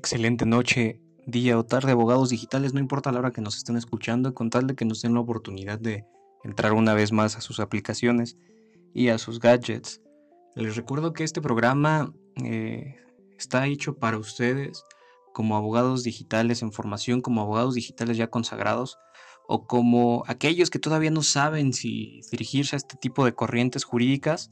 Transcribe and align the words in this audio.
excelente 0.00 0.46
noche, 0.46 0.98
día 1.26 1.58
o 1.58 1.64
tarde, 1.64 1.92
abogados 1.92 2.30
digitales, 2.30 2.72
no 2.72 2.80
importa 2.80 3.12
la 3.12 3.18
hora 3.18 3.32
que 3.32 3.42
nos 3.42 3.58
estén 3.58 3.76
escuchando, 3.76 4.32
con 4.32 4.48
tal 4.48 4.66
de 4.66 4.74
que 4.74 4.86
nos 4.86 5.02
den 5.02 5.12
la 5.12 5.20
oportunidad 5.20 5.78
de 5.78 6.06
entrar 6.42 6.72
una 6.72 6.94
vez 6.94 7.12
más 7.12 7.36
a 7.36 7.42
sus 7.42 7.60
aplicaciones 7.60 8.38
y 8.94 9.08
a 9.08 9.18
sus 9.18 9.38
gadgets. 9.38 10.00
Les 10.56 10.74
recuerdo 10.74 11.12
que 11.12 11.22
este 11.22 11.42
programa 11.42 12.14
eh, 12.42 12.96
está 13.38 13.66
hecho 13.66 13.98
para 13.98 14.16
ustedes 14.16 14.82
como 15.34 15.54
abogados 15.54 16.02
digitales 16.02 16.62
en 16.62 16.72
formación, 16.72 17.20
como 17.20 17.42
abogados 17.42 17.74
digitales 17.74 18.16
ya 18.16 18.28
consagrados 18.28 18.96
o 19.46 19.66
como 19.66 20.24
aquellos 20.28 20.70
que 20.70 20.78
todavía 20.78 21.10
no 21.10 21.22
saben 21.22 21.74
si 21.74 22.20
dirigirse 22.30 22.74
a 22.74 22.78
este 22.78 22.96
tipo 22.96 23.26
de 23.26 23.34
corrientes 23.34 23.84
jurídicas 23.84 24.48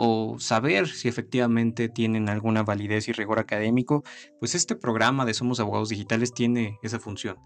o 0.00 0.38
saber 0.38 0.86
si 0.86 1.08
efectivamente 1.08 1.88
tienen 1.88 2.28
alguna 2.28 2.62
validez 2.62 3.08
y 3.08 3.12
rigor 3.12 3.40
académico, 3.40 4.04
pues 4.38 4.54
este 4.54 4.76
programa 4.76 5.24
de 5.24 5.34
Somos 5.34 5.58
Abogados 5.58 5.88
Digitales 5.88 6.32
tiene 6.32 6.78
esa 6.84 7.00
función, 7.00 7.36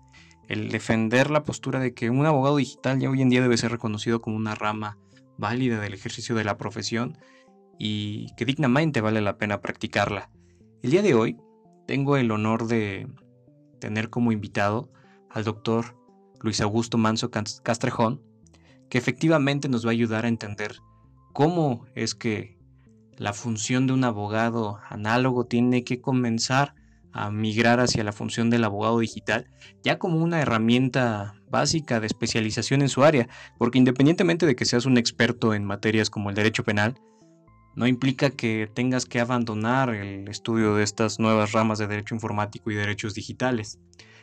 el 0.49 0.69
defender 0.69 1.31
la 1.31 1.45
postura 1.45 1.81
de 1.81 1.95
que 1.95 2.11
un 2.11 2.27
abogado 2.27 2.59
digital 2.59 3.01
ya 3.01 3.09
hoy 3.09 3.23
en 3.23 3.31
día 3.31 3.41
debe 3.41 3.57
ser 3.57 3.73
reconocido 3.73 4.21
como 4.21 4.37
una 4.37 4.55
rama 4.55 4.99
válida 5.39 5.81
del 5.81 5.95
ejercicio 5.95 6.35
de 6.35 6.45
la 6.45 6.59
profesión 6.59 7.17
y 7.79 8.27
que 8.37 8.45
dignamente 8.45 9.01
vale 9.01 9.23
la 9.23 9.39
pena 9.39 9.63
practicarla. 9.63 10.31
El 10.83 10.91
día 10.91 11.01
de 11.01 11.15
hoy 11.15 11.39
tengo 11.87 12.19
el 12.19 12.31
honor 12.31 12.67
de 12.67 13.09
tener 13.81 14.11
como 14.11 14.31
invitado 14.31 14.93
al 15.31 15.45
doctor 15.45 15.97
Luis 16.43 16.61
Augusto 16.61 16.99
Manso 16.99 17.31
Castrejón, 17.31 18.21
que 18.91 18.99
efectivamente 18.99 19.71
nos 19.71 19.87
va 19.87 19.89
a 19.89 19.93
ayudar 19.93 20.27
a 20.27 20.29
entender 20.29 20.77
cómo 21.33 21.87
es 21.95 22.15
que 22.15 22.59
la 23.17 23.33
función 23.33 23.87
de 23.87 23.93
un 23.93 24.05
abogado 24.05 24.79
análogo 24.89 25.45
tiene 25.45 25.85
que 25.85 26.01
comenzar 26.01 26.75
a 27.13 27.31
migrar 27.31 27.79
hacia 27.81 28.05
la 28.05 28.13
función 28.13 28.51
del 28.51 28.65
abogado 28.65 28.99
digital, 28.99 29.47
ya 29.83 29.99
como 29.99 30.19
una 30.19 30.41
herramienta 30.41 31.35
básica 31.51 32.01
de 32.01 32.07
especialización 32.07 32.81
en 32.81 32.89
su 32.89 33.05
área, 33.05 33.29
porque 33.59 33.79
independientemente 33.79 34.47
de 34.47 34.57
que 34.57 34.65
seas 34.65 34.87
un 34.87 34.97
experto 34.97 35.53
en 35.55 35.65
materias 35.65 36.09
como 36.09 36.31
el 36.31 36.37
derecho 36.37 36.65
penal, 36.65 36.99
no 37.75 37.87
implica 37.87 38.31
que 38.31 38.69
tengas 38.73 39.07
que 39.07 39.21
abandonar 39.21 39.95
el 39.95 40.29
estudio 40.29 40.75
de 40.75 40.85
estas 40.85 41.19
nuevas 41.19 41.53
ramas 41.53 41.79
de 41.79 41.87
derecho 41.87 42.15
informático 42.15 42.71
y 42.71 42.75
derechos 42.75 43.15
digitales. 43.15 43.79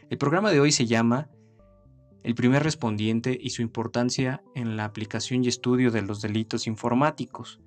El 0.10 0.18
programa 0.18 0.52
de 0.52 0.60
hoy 0.60 0.72
se 0.72 0.86
llama 0.86 1.30
el 2.24 2.36
primer 2.36 2.64
respondiente 2.64 3.38
y 3.40 3.52
su 3.52 3.62
importancia 3.62 4.42
en 4.56 4.78
la 4.78 4.86
aplicación 4.86 5.44
y 5.44 5.48
estudio 5.48 5.92
de 5.92 6.02
los 6.02 6.22
delitos 6.22 6.68
informáticos. 6.68 7.60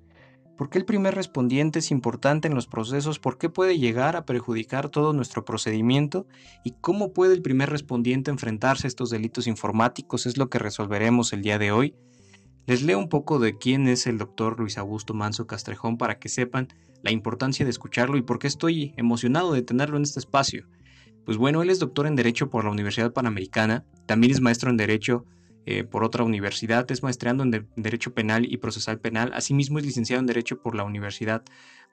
¿Por 0.57 0.69
qué 0.69 0.77
el 0.77 0.85
primer 0.85 1.15
respondiente 1.15 1.79
es 1.79 1.89
importante 1.89 2.47
en 2.47 2.53
los 2.53 2.67
procesos? 2.67 3.17
¿Por 3.17 3.39
qué 3.39 3.49
puede 3.49 3.79
llegar 3.79 4.15
a 4.15 4.25
perjudicar 4.25 4.89
todo 4.89 5.11
nuestro 5.11 5.43
procedimiento? 5.45 6.27
¿Y 6.63 6.75
cómo 6.79 7.11
puede 7.11 7.33
el 7.33 7.41
primer 7.41 7.71
respondiente 7.71 8.29
enfrentarse 8.29 8.85
a 8.85 8.89
estos 8.89 9.09
delitos 9.09 9.47
informáticos? 9.47 10.27
Es 10.27 10.37
lo 10.37 10.49
que 10.49 10.59
resolveremos 10.59 11.33
el 11.33 11.41
día 11.41 11.57
de 11.57 11.71
hoy. 11.71 11.95
Les 12.67 12.83
leo 12.83 12.99
un 12.99 13.09
poco 13.09 13.39
de 13.39 13.57
quién 13.57 13.87
es 13.87 14.05
el 14.05 14.19
doctor 14.19 14.59
Luis 14.59 14.77
Augusto 14.77 15.15
Manso 15.15 15.47
Castrejón 15.47 15.97
para 15.97 16.19
que 16.19 16.29
sepan 16.29 16.67
la 17.01 17.11
importancia 17.11 17.65
de 17.65 17.71
escucharlo 17.71 18.15
y 18.15 18.21
por 18.21 18.37
qué 18.37 18.47
estoy 18.47 18.93
emocionado 18.95 19.53
de 19.53 19.63
tenerlo 19.63 19.97
en 19.97 20.03
este 20.03 20.19
espacio. 20.19 20.67
Pues 21.25 21.37
bueno, 21.37 21.61
él 21.61 21.69
es 21.69 21.79
doctor 21.79 22.07
en 22.07 22.15
Derecho 22.15 22.49
por 22.49 22.65
la 22.65 22.71
Universidad 22.71 23.13
Panamericana, 23.13 23.85
también 24.05 24.31
es 24.31 24.41
maestro 24.41 24.69
en 24.69 24.77
Derecho 24.77 25.25
eh, 25.65 25.83
por 25.83 26.03
otra 26.03 26.23
universidad, 26.23 26.89
es 26.91 27.03
maestreando 27.03 27.43
en 27.43 27.67
Derecho 27.75 28.13
Penal 28.13 28.51
y 28.51 28.57
Procesal 28.57 28.99
Penal, 28.99 29.31
asimismo 29.33 29.79
es 29.79 29.85
licenciado 29.85 30.19
en 30.19 30.25
Derecho 30.25 30.61
por 30.61 30.75
la 30.75 30.83
Universidad 30.83 31.43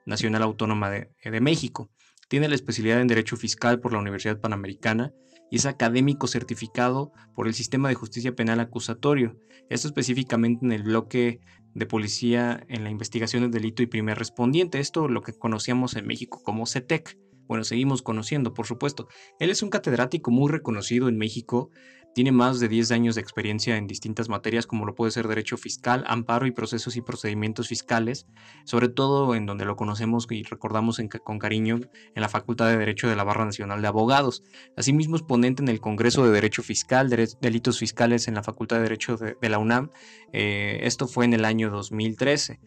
Nacional 0.06 0.42
Autónoma 0.42 0.90
de, 0.90 1.10
de 1.22 1.40
México. 1.40 1.90
Tiene 2.28 2.48
la 2.48 2.54
especialidad 2.54 3.00
en 3.00 3.06
Derecho 3.06 3.36
Fiscal 3.36 3.80
por 3.80 3.92
la 3.92 3.98
Universidad 3.98 4.40
Panamericana 4.40 5.12
y 5.50 5.56
es 5.56 5.66
académico 5.66 6.26
certificado 6.26 7.12
por 7.34 7.46
el 7.46 7.54
Sistema 7.54 7.88
de 7.88 7.94
Justicia 7.94 8.34
Penal 8.34 8.60
Acusatorio, 8.60 9.36
esto 9.68 9.86
específicamente 9.88 10.64
en 10.64 10.72
el 10.72 10.82
bloque 10.82 11.40
de 11.74 11.86
policía 11.86 12.64
en 12.68 12.82
la 12.82 12.90
investigación 12.90 13.42
del 13.42 13.52
delito 13.52 13.82
y 13.82 13.86
primer 13.86 14.18
respondiente, 14.18 14.80
esto 14.80 15.08
lo 15.08 15.22
que 15.22 15.32
conocíamos 15.32 15.94
en 15.96 16.06
México 16.06 16.42
como 16.42 16.66
CETEC. 16.66 17.16
Bueno, 17.50 17.64
seguimos 17.64 18.00
conociendo, 18.00 18.54
por 18.54 18.68
supuesto. 18.68 19.08
Él 19.40 19.50
es 19.50 19.60
un 19.64 19.70
catedrático 19.70 20.30
muy 20.30 20.48
reconocido 20.48 21.08
en 21.08 21.18
México, 21.18 21.72
tiene 22.14 22.30
más 22.30 22.60
de 22.60 22.68
10 22.68 22.92
años 22.92 23.16
de 23.16 23.22
experiencia 23.22 23.76
en 23.76 23.88
distintas 23.88 24.28
materias 24.28 24.68
como 24.68 24.86
lo 24.86 24.94
puede 24.94 25.10
ser 25.10 25.26
derecho 25.26 25.56
fiscal, 25.56 26.04
amparo 26.06 26.46
y 26.46 26.52
procesos 26.52 26.94
y 26.94 27.00
procedimientos 27.00 27.66
fiscales, 27.66 28.28
sobre 28.64 28.88
todo 28.88 29.34
en 29.34 29.46
donde 29.46 29.64
lo 29.64 29.74
conocemos 29.74 30.28
y 30.30 30.44
recordamos 30.44 31.02
con 31.24 31.40
cariño 31.40 31.80
en 32.14 32.22
la 32.22 32.28
Facultad 32.28 32.68
de 32.68 32.78
Derecho 32.78 33.08
de 33.08 33.16
la 33.16 33.24
Barra 33.24 33.46
Nacional 33.46 33.82
de 33.82 33.88
Abogados. 33.88 34.44
Asimismo 34.76 35.16
es 35.16 35.22
ponente 35.22 35.60
en 35.60 35.68
el 35.68 35.80
Congreso 35.80 36.24
de 36.24 36.30
Derecho 36.30 36.62
Fiscal, 36.62 37.10
Delitos 37.40 37.80
Fiscales 37.80 38.28
en 38.28 38.34
la 38.34 38.44
Facultad 38.44 38.76
de 38.76 38.82
Derecho 38.84 39.16
de, 39.16 39.48
la 39.48 39.58
UNAM. 39.58 39.90
Eh, 40.32 40.78
esto 40.82 41.08
fue 41.08 41.24
en 41.24 41.32
el 41.32 41.44
año 41.44 41.68
2013. 41.70 42.60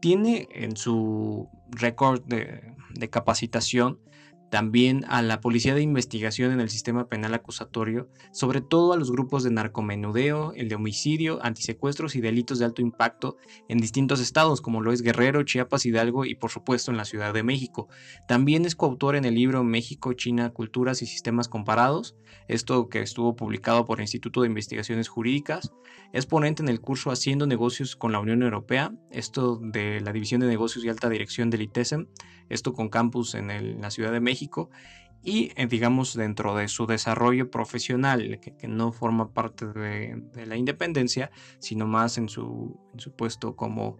Tiene 0.00 0.48
en 0.50 0.78
su 0.78 1.50
récord 1.72 2.22
de 2.24 3.10
capacitación 3.10 4.00
también 4.54 5.04
a 5.08 5.20
la 5.20 5.40
Policía 5.40 5.74
de 5.74 5.82
Investigación 5.82 6.52
en 6.52 6.60
el 6.60 6.70
Sistema 6.70 7.08
Penal 7.08 7.34
Acusatorio, 7.34 8.08
sobre 8.30 8.60
todo 8.60 8.92
a 8.92 8.96
los 8.96 9.10
grupos 9.10 9.42
de 9.42 9.50
narcomenudeo, 9.50 10.52
el 10.52 10.68
de 10.68 10.76
homicidio, 10.76 11.44
antisecuestros 11.44 12.14
y 12.14 12.20
delitos 12.20 12.60
de 12.60 12.64
alto 12.64 12.80
impacto 12.80 13.36
en 13.68 13.78
distintos 13.78 14.20
estados, 14.20 14.60
como 14.60 14.80
lo 14.80 14.92
es 14.92 15.02
Guerrero, 15.02 15.42
Chiapas, 15.42 15.86
Hidalgo 15.86 16.24
y 16.24 16.36
por 16.36 16.52
supuesto 16.52 16.92
en 16.92 16.96
la 16.96 17.04
Ciudad 17.04 17.34
de 17.34 17.42
México. 17.42 17.88
También 18.28 18.64
es 18.64 18.76
coautor 18.76 19.16
en 19.16 19.24
el 19.24 19.34
libro 19.34 19.64
México, 19.64 20.12
China, 20.12 20.50
Culturas 20.50 21.02
y 21.02 21.06
Sistemas 21.06 21.48
Comparados, 21.48 22.14
esto 22.46 22.88
que 22.88 23.02
estuvo 23.02 23.34
publicado 23.34 23.84
por 23.84 23.98
el 23.98 24.04
Instituto 24.04 24.42
de 24.42 24.46
Investigaciones 24.46 25.08
Jurídicas. 25.08 25.72
Es 26.12 26.26
ponente 26.26 26.62
en 26.62 26.68
el 26.68 26.80
curso 26.80 27.10
Haciendo 27.10 27.48
negocios 27.48 27.96
con 27.96 28.12
la 28.12 28.20
Unión 28.20 28.40
Europea, 28.44 28.92
esto 29.10 29.56
de 29.60 30.00
la 30.00 30.12
División 30.12 30.40
de 30.40 30.46
Negocios 30.46 30.84
y 30.84 30.88
Alta 30.88 31.08
Dirección 31.08 31.50
del 31.50 31.62
ITESEM, 31.62 32.06
esto 32.48 32.72
con 32.72 32.88
campus 32.88 33.34
en, 33.34 33.80
la 33.80 33.90
Ciudad 33.90 34.12
de 34.12 34.20
México 34.20 34.43
y 35.24 35.52
eh, 35.56 35.66
digamos 35.66 36.14
dentro 36.14 36.54
de 36.54 36.68
su 36.68 36.86
desarrollo 36.86 37.50
profesional, 37.50 38.38
que, 38.40 38.68
no 38.68 38.92
forma 38.92 39.32
parte 39.32 39.66
de, 39.66 40.22
la 40.46 40.56
independencia, 40.56 41.30
sino 41.58 41.86
más 41.86 42.18
en 42.18 42.28
su, 42.28 42.78
puesto 43.16 43.56
como 43.56 43.96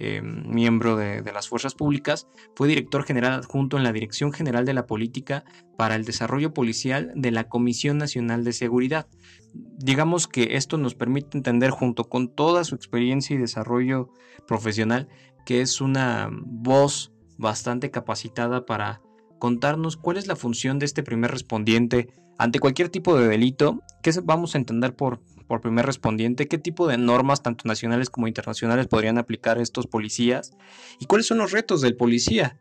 eh, 0.00 0.20
miembro 0.20 0.96
de, 0.96 1.22
las 1.32 1.48
fuerzas 1.48 1.76
públicas, 1.76 2.26
fue 2.56 2.66
director 2.66 3.04
general 3.04 3.34
adjunto 3.34 3.76
en 3.76 3.84
la 3.84 3.92
Dirección 3.92 4.32
General 4.32 4.64
de 4.64 4.74
la 4.74 4.86
Política 4.86 5.44
para 5.76 5.94
el 5.94 6.04
Desarrollo 6.04 6.52
Policial 6.52 7.12
de 7.14 7.30
la 7.30 7.44
Comisión 7.44 7.98
Nacional 7.98 8.42
de 8.42 8.52
Seguridad. 8.52 9.06
Digamos 9.52 10.26
que 10.26 10.56
esto 10.56 10.76
nos 10.76 10.96
permite 10.96 11.38
entender 11.38 11.70
junto 11.70 12.08
con 12.08 12.34
toda 12.34 12.64
su 12.64 12.74
experiencia 12.74 13.34
y 13.34 13.38
desarrollo 13.38 14.10
profesional 14.48 15.08
que 15.46 15.60
es 15.60 15.80
una 15.80 16.30
voz 16.32 17.12
bastante 17.36 17.90
capacitada 17.90 18.64
para 18.64 19.02
contarnos 19.44 19.98
cuál 19.98 20.16
es 20.16 20.26
la 20.26 20.36
función 20.36 20.78
de 20.78 20.86
este 20.86 21.02
primer 21.02 21.30
respondiente 21.30 22.08
ante 22.38 22.60
cualquier 22.60 22.88
tipo 22.88 23.14
de 23.14 23.28
delito, 23.28 23.82
qué 24.02 24.10
vamos 24.22 24.54
a 24.54 24.58
entender 24.58 24.96
por, 24.96 25.20
por 25.46 25.60
primer 25.60 25.84
respondiente, 25.84 26.48
qué 26.48 26.56
tipo 26.56 26.86
de 26.86 26.96
normas 26.96 27.42
tanto 27.42 27.68
nacionales 27.68 28.08
como 28.08 28.26
internacionales 28.26 28.86
podrían 28.86 29.18
aplicar 29.18 29.60
estos 29.60 29.86
policías 29.86 30.52
y 30.98 31.04
cuáles 31.04 31.26
son 31.26 31.36
los 31.36 31.52
retos 31.52 31.82
del 31.82 31.94
policía 31.94 32.58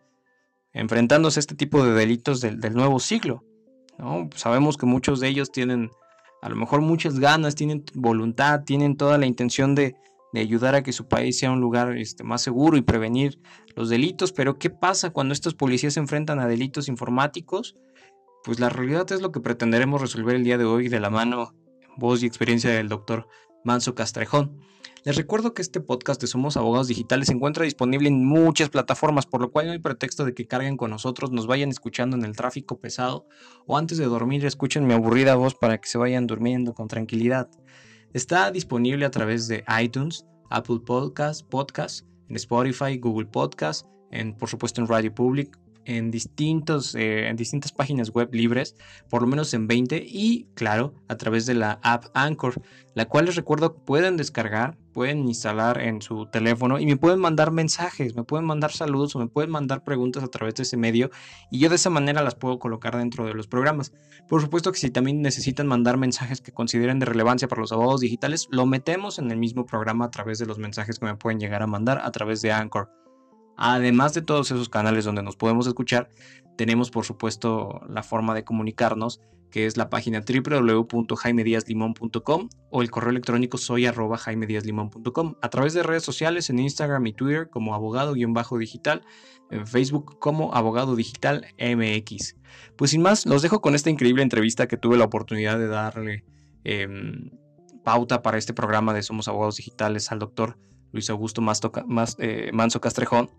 enfrentándose 0.74 1.40
a 1.40 1.44
este 1.44 1.56
tipo 1.56 1.86
de 1.86 1.94
delitos 1.94 2.42
del, 2.42 2.60
nuevo 2.74 3.00
siglo. 3.00 3.46
Sabemos 4.36 4.76
que 4.76 4.86
muchos 4.86 5.22
de 5.22 5.30
ellos 5.30 5.54
tienen 5.54 5.90
a 6.42 6.50
lo 6.50 6.58
mejor 6.58 6.82
muchas 6.82 7.18
ganas, 7.18 7.56
tienen 7.56 7.86
voluntad, 7.94 8.66
tienen 8.66 8.98
toda 8.98 9.18
la 9.18 9.26
intención 9.26 9.74
de, 9.74 9.96
de 10.34 10.42
ayudar 10.42 10.76
a 10.76 10.84
que 10.84 10.92
su 10.92 11.08
país 11.08 11.38
sea 11.38 11.52
un 11.52 11.62
lugar 11.62 11.96
este, 11.96 12.24
más 12.24 12.42
seguro 12.42 12.76
y 12.76 12.82
prevenir 12.82 13.40
los 13.76 13.90
delitos, 13.90 14.34
pero 14.34 14.58
¿qué 14.58 14.70
pasa 14.70 15.12
cuando 15.12 15.34
estos 15.34 15.54
policías 15.54 15.94
se 15.94 16.00
enfrentan 16.00 16.40
a 16.40 16.48
delitos 16.48 16.90
informáticos? 16.90 17.78
Pues 18.44 18.60
la 18.60 18.70
realidad 18.70 19.10
es 19.12 19.22
lo 19.22 19.32
que 19.32 19.40
pretenderemos 19.40 20.02
resolver 20.02 20.36
el 20.36 20.44
día 20.44 20.58
de 20.58 20.66
hoy 20.66 20.90
de 20.90 21.00
la 21.00 21.10
mano, 21.10 21.54
voz 21.96 22.24
y 22.24 22.26
experiencia 22.26 22.72
del 22.72 22.90
doctor 22.90 23.28
Manso 23.64 23.96
Castrejón. 23.96 24.60
Les 25.06 25.18
recuerdo 25.18 25.54
que 25.54 25.62
este 25.62 25.82
podcast 25.82 26.20
de 26.22 26.28
Somos 26.28 26.56
Abogados 26.56 26.88
Digitales 26.88 27.28
se 27.28 27.34
encuentra 27.34 27.66
disponible 27.66 28.08
en 28.08 28.26
muchas 28.26 28.70
plataformas, 28.70 29.26
por 29.26 29.42
lo 29.42 29.52
cual 29.52 29.68
no 29.68 29.74
hay 29.74 29.80
pretexto 29.80 30.24
de 30.24 30.34
que 30.34 30.48
carguen 30.48 30.78
con 30.78 30.92
nosotros, 30.92 31.32
nos 31.32 31.46
vayan 31.46 31.70
escuchando 31.70 32.16
en 32.16 32.24
el 32.24 32.38
tráfico 32.38 32.80
pesado 32.80 33.28
o 33.68 33.78
antes 33.78 33.98
de 33.98 34.06
dormir 34.06 34.46
escuchen 34.46 34.88
mi 34.88 34.94
aburrida 34.94 35.36
voz 35.36 35.56
para 35.56 35.78
que 35.78 35.90
se 35.90 35.98
vayan 35.98 36.26
durmiendo 36.26 36.74
con 36.74 36.88
tranquilidad. 36.88 37.50
Está 38.14 38.52
disponible 38.52 39.06
a 39.06 39.12
través 39.12 39.48
de 39.48 39.64
iTunes, 39.82 40.24
Apple 40.52 40.82
Podcasts, 40.86 41.42
Podcast, 41.42 42.06
en 42.30 42.36
Spotify, 42.36 42.98
Google 43.00 43.26
Podcasts, 43.26 43.90
en, 44.12 44.38
por 44.38 44.50
supuesto 44.50 44.82
en 44.82 44.88
Radio 44.88 45.14
Public, 45.14 45.58
en, 45.86 46.12
distintos, 46.12 46.96
eh, 46.96 47.28
en 47.28 47.36
distintas 47.36 47.72
páginas 47.72 48.12
web 48.12 48.30
libres, 48.34 48.76
por 49.10 49.22
lo 49.22 49.28
menos 49.28 49.54
en 49.54 49.68
20, 49.68 50.04
y 50.08 50.48
claro, 50.54 50.94
a 51.08 51.18
través 51.18 51.46
de 51.46 51.54
la 51.54 51.80
app 51.84 52.06
Anchor, 52.14 52.62
la 52.94 53.06
cual 53.06 53.26
les 53.26 53.36
recuerdo 53.36 53.76
pueden 53.76 54.18
descargar, 54.18 54.78
pueden 54.94 55.28
instalar 55.28 55.82
en 55.82 56.02
su 56.02 56.28
teléfono 56.28 56.80
y 56.80 56.86
me 56.86 56.98
pueden 56.98 57.20
mandar 57.20 57.52
mensajes, 57.52 58.16
me 58.16 58.24
pueden 58.24 58.46
mandar 58.46 58.72
saludos 58.72 59.16
o 59.16 59.20
me 59.20 59.28
pueden 59.28 59.50
mandar 59.50 59.84
preguntas 59.84 60.24
a 60.24 60.28
través 60.28 60.56
de 60.56 60.64
ese 60.64 60.78
medio 60.78 61.10
y 61.52 61.60
yo 61.60 61.70
de 61.70 61.76
esa 61.76 61.90
manera 61.90 62.22
las 62.22 62.36
puedo 62.36 62.60
colocar 62.60 62.98
dentro 62.98 63.26
de 63.26 63.34
los 63.34 63.48
programas. 63.48 63.92
Por 64.30 64.42
supuesto 64.42 64.72
que 64.72 64.78
si 64.78 64.92
también 64.92 65.22
necesitan 65.22 65.68
mandar 65.68 65.98
mensajes 65.98 66.42
que 66.42 66.52
consideren 66.52 67.00
de 67.00 67.06
relevancia 67.06 67.48
para 67.48 67.62
los 67.62 67.72
abogados 67.72 68.02
digitales, 68.02 68.48
lo 68.52 68.66
metemos 68.66 69.20
en 69.20 69.32
el 69.32 69.38
mismo 69.38 69.66
programa 69.66 70.06
a 70.06 70.12
través 70.12 70.38
de 70.38 70.46
los 70.46 70.60
mensajes 70.60 71.00
que 71.00 71.06
me 71.06 71.16
pueden 71.16 71.40
llegar 71.40 71.64
a 71.64 71.68
mandar 71.68 72.00
a 72.04 72.12
través 72.12 72.42
de 72.42 72.52
Anchor. 72.52 73.03
Además 73.56 74.14
de 74.14 74.22
todos 74.22 74.52
esos 74.52 74.70
canales 74.70 75.06
donde 75.06 75.24
nos 75.24 75.36
podemos 75.36 75.66
escuchar, 75.68 76.10
tenemos 76.58 76.92
por 76.92 77.06
supuesto 77.06 77.82
la 77.88 78.04
forma 78.04 78.36
de 78.36 78.44
comunicarnos, 78.44 79.22
que 79.50 79.66
es 79.68 79.78
la 79.78 79.90
página 79.90 80.22
www.jaimediaslimon.com 80.22 82.50
o 82.72 82.82
el 82.82 82.90
correo 82.90 83.12
electrónico 83.12 83.60
soy 83.60 83.86
arroba 83.86 84.18
a 84.18 85.50
través 85.50 85.74
de 85.74 85.84
redes 85.84 86.04
sociales 86.04 86.50
en 86.50 86.58
Instagram 86.58 87.06
y 87.06 87.14
Twitter 87.14 87.52
como 87.52 87.76
abogado-digital, 87.76 89.04
en 89.52 89.68
Facebook 89.68 90.18
como 90.20 90.56
abogado 90.56 90.96
digital 90.96 91.46
MX. 91.60 92.38
Pues 92.76 92.90
sin 92.92 93.04
más, 93.04 93.28
los 93.28 93.44
dejo 93.44 93.62
con 93.62 93.76
esta 93.76 93.92
increíble 93.92 94.24
entrevista 94.24 94.68
que 94.68 94.78
tuve 94.78 94.98
la 94.98 95.06
oportunidad 95.06 95.60
de 95.60 95.68
darle 95.68 96.26
em, 96.64 97.30
pauta 97.84 98.24
para 98.24 98.40
este 98.40 98.54
programa 98.54 98.94
de 98.94 99.04
Somos 99.04 99.28
Abogados 99.28 99.58
Digitales 99.58 100.12
al 100.12 100.18
doctor 100.20 100.58
Luis 100.94 101.10
Augusto 101.10 101.44
eh, 102.20 102.52
Manso 102.54 102.82
Castrejón, 102.82 103.30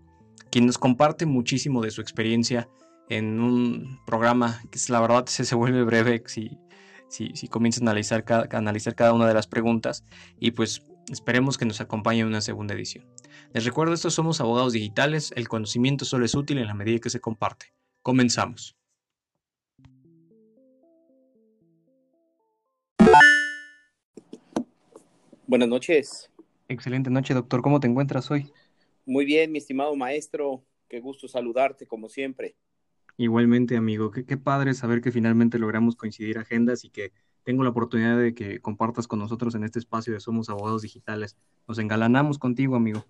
quien 0.51 0.65
nos 0.65 0.77
comparte 0.77 1.25
muchísimo 1.25 1.81
de 1.81 1.91
su 1.91 2.01
experiencia 2.01 2.69
en 3.09 3.39
un 3.39 3.99
programa 4.05 4.61
que 4.71 4.79
la 4.89 4.99
verdad 4.99 5.25
se, 5.27 5.45
se 5.45 5.55
vuelve 5.55 5.83
breve 5.83 6.23
si, 6.25 6.57
si, 7.09 7.31
si 7.35 7.47
comienzas 7.47 7.81
a 7.81 7.85
analizar 7.85 8.23
cada, 8.23 8.47
analizar 8.57 8.95
cada 8.95 9.13
una 9.13 9.27
de 9.27 9.33
las 9.33 9.47
preguntas 9.47 10.03
y 10.39 10.51
pues 10.51 10.83
esperemos 11.11 11.57
que 11.57 11.65
nos 11.65 11.81
acompañe 11.81 12.21
en 12.21 12.27
una 12.27 12.41
segunda 12.41 12.73
edición. 12.73 13.05
Les 13.53 13.65
recuerdo, 13.65 13.93
estos 13.93 14.13
somos 14.13 14.41
abogados 14.41 14.73
digitales, 14.73 15.31
el 15.35 15.47
conocimiento 15.47 16.05
solo 16.05 16.25
es 16.25 16.35
útil 16.35 16.57
en 16.57 16.67
la 16.67 16.73
medida 16.73 16.99
que 16.99 17.09
se 17.09 17.19
comparte. 17.19 17.73
Comenzamos. 18.01 18.75
Buenas 25.47 25.69
noches. 25.69 26.31
Excelente 26.67 27.09
noche, 27.11 27.33
doctor. 27.35 27.61
¿Cómo 27.61 27.79
te 27.79 27.87
encuentras 27.87 28.31
hoy? 28.31 28.51
Muy 29.05 29.25
bien, 29.25 29.51
mi 29.51 29.59
estimado 29.59 29.95
maestro. 29.95 30.63
Qué 30.87 30.99
gusto 30.99 31.27
saludarte, 31.27 31.85
como 31.85 32.09
siempre. 32.09 32.55
Igualmente, 33.17 33.77
amigo. 33.77 34.11
Qué, 34.11 34.25
qué 34.25 34.37
padre 34.37 34.73
saber 34.73 35.01
que 35.01 35.11
finalmente 35.11 35.59
logramos 35.59 35.95
coincidir 35.95 36.37
agendas 36.37 36.83
y 36.83 36.89
que 36.89 37.11
tengo 37.43 37.63
la 37.63 37.69
oportunidad 37.69 38.17
de 38.19 38.33
que 38.33 38.59
compartas 38.59 39.07
con 39.07 39.19
nosotros 39.19 39.53
en 39.53 39.63
este 39.63 39.77
espacio 39.77 40.11
de 40.13 40.19
Somos 40.19 40.49
Abogados 40.49 40.81
Digitales. 40.81 41.37
Nos 41.67 41.77
engalanamos 41.77 42.39
contigo, 42.39 42.75
amigo. 42.75 43.05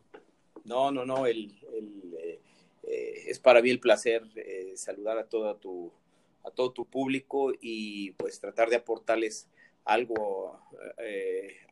No, 0.66 0.92
no, 0.92 1.06
no. 1.06 1.26
El, 1.26 1.54
eh, 2.20 2.42
eh, 2.84 3.14
es 3.28 3.40
para 3.40 3.62
mí 3.62 3.70
el 3.70 3.80
placer 3.80 4.24
eh, 4.36 4.74
saludar 4.76 5.18
a 5.18 5.30
todo 5.30 5.56
tu, 5.56 5.92
a 6.44 6.52
todo 6.52 6.72
tu 6.74 6.86
público 6.86 7.54
y 7.62 8.12
pues 8.12 8.42
tratar 8.42 8.70
de 8.70 8.76
aportarles 8.76 9.48
algo, 9.86 10.60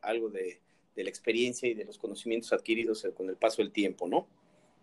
algo 0.00 0.30
de, 0.30 0.60
de 0.96 1.04
la 1.04 1.10
experiencia 1.10 1.68
y 1.68 1.74
de 1.74 1.84
los 1.84 1.98
conocimientos 1.98 2.52
adquiridos 2.52 3.06
con 3.16 3.28
el 3.28 3.36
paso 3.36 3.62
del 3.62 3.72
tiempo, 3.72 4.06
¿no? 4.06 4.26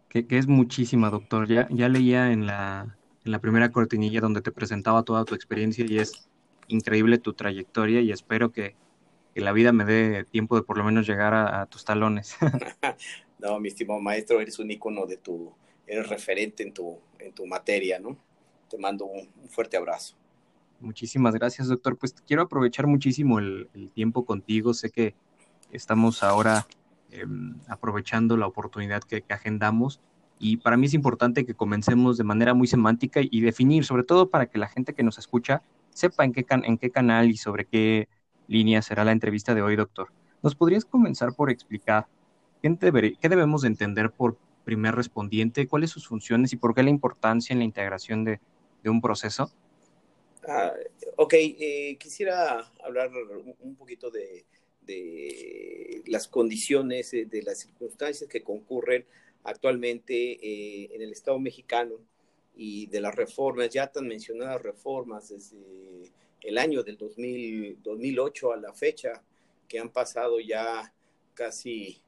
Que, 0.10 0.26
es 0.30 0.48
muchísima, 0.48 1.10
doctor. 1.10 1.48
Ya, 1.48 1.68
ya 1.72 1.88
leía 1.88 2.32
en 2.34 2.46
la, 2.46 2.98
en 3.24 3.32
la 3.32 3.40
primera 3.40 3.72
cortinilla 3.72 4.20
donde 4.20 4.42
te 4.42 4.52
presentaba 4.52 5.04
toda 5.04 5.26
tu 5.26 5.36
experiencia 5.36 5.86
y 5.88 6.00
es 6.00 6.28
increíble 6.68 7.18
tu 7.18 7.34
trayectoria 7.34 8.02
y 8.02 8.12
espero 8.12 8.52
que, 8.52 8.76
la 9.34 9.54
vida 9.54 9.72
me 9.72 9.86
dé 9.86 10.26
tiempo 10.26 10.58
de 10.58 10.64
por 10.64 10.78
lo 10.78 10.84
menos 10.84 11.08
llegar 11.08 11.34
a, 11.34 11.66
tus 11.68 11.86
talones. 11.86 12.36
no, 13.40 13.62
mi 13.62 13.70
estimado 13.70 14.02
maestro, 14.02 14.42
eres 14.42 14.60
un 14.60 14.70
ícono 14.70 15.06
de 15.06 15.16
tu, 15.16 15.54
eres 15.88 16.10
referente 16.10 16.64
en 16.64 16.74
tu, 16.74 17.00
en 17.18 17.32
tu 17.32 17.46
materia, 17.46 17.98
¿no? 17.98 18.18
Te 18.70 18.78
mando 18.78 19.06
un, 19.06 19.30
fuerte 19.48 19.78
abrazo. 19.78 20.18
Muchísimas 20.82 21.34
gracias, 21.34 21.70
doctor. 21.70 21.98
Pues 21.98 22.14
quiero 22.28 22.42
aprovechar 22.42 22.88
muchísimo 22.88 23.40
el, 23.40 23.70
el 23.74 23.90
tiempo 23.92 24.26
contigo. 24.26 24.74
Sé 24.74 24.90
que 24.90 25.16
estamos 25.72 26.24
ahora 26.24 26.68
em, 27.12 27.56
aprovechando 27.68 28.38
la 28.38 28.48
oportunidad 28.48 29.02
que, 29.04 29.24
agendamos 29.30 30.02
y 30.40 30.58
para 30.58 30.78
mí 30.78 30.88
es 30.88 30.94
importante 30.94 31.46
que 31.46 31.54
comencemos 31.54 32.18
de 32.18 32.24
manera 32.24 32.54
muy 32.54 32.68
semántica 32.68 33.20
y 33.24 33.42
definir, 33.42 33.86
sobre 33.86 34.04
todo 34.04 34.30
para 34.30 34.48
que 34.48 34.58
la 34.58 34.68
gente 34.68 34.94
que 34.94 35.04
nos 35.04 35.18
escucha 35.18 35.62
sepa 35.92 36.26
en 36.26 36.34
qué, 36.34 36.46
en 36.50 36.78
qué 36.78 36.90
canal 36.90 37.30
y 37.30 37.38
sobre 37.38 37.66
qué 37.66 38.08
línea 38.48 38.82
será 38.82 39.04
la 39.04 39.12
entrevista 39.12 39.54
de 39.54 39.62
hoy, 39.62 39.76
doctor. 39.76 40.12
¿Nos 40.42 40.56
podrías 40.56 40.84
comenzar 40.84 41.34
por 41.36 41.52
explicar 41.52 42.08
qué, 42.62 43.18
qué 43.20 43.30
debemos 43.30 43.62
de 43.62 43.68
entender 43.68 44.12
por 44.12 44.38
primer 44.64 44.96
respondiente, 44.96 45.68
cuáles 45.68 45.92
sus 45.92 46.08
funciones 46.08 46.54
y 46.54 46.58
por 46.58 46.74
qué 46.74 46.84
la 46.84 46.90
importancia 46.90 47.54
en 47.54 47.60
la 47.60 47.66
integración 47.66 48.24
de, 48.24 48.40
un 48.86 49.02
proceso? 49.02 49.52
Ah, 50.48 50.72
ok, 51.18 51.34
eh, 51.34 51.98
quisiera 52.00 52.72
hablar 52.84 53.12
un 53.60 53.76
poquito 53.76 54.10
de, 54.10 54.46
de 54.92 56.04
las 56.08 56.28
condiciones, 56.28 57.14
eh, 57.14 57.26
de 57.26 57.44
las 57.44 57.60
circunstancias 57.60 58.30
que 58.30 58.44
concurren 58.44 59.06
actualmente 59.44 60.14
eh, 60.16 60.90
en 60.94 61.02
el 61.02 61.12
Estado 61.12 61.40
mexicano 61.40 61.96
y 62.56 62.88
de 62.88 63.00
las 63.00 63.16
reformas, 63.16 63.70
ya 63.70 63.88
tan 63.88 64.08
mencionadas 64.08 64.62
reformas 64.62 65.30
desde 65.30 66.12
el 66.42 66.58
año 66.58 66.84
del 66.84 66.98
2008 66.98 68.52
a 68.52 68.58
la 68.58 68.74
fecha, 68.74 69.24
que 69.68 69.80
han 69.80 69.90
pasado 69.90 70.40
ya 70.40 70.94
casi 71.34 72.02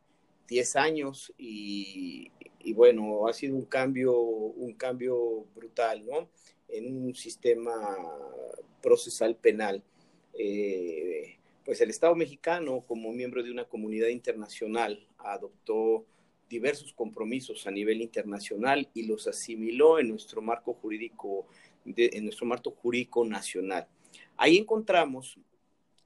10 0.49 0.75
años 0.75 1.33
y, 1.37 2.29
bueno, 2.73 3.27
ha 3.27 3.33
sido 3.33 3.55
un 3.55 3.65
cambio, 3.65 4.19
un 4.19 4.73
cambio 4.73 5.45
brutal, 5.55 6.05
¿no? 6.05 6.29
En 6.67 7.05
un 7.05 7.15
sistema 7.15 7.73
procesal 8.81 9.35
penal. 9.35 9.81
Eh, 10.37 11.37
pues 11.65 11.79
el 11.81 11.89
Estado 11.89 12.15
mexicano, 12.15 12.83
como 12.87 13.11
miembro 13.13 13.41
de 13.43 13.51
una 13.51 13.65
comunidad 13.65 14.09
internacional, 14.09 15.05
adoptó 15.17 16.05
diversos 16.49 16.93
compromisos 16.93 17.65
a 17.65 17.71
nivel 17.71 18.01
internacional 18.01 18.89
y 18.93 19.03
los 19.03 19.27
asimiló 19.27 19.99
en 19.99 20.09
nuestro 20.09 20.41
marco 20.41 20.73
jurídico, 20.73 21.47
en 21.85 22.23
nuestro 22.23 22.45
marco 22.45 22.71
jurídico 22.71 23.25
nacional. 23.25 23.87
Ahí 24.37 24.57
encontramos, 24.57 25.37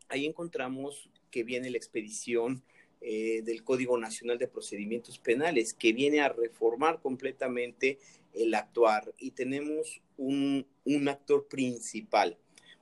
ahí 0.09 0.25
encontramos 0.25 1.09
que 1.31 1.43
viene 1.43 1.69
la 1.69 1.77
expedición 1.77 2.63
eh, 3.01 3.41
del 3.43 3.63
Código 3.63 3.97
Nacional 3.97 4.37
de 4.37 4.47
Procedimientos 4.47 5.19
Penales, 5.19 5.73
que 5.73 5.91
viene 5.91 6.21
a 6.21 6.29
reformar 6.29 7.01
completamente 7.01 7.99
el 8.33 8.53
actuar 8.53 9.13
y 9.17 9.31
tenemos 9.31 10.01
un, 10.17 10.65
un 10.85 11.07
actor 11.09 11.47
principal 11.47 12.37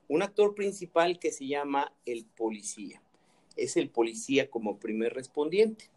un 0.07 0.21
actor 0.21 0.55
principal 0.55 1.19
que 1.19 1.31
se 1.31 1.47
llama 1.47 1.93
el 2.05 2.25
policía. 2.25 3.01
Es 3.55 3.77
el 3.77 3.89
policía 3.89 4.49
como 4.49 4.77
primer 4.77 5.13
respondiente. 5.13 5.89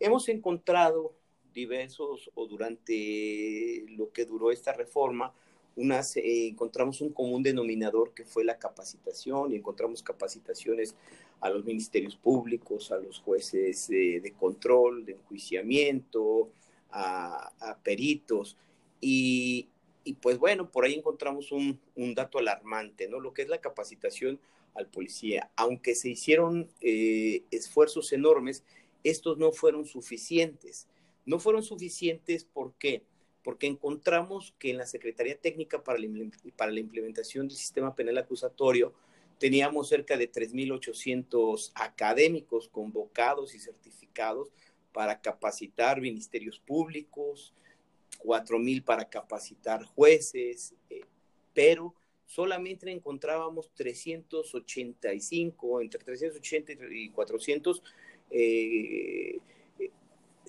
Hemos 0.00 0.28
encontrado 0.28 1.12
diversos, 1.52 2.30
o 2.34 2.46
durante 2.46 3.84
lo 3.90 4.10
que 4.12 4.24
duró 4.24 4.50
esta 4.50 4.72
reforma, 4.72 5.34
unas, 5.76 6.16
eh, 6.16 6.48
encontramos 6.48 7.00
un 7.00 7.10
común 7.10 7.42
denominador 7.42 8.12
que 8.14 8.24
fue 8.24 8.44
la 8.44 8.58
capacitación 8.58 9.52
y 9.52 9.56
encontramos 9.56 10.02
capacitaciones 10.02 10.94
a 11.40 11.50
los 11.50 11.64
ministerios 11.64 12.16
públicos, 12.16 12.92
a 12.92 12.98
los 12.98 13.20
jueces 13.20 13.88
de 13.88 14.34
control, 14.38 15.04
de 15.04 15.12
enjuiciamiento, 15.12 16.50
a, 16.90 17.52
a 17.58 17.78
peritos. 17.78 18.56
Y, 19.00 19.68
y 20.04 20.14
pues 20.14 20.38
bueno, 20.38 20.70
por 20.70 20.84
ahí 20.84 20.94
encontramos 20.94 21.52
un, 21.52 21.80
dato 22.14 22.38
alarmante, 22.38 23.08
¿no? 23.08 23.20
Lo 23.20 23.32
que 23.32 23.42
es 23.42 23.48
la 23.48 23.60
capacitación 23.60 24.40
al 24.74 24.88
policía. 24.88 25.50
Aunque 25.56 25.94
se 25.94 26.10
hicieron 26.10 26.70
eh, 26.80 27.44
esfuerzos 27.50 28.12
enormes, 28.12 28.64
estos 29.04 29.38
no 29.38 29.52
fueron 29.52 29.84
suficientes. 29.84 30.88
No 31.24 31.38
fueron 31.38 31.62
suficientes, 31.62 32.44
¿por 32.44 32.74
qué? 32.74 33.04
Porque 33.44 33.66
encontramos 33.66 34.54
que 34.58 34.70
en 34.70 34.78
la 34.78 34.86
Secretaría 34.86 35.38
Técnica 35.38 35.82
para 35.82 35.98
la, 35.98 36.08
para 36.56 36.72
la 36.72 36.80
Implementación 36.80 37.48
del 37.48 37.56
Sistema 37.56 37.94
Penal 37.94 38.18
Acusatorio 38.18 38.92
teníamos 39.38 39.88
cerca 39.88 40.16
de 40.16 40.30
3.800 40.30 41.72
académicos 41.74 42.68
convocados 42.68 43.54
y 43.54 43.58
certificados 43.58 44.52
para 44.92 45.20
capacitar 45.20 46.00
ministerios 46.00 46.60
públicos, 46.60 47.52
cuatro 48.22 48.58
mil 48.58 48.82
para 48.82 49.04
capacitar 49.04 49.84
jueces, 49.84 50.74
eh, 50.88 51.02
pero 51.52 51.94
solamente 52.26 52.90
encontrábamos 52.90 53.70
385, 53.74 55.80
entre 55.80 56.04
380 56.04 56.72
y 56.90 57.10
400 57.10 57.82
eh, 58.30 59.38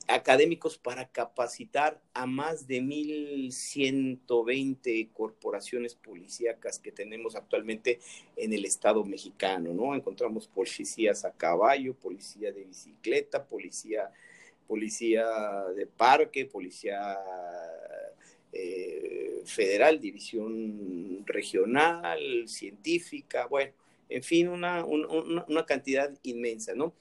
académicos 0.07 0.77
para 0.77 1.07
capacitar 1.07 2.01
a 2.13 2.25
más 2.25 2.67
de 2.67 2.81
1.120 2.81 5.11
corporaciones 5.13 5.95
policíacas 5.95 6.79
que 6.79 6.91
tenemos 6.91 7.35
actualmente 7.35 7.99
en 8.35 8.51
el 8.53 8.65
Estado 8.65 9.03
mexicano, 9.03 9.73
¿no? 9.73 9.95
Encontramos 9.95 10.47
policías 10.47 11.25
a 11.25 11.31
caballo, 11.31 11.95
policía 11.95 12.51
de 12.51 12.65
bicicleta, 12.65 13.43
policía, 13.45 14.11
policía 14.67 15.25
de 15.75 15.85
parque, 15.85 16.45
policía 16.45 17.17
eh, 18.51 19.41
federal, 19.45 19.99
división 19.99 21.23
regional, 21.25 22.47
científica, 22.47 23.47
bueno, 23.47 23.73
en 24.09 24.23
fin, 24.23 24.47
una, 24.47 24.85
una, 24.85 25.65
cantidad 25.65 26.11
inmensa, 26.23 26.73
¿no? 26.75 26.93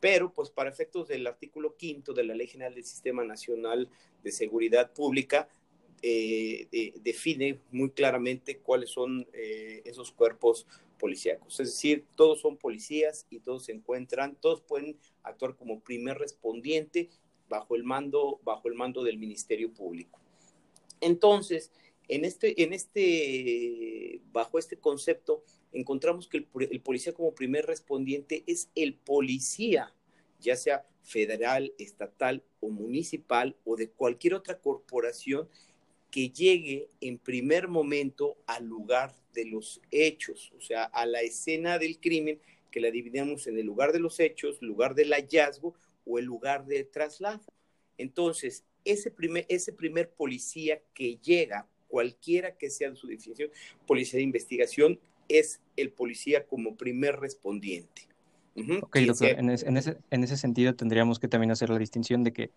pero 0.00 0.32
pues 0.32 0.50
para 0.50 0.70
efectos 0.70 1.08
del 1.08 1.26
artículo 1.26 1.76
quinto 1.76 2.12
de 2.12 2.24
la 2.24 2.34
Ley 2.34 2.46
General 2.46 2.74
del 2.74 2.84
Sistema 2.84 3.24
Nacional 3.24 3.88
de 4.22 4.32
Seguridad 4.32 4.92
Pública, 4.92 5.48
eh, 6.02 6.92
define 7.02 7.58
muy 7.70 7.90
claramente 7.90 8.58
cuáles 8.58 8.90
son 8.90 9.26
eh, 9.32 9.80
esos 9.86 10.12
cuerpos 10.12 10.66
policíacos. 11.04 11.60
Es 11.60 11.66
decir, 11.66 12.06
todos 12.16 12.40
son 12.40 12.56
policías 12.56 13.26
y 13.28 13.40
todos 13.40 13.66
se 13.66 13.72
encuentran, 13.72 14.36
todos 14.36 14.62
pueden 14.62 14.96
actuar 15.22 15.54
como 15.54 15.80
primer 15.80 16.16
respondiente 16.16 17.10
bajo 17.46 17.76
el 17.76 17.84
mando, 17.84 18.40
bajo 18.42 18.68
el 18.68 18.74
mando 18.74 19.04
del 19.04 19.18
Ministerio 19.18 19.70
Público. 19.70 20.18
Entonces, 21.02 21.70
en 22.08 22.24
este, 22.24 22.62
en 22.62 22.72
este, 22.72 24.22
bajo 24.32 24.58
este 24.58 24.78
concepto, 24.78 25.44
encontramos 25.72 26.26
que 26.26 26.38
el, 26.38 26.80
policía 26.80 27.12
como 27.12 27.34
primer 27.34 27.66
respondiente 27.66 28.42
es 28.46 28.70
el 28.74 28.94
policía, 28.94 29.94
ya 30.40 30.56
sea 30.56 30.86
federal, 31.02 31.74
estatal 31.76 32.42
o 32.60 32.70
municipal 32.70 33.58
o 33.66 33.76
de 33.76 33.90
cualquier 33.90 34.32
otra 34.32 34.58
corporación 34.58 35.50
que 36.10 36.30
llegue 36.30 36.88
en 37.02 37.18
primer 37.18 37.68
momento 37.68 38.38
al 38.46 38.64
lugar 38.64 39.14
de 39.34 39.44
los 39.46 39.80
hechos, 39.90 40.52
o 40.56 40.60
sea, 40.60 40.84
a 40.84 41.04
la 41.06 41.20
escena 41.20 41.78
del 41.78 41.98
crimen, 42.00 42.40
que 42.70 42.80
la 42.80 42.90
dividimos 42.90 43.46
en 43.46 43.58
el 43.58 43.66
lugar 43.66 43.92
de 43.92 44.00
los 44.00 44.18
hechos, 44.18 44.60
lugar 44.62 44.94
del 44.94 45.12
hallazgo 45.12 45.74
o 46.04 46.18
el 46.18 46.24
lugar 46.24 46.66
del 46.66 46.88
traslado. 46.88 47.44
Entonces, 47.98 48.64
ese 48.84 49.10
primer, 49.10 49.46
ese 49.48 49.72
primer 49.72 50.10
policía 50.10 50.80
que 50.92 51.16
llega, 51.16 51.68
cualquiera 51.88 52.56
que 52.56 52.70
sea 52.70 52.90
de 52.90 52.96
su 52.96 53.06
definición, 53.06 53.50
policía 53.86 54.18
de 54.18 54.24
investigación, 54.24 54.98
es 55.28 55.60
el 55.76 55.90
policía 55.90 56.46
como 56.46 56.76
primer 56.76 57.20
respondiente. 57.20 58.08
Ok, 58.82 58.98
doctor, 58.98 59.28
en, 59.30 59.50
ese, 59.50 60.36
sentido 60.36 60.74
tendríamos 60.76 61.18
que 61.18 61.26
también 61.26 61.50
hacer 61.50 61.70
la 61.70 61.78
distinción 61.78 62.22
de 62.22 62.32
que 62.32 62.50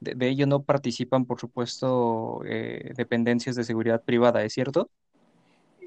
de, 0.00 0.28
ello 0.28 0.46
no 0.46 0.64
participan, 0.64 1.26
por 1.26 1.38
supuesto, 1.38 2.42
eh, 2.44 2.92
dependencias 2.96 3.54
de 3.54 3.62
seguridad 3.62 4.02
privada, 4.02 4.44
¿es 4.44 4.52
cierto? 4.52 4.90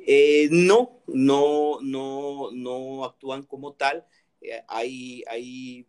Eh, 0.07 0.47
no, 0.49 1.01
no, 1.07 1.79
no, 1.81 2.49
no 2.51 3.05
actúan 3.05 3.43
como 3.43 3.73
tal. 3.73 4.05
Eh, 4.41 4.63
hay, 4.67 5.23
hay 5.27 5.85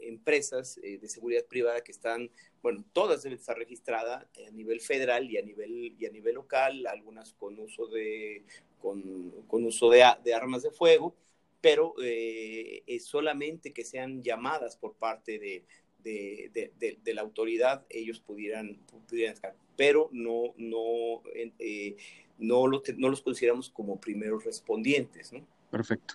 empresas 0.00 0.80
de 0.82 1.08
seguridad 1.08 1.44
privada 1.46 1.82
que 1.82 1.92
están, 1.92 2.30
bueno, 2.62 2.84
todas 2.92 3.22
deben 3.22 3.38
estar 3.38 3.56
registradas 3.56 4.26
a 4.46 4.50
nivel 4.50 4.80
federal 4.80 5.30
y 5.30 5.38
a 5.38 5.42
nivel, 5.42 5.94
y 5.98 6.06
a 6.06 6.10
nivel 6.10 6.34
local, 6.34 6.86
algunas 6.86 7.32
con 7.34 7.58
uso 7.58 7.86
de 7.86 8.44
con, 8.80 9.30
con 9.46 9.64
uso 9.64 9.90
de, 9.90 10.02
armas 10.02 10.62
de 10.62 10.70
fuego, 10.70 11.14
pero 11.60 11.94
eh, 12.02 12.82
es 12.86 13.04
solamente 13.04 13.72
que 13.72 13.84
sean 13.84 14.22
llamadas 14.22 14.76
por 14.76 14.94
parte 14.94 15.38
de, 15.38 15.64
de, 16.02 17.14
la 17.14 17.22
autoridad, 17.22 17.84
ellos 17.90 18.20
pudieran, 18.20 18.78
pudieran 19.08 19.34
estar, 19.34 19.54
pero 19.76 20.08
no, 20.12 20.54
no, 20.56 21.22
eh, 21.58 21.96
no, 22.38 22.66
lo, 22.66 22.82
no 22.96 23.08
los 23.08 23.22
consideramos 23.22 23.70
como 23.70 24.00
primeros 24.00 24.44
respondientes. 24.44 25.32
¿no? 25.32 25.40
Perfecto. 25.70 26.14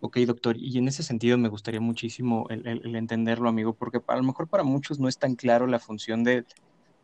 Ok, 0.00 0.16
doctor, 0.18 0.56
y 0.58 0.78
en 0.78 0.88
ese 0.88 1.02
sentido 1.02 1.36
me 1.36 1.48
gustaría 1.48 1.80
muchísimo 1.80 2.46
el, 2.48 2.66
el, 2.66 2.96
entenderlo, 2.96 3.48
amigo, 3.48 3.74
porque 3.74 4.00
a 4.06 4.16
lo 4.16 4.22
mejor 4.22 4.48
para 4.48 4.62
muchos 4.62 4.98
no 4.98 5.08
es 5.08 5.18
tan 5.18 5.34
claro 5.34 5.66
la 5.66 5.78
función 5.78 6.24
de, 6.24 6.46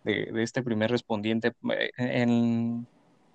de, 0.05 0.31
de 0.33 0.43
este 0.43 0.63
primer 0.63 0.91
respondiente. 0.91 1.53
Eh, 1.71 1.91
en, 1.99 2.87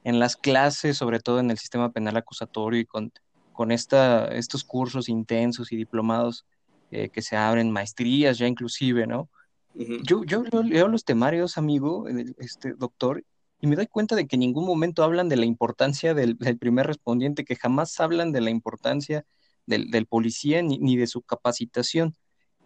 en 0.03 0.19
las 0.19 0.35
clases, 0.35 0.97
sobre 0.97 1.19
todo 1.19 1.39
en 1.39 1.51
el 1.51 1.59
sistema 1.59 1.91
penal 1.91 2.17
acusatorio 2.17 2.79
y 2.79 2.85
con, 2.85 3.11
con 3.53 3.71
esta, 3.71 4.27
estos 4.29 4.63
cursos 4.63 5.09
intensos 5.09 5.71
y 5.71 5.77
diplomados 5.77 6.45
eh, 6.89 7.09
que 7.09 7.21
se 7.21 7.37
abren, 7.37 7.71
maestrías 7.71 8.37
ya 8.37 8.47
inclusive, 8.47 9.05
¿no? 9.05 9.29
Yo, 9.73 10.25
yo 10.25 10.43
leo, 10.43 10.89
los 10.89 11.05
temarios, 11.05 11.57
amigo, 11.57 12.05
este 12.39 12.73
doctor, 12.73 13.23
y 13.61 13.67
me 13.67 13.75
doy 13.75 13.85
cuenta 13.85 14.15
de 14.15 14.27
que 14.27 14.35
en 14.35 14.41
ningún 14.41 14.65
momento 14.65 15.03
hablan 15.03 15.29
de 15.29 15.37
la 15.37 15.45
importancia 15.45 16.15
del, 16.15 16.35
primer 16.59 16.87
respondiente, 16.87 17.45
que 17.45 17.55
jamás 17.55 17.99
hablan 17.99 18.31
de 18.31 18.41
la 18.41 18.49
importancia 18.49 19.23
del, 19.67 20.07
policía 20.07 20.63
ni, 20.63 20.79
ni, 20.79 20.97
de 20.97 21.05
su 21.05 21.21
capacitación. 21.21 22.15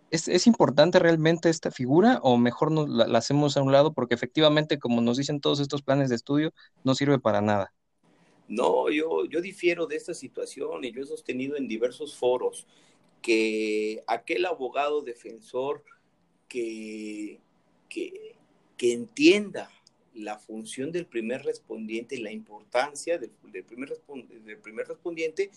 ¿Es, 0.10 0.48
importante 0.48 0.98
realmente 1.00 1.50
esta 1.50 1.70
figura 1.70 2.20
o 2.24 2.38
mejor 2.38 2.72
nos 2.72 2.88
la, 2.88 3.18
hacemos 3.18 3.58
a 3.58 3.62
un 3.62 3.74
lado 3.74 3.94
porque 3.94 4.16
efectivamente, 4.16 4.80
como 4.80 5.02
nos 5.02 5.18
dicen 5.18 5.42
todos 5.42 5.60
estos 5.60 5.82
planes 5.82 6.08
de 6.08 6.16
estudio, 6.16 6.54
no 6.86 6.96
sirve 6.96 7.20
para 7.20 7.42
nada? 7.42 7.74
No, 8.48 8.90
yo, 8.90 9.25
yo 9.25 9.42
difiero 9.42 9.88
de 9.88 9.98
esta 9.98 10.14
situación 10.14 10.86
y 10.86 10.94
yo 10.94 11.02
he 11.02 11.06
sostenido 11.06 11.58
en 11.58 11.68
diversos 11.68 12.16
foros 12.16 12.68
que 13.22 14.02
aquel 14.08 14.46
abogado 14.46 15.02
defensor 15.02 15.84
que, 16.48 17.42
que, 17.90 18.38
que 18.78 18.94
entienda 18.94 19.70
la 20.15 20.39
función 20.39 20.91
del 20.91 21.05
primer 21.05 21.43
respondiente 21.43 22.15
y 22.15 22.22
la 22.22 22.31
importancia 22.31 23.17
del, 23.17 23.31
del, 23.43 23.63
primer, 23.63 23.89
del 24.43 24.57
primer 24.57 24.88
respondiente, 24.88 25.51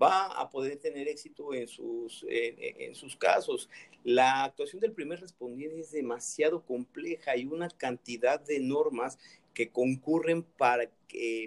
va 0.00 0.26
a 0.26 0.50
poder 0.50 0.76
tener 0.76 1.08
éxito 1.08 1.54
en 1.54 1.68
sus, 1.68 2.24
en, 2.28 2.94
sus 2.94 3.16
casos. 3.16 3.68
La 4.02 4.44
actuación 4.44 4.80
del 4.80 4.92
primer 4.92 5.20
respondiente 5.20 5.80
es 5.80 5.92
demasiado 5.92 6.64
compleja 6.64 7.36
y 7.36 7.46
una 7.46 7.68
cantidad 7.68 8.40
de 8.40 8.60
normas 8.60 9.18
que 9.52 9.70
concurren 9.70 10.42
para, 10.42 10.90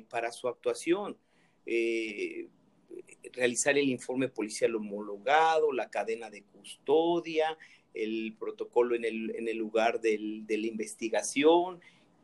para 0.10 0.32
su 0.32 0.48
actuación. 0.48 1.18
Eh, 1.66 2.48
realizar 3.34 3.78
el 3.78 3.90
informe 3.90 4.30
policial 4.30 4.76
homologado, 4.76 5.74
la 5.74 5.90
cadena 5.90 6.30
de 6.30 6.44
custodia, 6.44 7.58
el 7.94 8.36
protocolo 8.40 8.96
en 8.96 9.04
el, 9.04 9.36
en 9.36 9.48
el 9.50 9.58
lugar 9.58 10.00
de 10.00 10.46
la 10.48 10.68
investigación, 10.68 11.82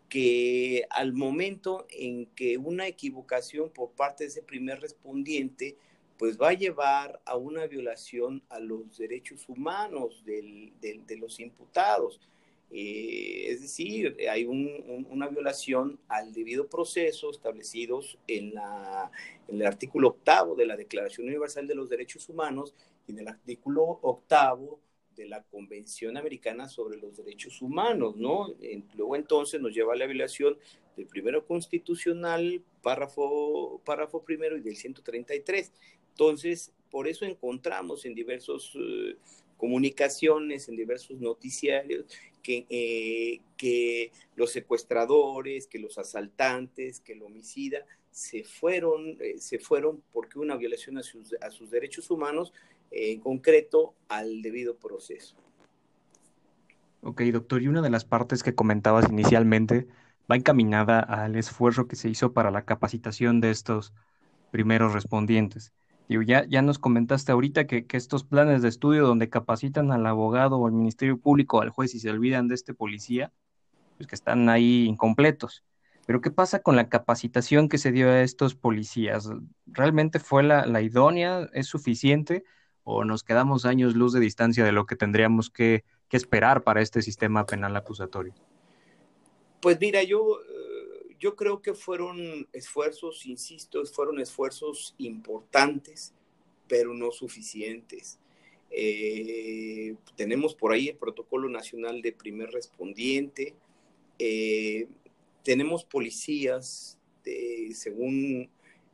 que 0.10 0.86
al 0.90 1.14
momento 1.14 1.88
en 1.90 2.28
que 2.28 2.58
una 2.58 2.88
equivocación 2.88 3.70
por 3.70 3.92
parte 3.92 4.24
de 4.24 4.30
ese 4.30 4.44
primer 4.44 4.80
respondiente 4.80 5.78
pues 6.18 6.40
va 6.40 6.50
a 6.50 6.54
llevar 6.54 7.20
a 7.26 7.36
una 7.36 7.66
violación 7.68 8.44
a 8.50 8.60
los 8.60 8.98
derechos 8.98 9.50
humanos 9.50 10.24
de 10.26 11.18
los 11.18 11.40
imputados. 11.40 12.22
Eh, 12.76 13.52
es 13.52 13.62
decir, 13.62 14.18
hay 14.32 14.46
una 14.46 15.28
violación 15.28 16.00
al 16.08 16.34
debido 16.34 16.68
proceso 16.68 17.30
establecidos 17.30 18.18
en, 18.28 18.54
el 19.48 19.66
artículo 19.66 20.08
octavo 20.10 20.56
de 20.56 20.66
la 20.66 20.76
Declaración 20.76 21.28
Universal 21.28 21.68
de 21.68 21.76
los 21.76 21.88
Derechos 21.88 22.30
Humanos 22.30 22.74
y 23.08 23.12
en 23.12 23.20
el 23.20 23.28
artículo 23.28 24.00
octavo 24.02 24.80
de 25.16 25.28
la 25.28 25.44
Convención 25.44 26.18
Americana 26.18 26.68
sobre 26.68 26.98
los 26.98 27.18
Derechos 27.18 27.62
Humanos, 27.62 28.16
¿no? 28.16 28.54
Luego 28.96 29.16
entonces 29.16 29.62
nos 29.62 29.74
lleva 29.74 29.94
a 29.94 29.98
la 29.98 30.06
violación 30.06 30.58
del 30.96 31.08
primero 31.08 31.46
constitucional, 31.46 32.62
párrafo, 32.82 33.82
párrafo 33.86 34.24
primero 34.24 34.58
y 34.58 34.62
del 34.62 34.76
133. 34.76 35.72
Entonces, 36.10 36.72
por 36.92 37.08
eso 37.08 37.26
encontramos 37.26 38.06
en 38.06 38.14
diversas 38.14 38.72
eh, 38.76 39.16
comunicaciones, 39.58 40.70
en 40.70 40.76
diversos 40.76 41.20
noticiarios, 41.20 42.06
que, 42.44 42.66
eh, 42.70 43.40
que 43.58 44.12
los 44.36 44.52
secuestradores, 44.52 45.68
que 45.68 45.80
los 45.80 45.98
asaltantes, 45.98 47.00
que 47.00 47.14
el 47.14 47.24
homicida 47.24 47.86
se 48.12 48.44
fueron, 48.44 49.18
eh, 49.20 49.40
se 49.40 49.58
fueron 49.58 50.04
porque 50.12 50.38
una 50.38 50.56
violación 50.56 50.98
a 50.98 51.04
sus, 51.04 51.34
a 51.42 51.50
sus 51.50 51.72
derechos 51.72 52.12
humanos, 52.12 52.54
en 52.94 53.20
concreto 53.20 53.96
al 54.08 54.42
debido 54.42 54.78
proceso. 54.78 55.36
Ok, 57.02 57.22
doctor, 57.24 57.62
y 57.62 57.68
una 57.68 57.82
de 57.82 57.90
las 57.90 58.06
partes 58.06 58.44
que 58.44 58.56
comentabas 58.56 59.10
inicialmente 59.10 59.88
va 60.32 60.38
encaminada 60.38 61.00
al 61.00 61.36
esfuerzo 61.36 61.88
que 61.88 61.98
se 61.98 62.10
hizo 62.10 62.32
para 62.32 62.52
la 62.52 62.64
capacitación 62.64 63.42
de 63.42 63.52
estos 63.52 63.94
primeros 64.52 64.94
respondientes 64.94 65.74
ya, 66.22 66.46
ya 66.46 66.62
nos 66.62 66.80
comentaste 66.80 67.32
ahorita 67.32 67.66
que, 67.66 67.86
estos 67.92 68.24
planes 68.24 68.62
de 68.62 68.70
estudio 68.70 69.08
donde 69.08 69.30
capacitan 69.30 69.92
al 69.92 70.06
abogado 70.06 70.58
o 70.58 70.68
al 70.68 70.74
Ministerio 70.74 71.18
Público 71.18 71.62
al 71.62 71.70
juez 71.70 71.96
y 71.96 72.00
se 72.00 72.10
olvidan 72.10 72.48
de 72.48 72.56
este 72.56 72.74
policía, 72.74 73.32
pues 73.98 74.08
que 74.08 74.16
están 74.16 74.50
ahí 74.50 74.86
incompletos. 74.86 75.64
Pero 76.06 76.22
¿qué 76.22 76.32
pasa 76.32 76.60
con 76.62 76.76
la 76.76 76.90
capacitación 76.90 77.70
que 77.70 77.78
se 77.78 77.92
dio 77.92 78.10
a 78.10 78.22
estos 78.22 78.56
policías? 78.56 79.30
¿Realmente 79.66 80.20
fue 80.20 80.44
la, 80.44 80.66
la 80.66 80.82
idónea? 80.82 81.50
¿Es 81.54 81.68
suficiente? 81.68 82.44
¿O 82.84 83.06
nos 83.06 83.24
quedamos 83.24 83.66
años 83.66 83.96
luz 83.96 84.14
de 84.14 84.20
distancia 84.20 84.66
de 84.66 84.72
lo 84.72 84.86
que 84.86 84.96
tendríamos 84.96 85.50
que, 85.50 85.84
que 86.10 86.18
esperar 86.18 86.64
para 86.64 86.82
este 86.82 87.02
sistema 87.02 87.46
penal 87.46 87.76
acusatorio? 87.76 88.34
Pues 89.64 89.80
mira, 89.80 90.04
yo, 90.04 90.42
eh, 90.42 91.16
yo 91.22 91.38
creo 91.38 91.62
que 91.62 91.74
fueron 91.74 92.50
esfuerzos, 92.52 93.26
insisto, 93.26 93.86
fueron 93.86 94.20
esfuerzos 94.20 94.94
importantes, 94.98 96.14
pero 96.68 96.94
no 96.94 97.12
suficientes. 97.12 98.20
Eh, 98.70 99.96
tenemos 100.18 100.54
por 100.54 100.74
ahí 100.74 100.90
el 100.90 100.98
protocolo 100.98 101.48
nacional 101.48 102.02
de 102.02 102.12
primer 102.12 102.52
respondiente. 102.52 103.54
Eh, 104.20 104.90
tenemos 105.46 105.86
policías, 105.86 107.00
según 107.74 108.50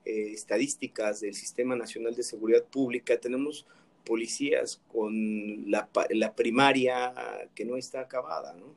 estadísticas 0.06 1.22
del 1.22 1.34
Sistema 1.34 1.76
Nacional 1.76 2.14
de 2.14 2.22
Seguridad 2.22 2.64
Pública, 2.64 3.20
tenemos 3.20 3.66
policías 4.06 4.82
con 4.92 5.70
la, 5.70 5.90
la 6.12 6.36
primaria 6.36 7.14
que 7.56 7.66
no 7.66 7.78
está 7.78 8.02
acabada, 8.02 8.54
¿no? 8.54 8.76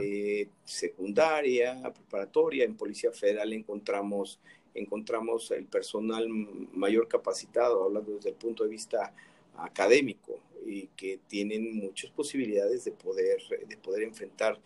Eh, 0.00 0.48
secundaria, 0.64 1.82
preparatoria, 1.92 2.64
en 2.64 2.76
Policía 2.76 3.12
Federal 3.12 3.52
encontramos, 3.52 4.38
encontramos 4.74 5.50
el 5.50 5.66
personal 5.66 6.28
mayor 6.28 7.08
capacitado, 7.08 7.84
hablando 7.84 8.12
desde 8.12 8.30
el 8.30 8.36
punto 8.36 8.64
de 8.64 8.70
vista 8.70 9.14
académico, 9.56 10.38
y 10.64 10.86
que 10.96 11.18
tienen 11.28 11.76
muchas 11.76 12.10
posibilidades 12.10 12.84
de 12.84 12.92
poder, 12.92 13.42
de 13.66 13.76
poder 13.76 14.04
enfrentar 14.04 14.58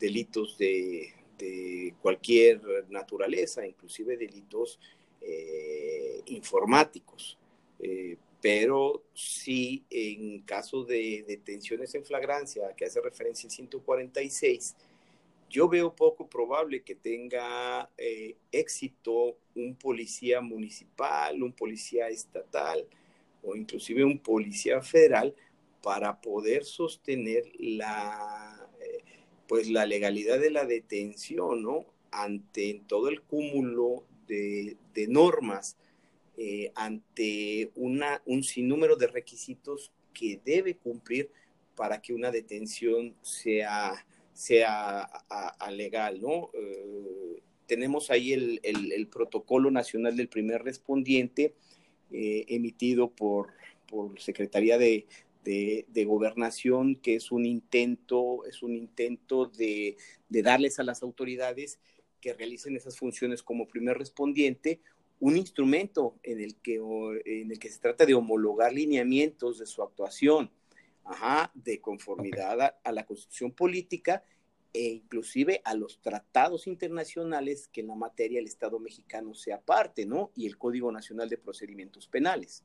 delitos 0.00 0.58
de, 0.58 1.14
de 1.38 1.94
cualquier 2.02 2.60
naturaleza, 2.90 3.66
inclusive 3.66 4.16
delitos 4.16 4.78
eh, 5.20 6.20
informáticos. 6.26 7.38
Eh, 7.78 8.16
pero 8.44 9.02
sí 9.14 9.86
en 9.88 10.42
caso 10.42 10.84
de 10.84 11.24
detenciones 11.26 11.94
en 11.94 12.04
flagrancia, 12.04 12.74
que 12.76 12.84
hace 12.84 13.00
referencia 13.00 13.46
al 13.46 13.50
146, 13.50 14.76
yo 15.48 15.66
veo 15.66 15.96
poco 15.96 16.28
probable 16.28 16.82
que 16.82 16.94
tenga 16.94 17.88
eh, 17.96 18.36
éxito 18.52 19.38
un 19.54 19.74
policía 19.76 20.42
municipal, 20.42 21.42
un 21.42 21.54
policía 21.54 22.08
estatal 22.10 22.86
o 23.42 23.56
inclusive 23.56 24.04
un 24.04 24.18
policía 24.18 24.82
federal 24.82 25.34
para 25.82 26.20
poder 26.20 26.66
sostener 26.66 27.44
la, 27.58 28.68
eh, 28.78 29.04
pues 29.48 29.70
la 29.70 29.86
legalidad 29.86 30.38
de 30.38 30.50
la 30.50 30.66
detención, 30.66 31.62
¿no? 31.62 31.86
Ante 32.10 32.82
todo 32.88 33.08
el 33.08 33.22
cúmulo 33.22 34.04
de, 34.26 34.76
de 34.92 35.08
normas 35.08 35.78
eh, 36.36 36.72
ante 36.74 37.70
una, 37.76 38.22
un 38.26 38.42
sinnúmero 38.42 38.96
de 38.96 39.06
requisitos 39.06 39.92
que 40.12 40.40
debe 40.44 40.76
cumplir 40.76 41.30
para 41.76 42.00
que 42.00 42.12
una 42.12 42.30
detención 42.30 43.14
sea, 43.22 44.04
sea 44.32 45.08
legal, 45.70 46.20
¿no? 46.20 46.50
Eh, 46.54 47.42
tenemos 47.66 48.10
ahí 48.10 48.32
el, 48.32 49.08
protocolo 49.10 49.70
nacional 49.70 50.16
del 50.16 50.28
primer 50.28 50.62
respondiente 50.62 51.54
eh, 52.10 52.44
emitido 52.48 53.10
por, 53.10 53.48
por 53.86 54.20
Secretaría 54.20 54.76
de, 54.76 55.06
de, 55.44 55.86
de, 55.88 56.04
Gobernación, 56.04 56.96
que 56.96 57.14
es 57.14 57.32
un 57.32 57.46
intento, 57.46 58.44
es 58.44 58.62
un 58.62 58.74
intento 58.74 59.46
de, 59.46 59.96
de 60.28 60.42
darles 60.42 60.78
a 60.78 60.84
las 60.84 61.02
autoridades 61.02 61.78
que 62.20 62.34
realicen 62.34 62.76
esas 62.76 62.98
funciones 62.98 63.42
como 63.42 63.68
primer 63.68 63.98
respondiente 63.98 64.80
un 65.20 65.36
instrumento 65.36 66.16
en 66.22 66.40
el 66.40 66.56
que, 66.56 66.76
en 67.24 67.50
el 67.50 67.58
que 67.58 67.70
se 67.70 67.78
trata 67.78 68.04
de 68.04 68.14
homologar 68.14 68.72
lineamientos 68.72 69.58
de 69.58 69.66
su 69.66 69.82
actuación, 69.82 70.50
de 71.54 71.80
conformidad 71.80 72.76
a, 72.82 72.92
la 72.92 73.04
constitución 73.04 73.52
política 73.52 74.24
e 74.72 74.88
inclusive 74.88 75.60
a 75.64 75.74
los 75.74 76.00
tratados 76.00 76.66
internacionales 76.66 77.68
que 77.68 77.82
en 77.82 77.88
la 77.88 77.94
materia 77.94 78.40
el 78.40 78.46
Estado 78.46 78.80
mexicano 78.80 79.34
sea 79.34 79.60
parte, 79.60 80.06
¿no? 80.06 80.30
Y 80.34 80.46
el 80.46 80.58
Código 80.58 80.90
Nacional 80.90 81.28
de 81.28 81.38
Procedimientos 81.38 82.08
Penales. 82.08 82.64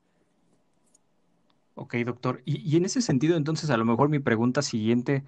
Ok, 1.76 1.96
doctor. 1.98 2.42
Y, 2.46 2.76
en 2.76 2.86
ese 2.86 3.02
sentido, 3.02 3.38
entonces, 3.38 3.70
a 3.70 3.78
lo 3.78 3.86
mejor 3.86 4.10
mi 4.10 4.20
pregunta 4.20 4.62
siguiente 4.62 5.24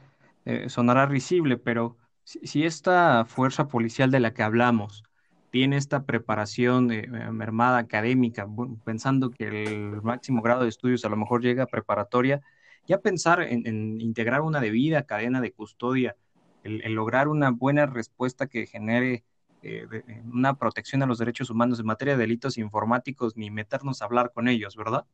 eh, 0.45 0.69
sonará 0.69 1.05
risible, 1.05 1.57
pero 1.57 1.97
si, 2.23 2.65
esta 2.65 3.25
fuerza 3.25 3.67
policial 3.67 4.09
de 4.09 4.19
la 4.19 4.33
que 4.33 4.43
hablamos 4.43 5.03
tiene 5.51 5.77
esta 5.77 6.05
preparación 6.05 6.91
eh, 6.91 7.07
mermada 7.31 7.77
académica, 7.77 8.47
pensando 8.83 9.29
que 9.29 9.47
el 9.47 10.01
máximo 10.01 10.41
grado 10.41 10.63
de 10.63 10.69
estudios 10.69 11.05
a 11.05 11.09
lo 11.09 11.17
mejor 11.17 11.41
llega 11.43 11.63
a 11.63 11.67
preparatoria, 11.67 12.41
ya 12.87 12.99
pensar 12.99 13.41
en, 13.41 14.01
integrar 14.01 14.41
una 14.41 14.59
debida 14.59 15.03
cadena 15.03 15.41
de 15.41 15.51
custodia, 15.51 16.15
el, 16.63 16.79
lograr 16.93 17.27
una 17.27 17.51
buena 17.51 17.85
respuesta 17.85 18.47
que 18.47 18.65
genere 18.65 19.23
eh, 19.61 19.85
una 20.31 20.55
protección 20.55 21.03
a 21.03 21.05
los 21.05 21.19
derechos 21.19 21.49
humanos 21.49 21.79
en 21.79 21.85
materia 21.85 22.15
de 22.15 22.21
delitos 22.21 22.57
informáticos, 22.57 23.35
ni 23.35 23.51
meternos 23.51 24.01
a 24.01 24.05
hablar 24.05 24.31
con 24.33 24.47
ellos, 24.47 24.75
¿verdad? 24.75 25.05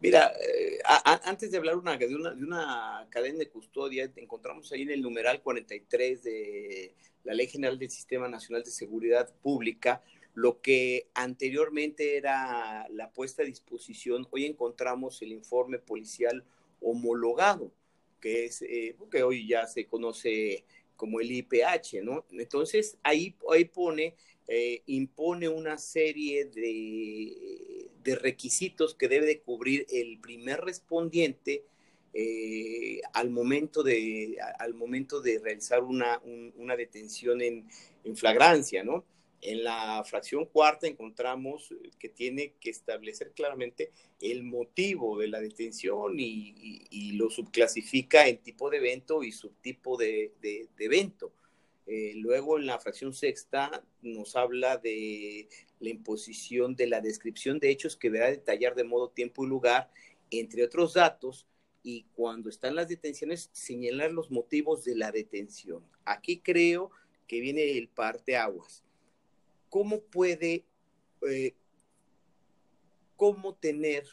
Mira, 0.00 0.32
eh, 0.40 0.78
antes 1.24 1.50
de 1.50 1.58
hablar 1.58 1.76
una, 1.76 1.96
de, 1.96 2.14
una, 2.14 2.30
de 2.32 2.44
una 2.44 3.06
cadena 3.10 3.38
de 3.38 3.48
custodia, 3.48 4.10
encontramos 4.16 4.70
ahí 4.72 4.82
en 4.82 4.90
el 4.90 5.02
numeral 5.02 5.42
43 5.42 6.22
de 6.22 6.94
la 7.24 7.34
Ley 7.34 7.46
General 7.46 7.78
del 7.78 7.90
Sistema 7.90 8.28
Nacional 8.28 8.64
de 8.64 8.70
Seguridad 8.70 9.32
Pública, 9.42 10.02
lo 10.34 10.60
que 10.60 11.08
anteriormente 11.14 12.16
era 12.16 12.88
la 12.88 13.10
puesta 13.10 13.42
a 13.42 13.46
disposición, 13.46 14.26
hoy 14.30 14.46
encontramos 14.46 15.20
el 15.22 15.32
informe 15.32 15.78
policial 15.78 16.44
homologado, 16.80 17.70
que 18.20 18.46
es 18.46 18.62
eh, 18.62 18.96
que 19.10 19.22
hoy 19.22 19.46
ya 19.46 19.66
se 19.66 19.86
conoce 19.86 20.64
como 20.96 21.20
el 21.20 21.30
IPH, 21.30 22.02
¿no? 22.02 22.24
Entonces 22.30 22.96
ahí, 23.02 23.34
ahí 23.50 23.64
pone, 23.64 24.14
eh, 24.48 24.82
impone 24.86 25.48
una 25.48 25.78
serie 25.78 26.46
de, 26.46 27.88
de, 28.02 28.14
requisitos 28.16 28.94
que 28.94 29.08
debe 29.08 29.26
de 29.26 29.40
cubrir 29.40 29.86
el 29.90 30.18
primer 30.18 30.60
respondiente 30.60 31.64
eh, 32.14 33.00
al, 33.14 33.30
momento 33.30 33.82
de, 33.82 34.36
al 34.58 34.74
momento 34.74 35.20
de 35.20 35.38
realizar 35.38 35.82
una, 35.82 36.20
una 36.56 36.76
detención 36.76 37.40
en, 37.40 37.68
en, 38.04 38.16
flagrancia, 38.16 38.84
¿no? 38.84 39.04
En 39.40 39.64
la 39.64 40.04
fracción 40.04 40.46
cuarta 40.46 40.86
encontramos 40.86 41.74
que 41.98 42.08
tiene 42.08 42.54
que 42.60 42.70
establecer 42.70 43.32
claramente 43.32 43.90
el 44.22 44.44
motivo 44.44 45.18
de 45.18 45.26
la 45.28 45.40
detención 45.40 46.14
y, 46.18 47.12
lo 47.14 47.28
subclasifica 47.28 48.26
en 48.26 48.38
tipo 48.38 48.70
de 48.70 48.78
evento 48.78 49.22
y 49.22 49.32
subtipo 49.32 49.96
de, 49.96 50.32
evento. 50.78 51.32
Eh, 51.86 52.12
luego 52.16 52.58
en 52.58 52.66
la 52.66 52.78
fracción 52.78 53.12
sexta 53.12 53.84
nos 54.02 54.36
habla 54.36 54.76
de 54.76 55.48
la 55.80 55.90
imposición 55.90 56.76
de 56.76 56.86
la 56.86 57.00
descripción 57.00 57.58
de 57.58 57.70
hechos 57.70 57.96
que 57.96 58.08
deberá 58.08 58.30
detallar 58.30 58.74
de 58.74 58.84
modo, 58.84 59.10
tiempo 59.10 59.44
y 59.44 59.48
lugar, 59.48 59.90
entre 60.30 60.64
otros 60.64 60.94
datos, 60.94 61.46
y 61.82 62.04
cuando 62.14 62.48
están 62.48 62.76
las 62.76 62.88
detenciones, 62.88 63.50
señalar 63.52 64.12
los 64.12 64.30
motivos 64.30 64.84
de 64.84 64.94
la 64.94 65.10
detención. 65.10 65.84
Aquí 66.04 66.38
creo 66.38 66.90
que 67.26 67.40
viene 67.40 67.76
el 67.76 67.88
parteaguas. 67.88 68.84
¿Cómo 69.68 70.00
puede, 70.00 70.64
eh, 71.28 71.54
cómo 73.16 73.54
tener 73.54 74.04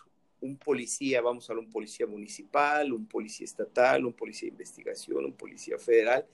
un 0.42 0.58
policía, 0.58 1.22
vamos 1.22 1.50
a 1.50 1.54
hablar 1.54 1.66
un 1.66 1.72
policía 1.72 2.08
municipal, 2.08 2.94
un 2.94 3.06
policía 3.06 3.46
estatal, 3.46 4.06
un 4.06 4.14
policía 4.14 4.48
de 4.48 4.54
investigación, 4.54 5.26
un 5.26 5.34
policía 5.34 5.78
federal, 5.78 6.26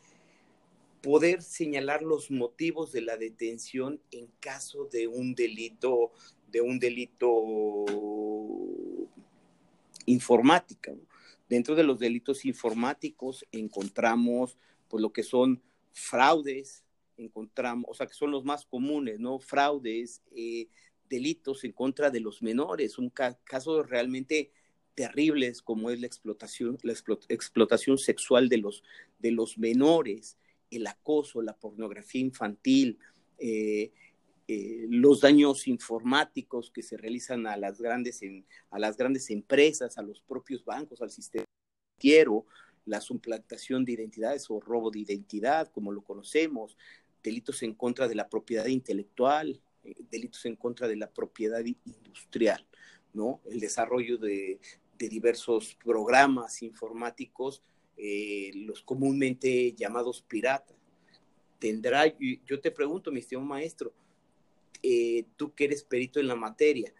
poder 1.06 1.44
señalar 1.44 2.02
los 2.02 2.32
motivos 2.32 2.92
de 2.92 3.02
la 3.02 3.16
detención 3.16 4.02
en 4.10 4.26
caso 4.40 4.86
de 4.86 5.08
un 5.08 5.36
delito, 5.36 6.12
de 6.48 6.62
un 6.62 6.80
delito 6.80 7.86
informática. 10.08 10.96
Dentro 11.48 11.76
de 11.76 11.84
los 11.84 12.00
delitos 12.00 12.44
informáticos 12.44 13.46
encontramos 13.52 14.58
pues 14.88 15.00
lo 15.00 15.14
que 15.14 15.22
son 15.22 15.62
fraudes, 15.94 16.84
encontramos, 17.18 17.86
o 17.88 17.94
sea, 17.94 18.08
que 18.08 18.16
son 18.16 18.32
los 18.32 18.44
más 18.44 18.66
comunes, 18.66 19.20
¿no? 19.20 19.38
Fraudes, 19.38 20.24
eh, 20.36 20.70
delitos 21.08 21.66
en 21.66 21.72
contra 21.72 22.10
de 22.10 22.20
los 22.20 22.42
menores, 22.42 22.98
un 22.98 23.12
caso 23.12 23.84
realmente 23.84 24.50
terribles 24.96 25.62
como 25.62 25.92
es 25.92 26.00
la 26.00 26.08
explotación, 26.08 26.80
la 26.82 26.94
explotación 27.30 28.00
sexual 28.00 28.50
de 28.50 28.58
los, 28.58 28.84
de 29.20 29.30
los 29.30 29.60
menores, 29.60 30.36
el 30.78 30.88
acoso, 30.88 31.42
la 31.42 31.56
pornografía 31.56 32.22
infantil, 32.22 33.00
eh, 33.38 33.92
eh, 34.48 34.86
los 34.90 35.22
daños 35.22 35.68
informáticos 35.68 36.70
que 36.70 36.84
se 36.84 36.98
realizan 36.98 37.48
a 37.48 37.58
las 37.58 37.82
grandes, 37.82 38.22
a 38.70 38.80
las 38.80 38.96
grandes 38.96 39.30
empresas, 39.32 39.98
a 39.98 40.04
los 40.04 40.22
propios 40.22 40.64
bancos, 40.64 41.02
al 41.02 41.10
sistema 41.10 41.46
financiero, 41.98 42.46
la 42.86 43.02
suplantación 43.02 43.84
de 43.84 43.94
identidades 43.94 44.50
o 44.50 44.60
robo 44.60 44.92
de 44.92 45.00
identidad, 45.00 45.72
como 45.72 45.92
lo 45.92 46.04
conocemos, 46.04 46.78
delitos 47.24 47.64
en 47.64 47.74
contra 47.74 48.08
de 48.08 48.16
la 48.16 48.30
propiedad 48.30 48.68
intelectual, 48.68 49.60
eh, 49.84 49.96
delitos 50.12 50.46
en 50.46 50.56
contra 50.56 50.88
de 50.88 50.96
la 50.96 51.10
propiedad 51.10 51.66
industrial, 51.66 52.68
¿no? 53.14 53.42
El 53.46 53.60
desarrollo 53.60 54.18
de, 54.18 54.60
de 54.98 55.10
diversos 55.10 55.76
programas 55.84 56.62
informáticos 56.62 57.64
eh, 57.98 58.52
los 58.56 58.82
comúnmente 58.82 59.74
llamados 59.74 60.22
piratas. 60.22 60.76
Tendrá, 61.60 62.04
yo 62.46 62.60
te 62.60 62.72
pregunto, 62.72 63.12
mi 63.12 63.20
estimado 63.20 63.48
maestro, 63.48 63.94
eh, 64.84 65.26
tú 65.36 65.54
que 65.54 65.66
eres 65.66 65.84
perito 65.84 66.20
en 66.20 66.28
la 66.28 66.36
materia, 66.36 66.94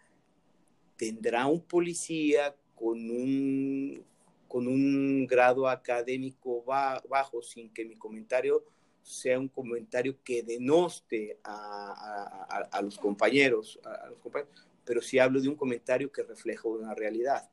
¿tendrá 0.96 1.46
un 1.46 1.60
policía 1.60 2.56
con 2.74 3.10
un, 3.10 4.04
con 4.48 4.66
un 4.66 5.26
grado 5.26 5.68
académico 5.68 6.64
bajo 6.64 7.42
sin 7.42 7.72
que 7.72 7.84
mi 7.84 7.96
comentario 7.96 8.64
sea 9.02 9.38
un 9.38 9.48
comentario 9.48 10.16
que 10.24 10.42
denoste 10.42 11.38
a, 11.44 12.80
los 12.82 12.98
compañeros, 12.98 13.78
a, 13.84 14.08
los 14.08 14.18
compañeros, 14.18 14.52
pero 14.84 15.00
si 15.00 15.20
hablo 15.20 15.40
de 15.40 15.48
un 15.48 15.54
comentario 15.54 16.10
que 16.10 16.24
refleja 16.24 16.68
una 16.68 16.92
realidad. 16.92 17.48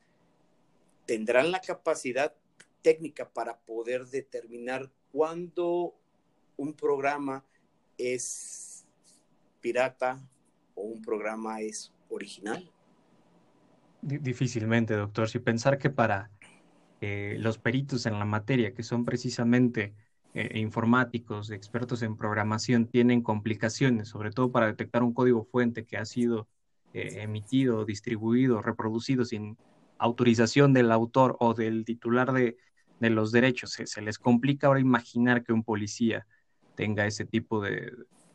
¿Tendrán 1.05 1.51
la 1.51 1.61
capacidad 1.61 2.33
técnica 2.83 3.27
para 3.27 3.57
poder 3.57 4.05
determinar 4.05 4.91
cuándo 5.11 5.95
un 6.57 6.73
programa 6.73 7.43
es 7.97 8.85
pirata 9.61 10.19
o 10.75 10.83
un 10.83 11.01
programa 11.01 11.61
es 11.61 11.91
original? 12.09 12.69
Difícilmente, 14.01 14.93
doctor. 14.95 15.29
Si 15.29 15.39
pensar 15.39 15.77
que 15.77 15.89
para 15.89 16.29
eh, 17.01 17.37
los 17.39 17.57
peritos 17.57 18.05
en 18.05 18.19
la 18.19 18.25
materia, 18.25 18.73
que 18.73 18.83
son 18.83 19.05
precisamente 19.05 19.93
eh, 20.33 20.59
informáticos, 20.59 21.51
expertos 21.51 22.01
en 22.01 22.17
programación, 22.17 22.87
tienen 22.87 23.21
complicaciones, 23.21 24.09
sobre 24.09 24.31
todo 24.31 24.51
para 24.51 24.67
detectar 24.67 25.03
un 25.03 25.13
código 25.13 25.45
fuente 25.45 25.85
que 25.85 25.97
ha 25.97 26.05
sido 26.05 26.47
eh, 26.93 27.21
emitido, 27.21 27.85
distribuido, 27.85 28.61
reproducido 28.61 29.23
sin 29.23 29.57
autorización 29.97 30.73
del 30.73 30.91
autor 30.91 31.37
o 31.39 31.53
del 31.53 31.85
titular 31.85 32.33
de, 32.33 32.57
los 32.99 33.31
derechos. 33.31 33.71
Se, 33.71 34.01
les 34.01 34.17
complica 34.17 34.67
ahora 34.67 34.79
imaginar 34.79 35.43
que 35.43 35.53
un 35.53 35.63
policía 35.63 36.25
tenga 36.75 37.05
ese 37.05 37.25
tipo 37.25 37.61
de, 37.61 37.91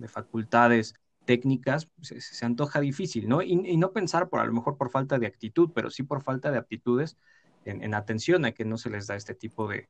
facultades 0.07 0.94
técnicas, 1.25 1.88
se, 2.01 2.44
antoja 2.44 2.81
difícil, 2.81 3.29
¿no? 3.29 3.42
Y, 3.42 3.77
no 3.77 3.92
pensar 3.92 4.29
por 4.29 4.40
a 4.40 4.47
lo 4.47 4.53
mejor 4.53 4.77
por 4.77 4.90
falta 4.90 5.18
de 5.18 5.27
actitud, 5.27 5.71
pero 5.75 5.90
sí 5.90 6.03
por 6.03 6.23
falta 6.23 6.51
de 6.51 6.59
aptitudes 6.59 7.16
en, 7.64 7.94
atención 7.94 8.44
a 8.44 8.53
que 8.53 8.64
no 8.64 8.79
se 8.79 8.90
les 8.90 9.07
da 9.07 9.16
este 9.16 9.35
tipo 9.35 9.68
de, 9.68 9.88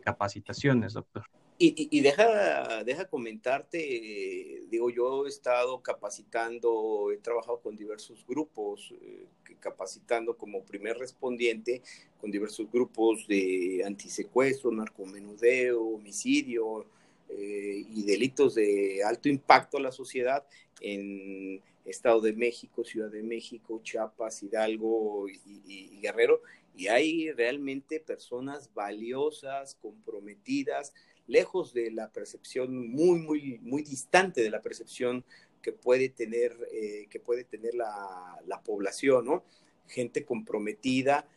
capacitaciones, 0.00 0.92
doctor. 0.92 1.24
Y, 1.60 2.00
deja, 2.02 2.84
deja 2.84 3.06
comentarte, 3.06 4.62
digo, 4.70 4.90
yo 4.90 5.26
he 5.26 5.28
estado 5.28 5.82
capacitando, 5.82 7.10
he 7.12 7.16
trabajado 7.16 7.60
con 7.60 7.74
diversos 7.74 8.24
grupos, 8.28 8.94
eh, 9.02 9.26
capacitando 9.58 10.36
como 10.36 10.62
primer 10.62 10.96
respondiente 10.98 11.82
con 12.20 12.30
diversos 12.30 12.70
grupos 12.70 13.26
de 13.26 13.82
antisecuestro, 13.84 14.70
narcomenudeo, 14.70 15.82
homicidio 15.82 16.86
eh, 17.28 17.84
y 17.92 18.04
delitos 18.04 18.54
de 18.54 19.02
alto 19.02 19.28
impacto 19.28 19.78
a 19.78 19.80
la 19.80 19.90
sociedad 19.90 20.46
en 20.80 21.60
Estado 21.84 22.20
de 22.20 22.34
México, 22.34 22.84
Ciudad 22.84 23.10
de 23.10 23.24
México, 23.24 23.80
Chiapas, 23.82 24.44
Hidalgo 24.44 25.26
y 25.28 25.98
Guerrero. 26.00 26.40
Y 26.78 26.86
hay 26.86 27.32
realmente 27.32 27.98
personas 27.98 28.72
valiosas, 28.72 29.74
comprometidas, 29.74 30.94
lejos 31.26 31.74
de 31.74 31.90
la 31.90 32.12
percepción, 32.12 32.88
muy, 32.92 33.18
muy, 33.18 33.58
muy 33.62 33.82
distante 33.82 34.42
de 34.42 34.50
la 34.50 34.62
percepción 34.62 35.24
que 35.60 35.72
puede 35.72 36.08
tener, 36.08 36.56
eh, 36.72 37.08
que 37.10 37.18
puede 37.18 37.42
tener 37.42 37.74
la, 37.74 38.40
la, 38.46 38.62
población, 38.62 39.24
¿no? 39.24 39.42
Gente 39.88 40.24
comprometida, 40.24 41.28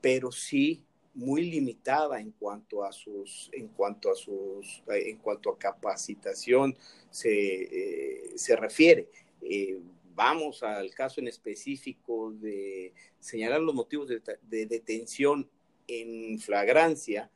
pero 0.00 0.32
sí 0.32 0.82
muy 1.14 1.48
limitada 1.48 2.18
en 2.18 2.32
cuanto 2.32 2.82
a 2.82 2.90
sus, 2.90 3.50
en 3.52 3.68
cuanto 3.68 4.10
a 4.10 4.16
sus, 4.16 4.82
en 4.88 5.18
cuanto 5.18 5.50
a 5.50 5.58
capacitación 5.60 6.76
se, 7.08 8.32
eh, 8.32 8.32
se 8.36 8.56
refiere. 8.56 9.08
Eh, 9.42 9.78
vamos 10.18 10.64
al 10.64 10.92
caso 10.92 11.20
en 11.20 11.28
específico 11.28 12.32
de 12.32 12.92
señalar 13.28 13.60
los 13.60 13.74
motivos 13.74 14.08
de, 14.08 14.22
de 14.42 14.66
detención 14.66 15.48
en 15.86 16.38
flagrancia 16.38 17.30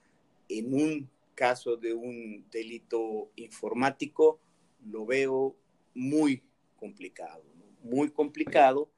en 0.48 0.74
un 0.74 1.11
caso 1.35 1.76
de 1.76 1.94
un 1.94 2.44
delito 2.50 3.31
informático, 3.37 4.40
lo 4.90 5.07
veo 5.07 5.57
muy 5.94 6.42
complicado, 6.76 7.42
muy 7.83 8.11
complicado. 8.11 8.90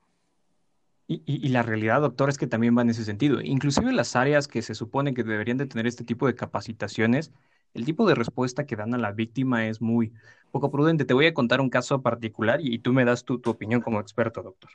Y, 1.06 1.48
la 1.48 1.62
realidad, 1.62 2.00
doctor, 2.00 2.30
es 2.30 2.38
que 2.38 2.46
también 2.46 2.76
va 2.76 2.80
en 2.80 2.88
ese 2.88 3.04
sentido. 3.04 3.42
Inclusive 3.42 3.92
las 3.92 4.16
áreas 4.16 4.48
que 4.48 4.62
se 4.62 4.74
supone 4.74 5.12
que 5.12 5.22
deberían 5.22 5.58
de 5.58 5.66
tener 5.66 5.86
este 5.86 6.02
tipo 6.02 6.26
de 6.26 6.34
capacitaciones, 6.34 7.30
el 7.74 7.84
tipo 7.84 8.08
de 8.08 8.14
respuesta 8.14 8.64
que 8.64 8.74
dan 8.74 8.94
a 8.94 8.98
la 8.98 9.12
víctima 9.12 9.68
es 9.68 9.82
muy 9.82 10.14
poco 10.50 10.70
prudente. 10.70 11.04
Te 11.04 11.12
voy 11.12 11.26
a 11.26 11.34
contar 11.34 11.60
un 11.60 11.68
caso 11.68 12.00
particular 12.00 12.60
y, 12.62 12.78
tú 12.78 12.94
me 12.94 13.04
das 13.04 13.24
tu, 13.24 13.38
tu 13.38 13.50
opinión 13.50 13.82
como 13.82 14.00
experto, 14.00 14.42
doctor 14.42 14.70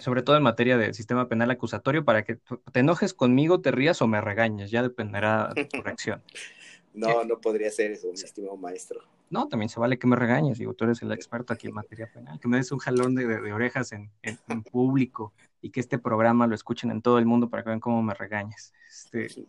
sobre 0.00 0.22
todo 0.22 0.36
en 0.36 0.42
materia 0.42 0.76
de 0.76 0.94
sistema 0.94 1.28
penal 1.28 1.50
acusatorio, 1.50 2.04
para 2.04 2.24
que 2.24 2.38
te 2.72 2.80
enojes 2.80 3.14
conmigo, 3.14 3.60
te 3.60 3.70
rías 3.70 4.02
o 4.02 4.06
me 4.06 4.20
regañes, 4.20 4.70
ya 4.70 4.82
dependerá 4.82 5.52
de 5.54 5.64
tu 5.64 5.82
reacción. 5.82 6.22
No, 6.94 7.24
no 7.24 7.40
podría 7.40 7.70
ser 7.70 7.92
eso, 7.92 8.08
mi 8.08 8.14
estimado 8.14 8.56
maestro. 8.56 9.00
No, 9.30 9.48
también 9.48 9.70
se 9.70 9.80
vale 9.80 9.98
que 9.98 10.06
me 10.06 10.16
regañes, 10.16 10.58
digo, 10.58 10.74
tú 10.74 10.84
eres 10.84 11.00
el 11.02 11.10
experto 11.12 11.52
aquí 11.52 11.68
en 11.68 11.74
materia 11.74 12.10
penal, 12.12 12.38
que 12.38 12.48
me 12.48 12.58
des 12.58 12.70
un 12.70 12.78
jalón 12.78 13.14
de, 13.14 13.52
orejas 13.52 13.92
en, 13.92 14.10
público 14.70 15.32
y 15.60 15.70
que 15.70 15.80
este 15.80 15.98
programa 15.98 16.46
lo 16.46 16.54
escuchen 16.54 16.90
en 16.90 17.00
todo 17.00 17.18
el 17.18 17.26
mundo 17.26 17.48
para 17.48 17.62
que 17.62 17.70
vean 17.70 17.80
cómo 17.80 18.02
me 18.02 18.14
regañes. 18.14 18.74
Este, 18.88 19.46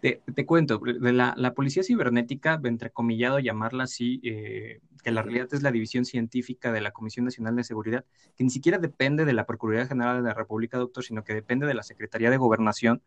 te, 0.00 0.46
cuento, 0.46 0.78
de 0.78 1.12
la, 1.12 1.54
policía 1.54 1.82
cibernética, 1.82 2.60
entrecomillado 2.62 3.38
llamarla 3.40 3.84
así, 3.84 4.20
eh, 4.22 4.80
que 5.02 5.10
la 5.10 5.22
realidad 5.22 5.48
es 5.52 5.62
la 5.62 5.72
división 5.72 6.04
científica 6.04 6.70
de 6.72 6.80
la 6.80 6.92
Comisión 6.92 7.24
Nacional 7.24 7.56
de 7.56 7.64
Seguridad, 7.64 8.04
que 8.36 8.44
ni 8.44 8.50
siquiera 8.50 8.78
depende 8.78 9.24
de 9.24 9.32
la 9.32 9.46
Procuraduría 9.46 9.88
General 9.88 10.22
de 10.22 10.28
la 10.28 10.34
República, 10.34 10.78
doctor, 10.78 11.02
sino 11.02 11.24
que 11.24 11.34
depende 11.34 11.66
de 11.66 11.74
la 11.74 11.82
Secretaría 11.82 12.30
de 12.30 12.36
Gobernación, 12.36 13.02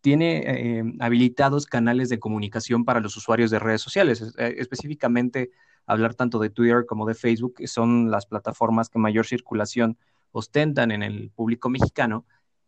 tiene 0.00 0.42
eh, 0.46 0.84
habilitados 1.00 1.66
canales 1.66 2.08
de 2.08 2.18
comunicación 2.18 2.84
para 2.84 3.00
los 3.00 3.16
usuarios 3.16 3.50
de 3.50 3.58
redes 3.58 3.82
sociales, 3.82 4.34
eh, 4.38 4.54
específicamente 4.58 5.50
hablar 5.86 6.14
tanto 6.14 6.38
de 6.38 6.50
Twitter 6.50 6.86
como 6.86 7.06
de 7.06 7.14
Facebook, 7.14 7.54
que 7.56 7.66
son 7.66 8.10
las 8.10 8.24
plataformas 8.24 8.88
que 8.88 8.98
mayor 8.98 9.26
circulación 9.26 9.98
ostentan 10.32 10.90
en 10.90 11.02
el 11.02 11.30
público 11.30 11.68
mexicano. 11.68 12.24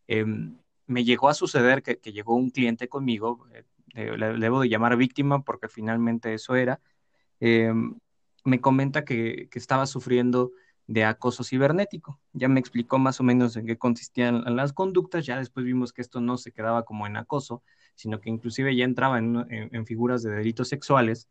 Em, 0.09 0.57
me 0.93 1.05
llegó 1.05 1.29
a 1.29 1.35
suceder 1.35 1.83
que, 1.83 1.97
llegó 2.13 2.37
un 2.37 2.51
cliente 2.51 2.89
conmigo, 2.89 3.47
eh, 3.95 4.17
le, 4.17 4.35
debo 4.39 4.61
de 4.61 4.69
llamar 4.69 4.97
víctima 4.97 5.43
porque 5.43 5.69
finalmente 5.69 6.35
eso 6.35 6.55
era, 6.55 6.81
em, 7.41 7.99
me 8.45 8.61
comenta 8.61 9.05
que, 9.05 9.49
estaba 9.55 9.87
sufriendo 9.87 10.53
de 10.87 11.05
acoso 11.05 11.45
cibernético. 11.45 12.21
Ya 12.33 12.49
me 12.49 12.61
explicó 12.61 12.99
más 12.99 13.21
o 13.21 13.25
menos 13.25 13.57
en 13.57 13.67
qué 13.67 13.79
consistían 13.79 14.45
las 14.57 14.73
conductas, 14.73 15.27
ya 15.27 15.39
después 15.39 15.65
vimos 15.67 15.93
que 15.93 16.03
esto 16.03 16.21
no 16.21 16.37
se 16.37 16.53
quedaba 16.53 16.85
como 16.85 17.07
en 17.07 17.17
acoso, 17.17 17.63
sino 17.95 18.21
que 18.21 18.31
inclusive 18.31 18.75
ya 18.77 18.85
entraba 18.85 19.19
en, 19.19 19.87
figuras 19.87 20.23
de 20.23 20.33
delitos 20.33 20.69
sexuales. 20.69 21.29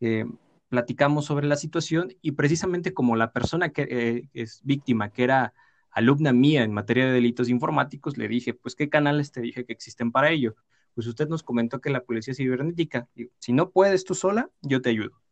Eh, 0.00 0.24
platicamos 0.68 1.26
sobre 1.26 1.46
la 1.46 1.56
situación 1.56 2.14
y 2.20 2.32
precisamente 2.32 2.94
como 2.94 3.16
la 3.16 3.32
persona 3.32 3.70
que 3.70 3.86
eh, 3.88 4.28
es 4.32 4.60
víctima, 4.64 5.10
que 5.10 5.24
era 5.24 5.54
alumna 5.94 6.32
mía 6.32 6.62
en 6.62 6.72
materia 6.72 7.06
de 7.06 7.12
delitos 7.12 7.48
informáticos, 7.48 8.18
le 8.18 8.28
dije, 8.28 8.52
pues, 8.52 8.74
¿qué 8.74 8.88
canales 8.88 9.32
te 9.32 9.40
dije 9.40 9.64
que 9.64 9.72
existen 9.72 10.12
para 10.12 10.30
ello? 10.30 10.54
Pues 10.94 11.06
usted 11.06 11.28
nos 11.28 11.42
comentó 11.42 11.80
que 11.80 11.90
la 11.90 12.02
policía 12.02 12.34
cibernética, 12.34 13.08
si 13.38 13.52
no 13.52 13.70
puedes 13.70 14.04
tú 14.04 14.14
sola, 14.14 14.50
yo 14.62 14.82
te 14.82 14.90
ayudo 14.90 15.24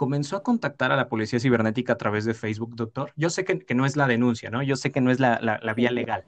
comenzó 0.00 0.36
a 0.36 0.42
contactar 0.42 0.92
a 0.92 0.96
la 0.96 1.10
policía 1.10 1.38
cibernética 1.40 1.92
a 1.92 1.98
través 1.98 2.24
de 2.24 2.32
Facebook, 2.32 2.74
doctor. 2.74 3.12
Yo 3.16 3.28
sé 3.28 3.44
que, 3.44 3.74
no 3.74 3.84
es 3.84 3.96
la 3.96 4.06
denuncia, 4.06 4.48
¿no? 4.48 4.62
Yo 4.62 4.74
sé 4.76 4.90
que 4.90 5.02
no 5.02 5.10
es 5.10 5.20
la, 5.20 5.60
vía 5.76 5.90
legal. 5.90 6.24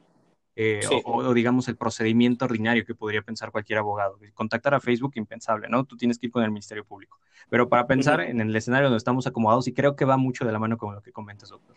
Eh, 0.57 0.81
o, 1.07 1.33
digamos 1.33 1.69
el 1.69 1.79
procedimiento 1.79 2.45
ordinario 2.45 2.85
que 2.85 2.95
podría 2.95 3.23
pensar 3.23 3.51
cualquier 3.51 3.79
abogado. 3.79 4.19
Contactar 4.35 4.75
a 4.75 4.81
Facebook, 4.81 5.13
impensable, 5.15 5.71
¿no? 5.71 5.85
Tú 5.85 5.97
tienes 5.97 6.19
que 6.19 6.27
ir 6.27 6.33
con 6.33 6.43
el 6.43 6.51
Ministerio 6.51 6.85
Público. 6.85 7.19
Pero 7.49 7.71
para 7.71 7.87
pensar 7.87 8.21
en 8.21 8.43
el 8.43 8.55
escenario 8.55 8.89
donde 8.89 8.99
estamos 8.99 9.27
acomodados, 9.27 9.67
y 9.67 9.73
creo 9.73 9.97
que 9.97 10.05
va 10.05 10.19
mucho 10.19 10.45
de 10.45 10.53
la 10.53 10.59
mano 10.59 10.77
con 10.77 10.95
lo 10.95 11.01
que 11.01 11.11
comentas, 11.11 11.49
doctor. 11.49 11.75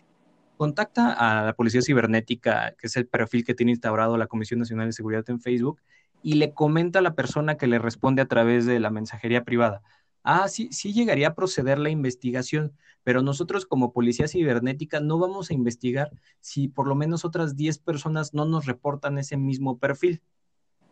Contacta 0.58 1.14
a 1.14 1.46
la 1.46 1.54
Policía 1.54 1.82
Cibernética, 1.82 2.76
que 2.78 2.88
es 2.88 2.96
el 2.96 3.08
perfil 3.08 3.44
que 3.44 3.54
tiene 3.54 3.74
instaurado 3.74 4.18
la 4.18 4.28
Comisión 4.28 4.60
Nacional 4.60 4.88
de 4.88 4.94
Seguridad 4.94 5.30
en 5.30 5.40
Facebook, 5.40 5.82
y 6.24 6.36
le 6.36 6.54
comenta 6.54 7.00
a 7.00 7.02
la 7.02 7.14
persona 7.14 7.58
que 7.58 7.68
le 7.68 7.80
responde 7.80 8.22
a 8.22 8.28
través 8.28 8.66
de 8.66 8.80
la 8.80 8.90
mensajería 8.90 9.44
privada 9.44 9.82
ah, 10.26 10.50
sí, 10.50 10.68
sí 10.72 10.92
llegaría 10.92 11.30
a 11.30 11.36
proceder 11.36 11.80
la 11.80 11.90
investigación, 11.90 12.74
pero 13.04 13.22
nosotros 13.22 13.66
como 13.66 13.94
policía 13.94 14.28
cibernética 14.28 15.00
no 15.00 15.20
vamos 15.20 15.50
a 15.50 15.54
investigar 15.54 16.12
si 16.42 16.68
por 16.68 16.88
lo 16.88 16.96
menos 16.96 17.24
otras 17.24 17.56
10 17.56 17.78
personas 17.80 18.34
no 18.34 18.46
nos 18.46 18.66
reportan 18.66 19.18
ese 19.20 19.38
mismo 19.38 19.78
perfil. 19.78 20.22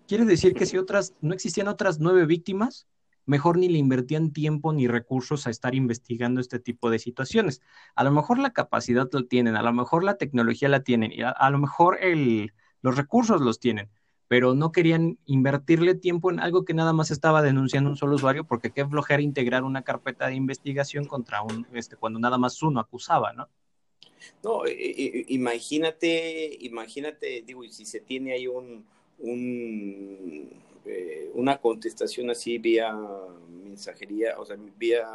Quiere 0.07 0.25
decir 0.25 0.53
que 0.53 0.65
si 0.65 0.77
otras, 0.77 1.15
no 1.21 1.33
existían 1.33 1.67
otras 1.67 1.99
nueve 1.99 2.25
víctimas, 2.25 2.87
mejor 3.25 3.57
ni 3.57 3.69
le 3.69 3.77
invertían 3.77 4.31
tiempo 4.31 4.73
ni 4.73 4.87
recursos 4.87 5.47
a 5.47 5.49
estar 5.49 5.75
investigando 5.75 6.41
este 6.41 6.59
tipo 6.59 6.89
de 6.89 6.99
situaciones. 6.99 7.61
A 7.95 8.03
lo 8.03 8.11
mejor 8.11 8.39
la 8.39 8.51
capacidad 8.51 9.09
lo 9.11 9.25
tienen, 9.25 9.55
a 9.55 9.61
lo 9.61 9.73
mejor 9.73 10.03
la 10.03 10.17
tecnología 10.17 10.69
la 10.69 10.83
tienen, 10.83 11.11
y 11.11 11.21
a, 11.21 11.49
lo 11.49 11.57
mejor 11.57 11.97
el, 12.01 12.53
los 12.81 12.97
recursos 12.97 13.41
los 13.41 13.59
tienen, 13.59 13.89
pero 14.27 14.55
no 14.55 14.71
querían 14.71 15.17
invertirle 15.25 15.95
tiempo 15.95 16.31
en 16.31 16.39
algo 16.39 16.65
que 16.65 16.73
nada 16.73 16.93
más 16.93 17.11
estaba 17.11 17.41
denunciando 17.41 17.89
un 17.89 17.97
solo 17.97 18.15
usuario, 18.15 18.45
porque 18.45 18.71
qué 18.71 18.85
flojera 18.85 19.21
integrar 19.21 19.63
una 19.63 19.83
carpeta 19.83 20.27
de 20.27 20.35
investigación 20.35 21.05
contra 21.05 21.41
un, 21.41 21.67
este, 21.73 21.95
cuando 21.95 22.19
nada 22.19 22.37
más 22.37 22.61
uno 22.61 22.79
acusaba, 22.79 23.33
¿no? 23.33 23.47
No, 24.41 24.61
imagínate, 24.67 26.57
imagínate, 26.61 27.43
digo, 27.45 27.63
y 27.63 27.71
si 27.71 27.85
se 27.85 27.99
tiene 27.99 28.33
ahí 28.33 28.47
un, 28.47 28.85
un 29.19 30.49
eh, 30.85 31.31
una 31.33 31.57
contestación 31.59 32.29
así 32.29 32.57
vía 32.57 32.93
mensajería, 33.49 34.39
o 34.39 34.45
sea, 34.45 34.57
vía 34.77 35.05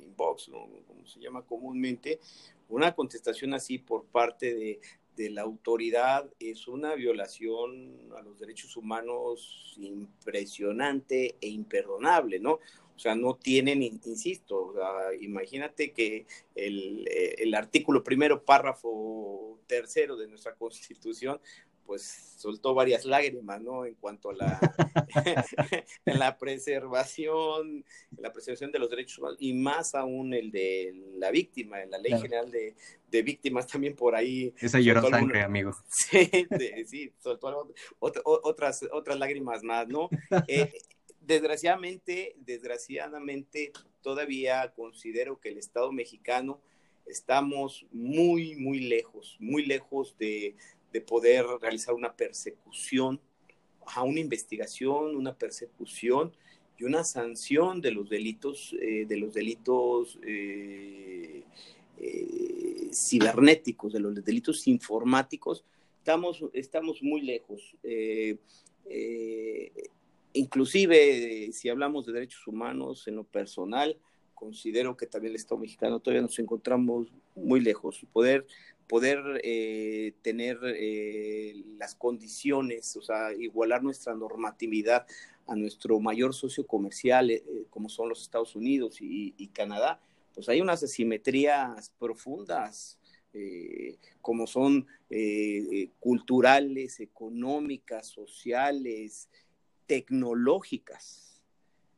inbox, 0.00 0.50
como 0.86 1.06
se 1.06 1.20
llama 1.20 1.42
comúnmente, 1.42 2.20
una 2.68 2.94
contestación 2.94 3.54
así 3.54 3.78
por 3.78 4.04
parte 4.04 4.54
de, 4.54 4.80
de 5.18 5.30
la 5.30 5.42
autoridad 5.42 6.30
es 6.38 6.68
una 6.68 6.94
violación 6.94 7.98
a 8.16 8.22
los 8.22 8.38
derechos 8.38 8.76
humanos 8.76 9.74
impresionante 9.76 11.34
e 11.40 11.48
imperdonable, 11.48 12.38
¿no? 12.38 12.60
O 12.98 13.00
sea, 13.00 13.14
no 13.14 13.34
tienen, 13.34 13.82
insisto, 13.82 14.74
imagínate 15.20 15.92
que 15.92 16.26
el, 16.54 17.06
eh, 17.08 17.36
el, 17.38 17.54
artículo 17.54 18.02
primero, 18.02 18.42
párrafo 18.42 19.58
tercero 19.68 20.16
de 20.16 20.26
nuestra 20.26 20.54
Constitución, 20.58 21.40
pues 21.88 22.34
soltó 22.36 22.74
varias 22.74 23.06
lágrimas, 23.06 23.62
¿no? 23.62 23.86
En 23.86 23.94
cuanto 23.94 24.28
a 24.28 24.34
la, 24.34 24.60
en 26.04 26.18
la 26.18 26.36
preservación, 26.36 27.82
la 28.18 28.30
preservación 28.30 28.70
de 28.70 28.78
los 28.78 28.90
derechos 28.90 29.16
humanos 29.16 29.38
y 29.40 29.54
más 29.54 29.94
aún 29.94 30.34
el 30.34 30.50
de 30.50 30.92
la 31.16 31.30
víctima, 31.30 31.82
en 31.82 31.90
la 31.90 31.96
ley 31.96 32.12
general 32.20 32.50
de, 32.50 32.76
de, 33.10 33.22
víctimas 33.22 33.66
también 33.66 33.96
por 33.96 34.14
ahí. 34.14 34.52
Esa 34.60 34.80
lloró 34.80 35.08
sangre, 35.08 35.40
amigo. 35.40 35.72
Sí, 35.88 36.30
sí, 36.86 37.12
soltó 37.20 37.72
otras, 38.00 38.86
otras 38.92 39.18
lágrimas 39.18 39.62
más, 39.62 39.88
¿no? 39.88 40.10
Eh, 40.46 40.70
desgraciadamente, 41.22 42.36
desgraciadamente, 42.36 43.72
todavía 44.02 44.74
considero 44.76 45.40
que 45.40 45.48
el 45.48 45.56
Estado 45.56 45.90
mexicano 45.90 46.60
estamos 47.06 47.86
muy, 47.90 48.56
muy 48.56 48.80
lejos, 48.80 49.38
muy 49.40 49.64
lejos 49.64 50.16
de, 50.18 50.54
de 50.92 51.00
poder 51.00 51.44
realizar 51.60 51.94
una 51.94 52.14
persecución, 52.14 53.20
a 53.94 54.02
una 54.02 54.20
investigación, 54.20 55.16
una 55.16 55.34
persecución 55.34 56.32
y 56.78 56.84
una 56.84 57.04
sanción 57.04 57.80
de 57.80 57.90
los 57.90 58.08
delitos, 58.08 58.74
eh, 58.80 59.04
de 59.06 59.16
los 59.16 59.34
delitos 59.34 60.18
eh, 60.22 61.42
eh, 61.98 62.90
cibernéticos, 62.92 63.92
de 63.92 64.00
los 64.00 64.24
delitos 64.24 64.66
informáticos, 64.68 65.64
estamos, 65.98 66.44
estamos 66.52 67.02
muy 67.02 67.22
lejos. 67.22 67.76
inclusive, 70.32 71.50
si 71.52 71.68
hablamos 71.68 72.06
de 72.06 72.12
derechos 72.12 72.46
humanos 72.46 73.08
en 73.08 73.16
lo 73.16 73.24
personal, 73.24 73.98
considero 74.34 74.96
que 74.96 75.06
también 75.06 75.32
el 75.32 75.36
Estado 75.36 75.60
mexicano 75.60 75.98
todavía 75.98 76.22
nos 76.22 76.38
encontramos 76.38 77.08
muy 77.34 77.60
lejos. 77.60 78.06
Poder 78.12 78.46
poder 78.88 79.40
eh, 79.44 80.14
tener 80.22 80.58
eh, 80.64 81.62
las 81.78 81.94
condiciones, 81.94 82.96
o 82.96 83.02
sea, 83.02 83.32
igualar 83.34 83.82
nuestra 83.82 84.14
normatividad 84.14 85.06
a 85.46 85.54
nuestro 85.54 86.00
mayor 86.00 86.34
socio 86.34 86.66
comercial, 86.66 87.30
eh, 87.30 87.42
como 87.70 87.88
son 87.88 88.08
los 88.08 88.22
Estados 88.22 88.56
Unidos 88.56 88.96
y, 89.00 89.48
Canadá, 89.48 90.00
pues 90.34 90.48
hay 90.48 90.60
unas 90.60 90.82
asimetrías 90.82 91.92
profundas, 91.98 92.98
como 94.20 94.46
son 94.46 94.86
culturales, 96.00 97.00
económicas, 97.00 98.06
sociales, 98.08 99.28
tecnológicas. 99.86 101.42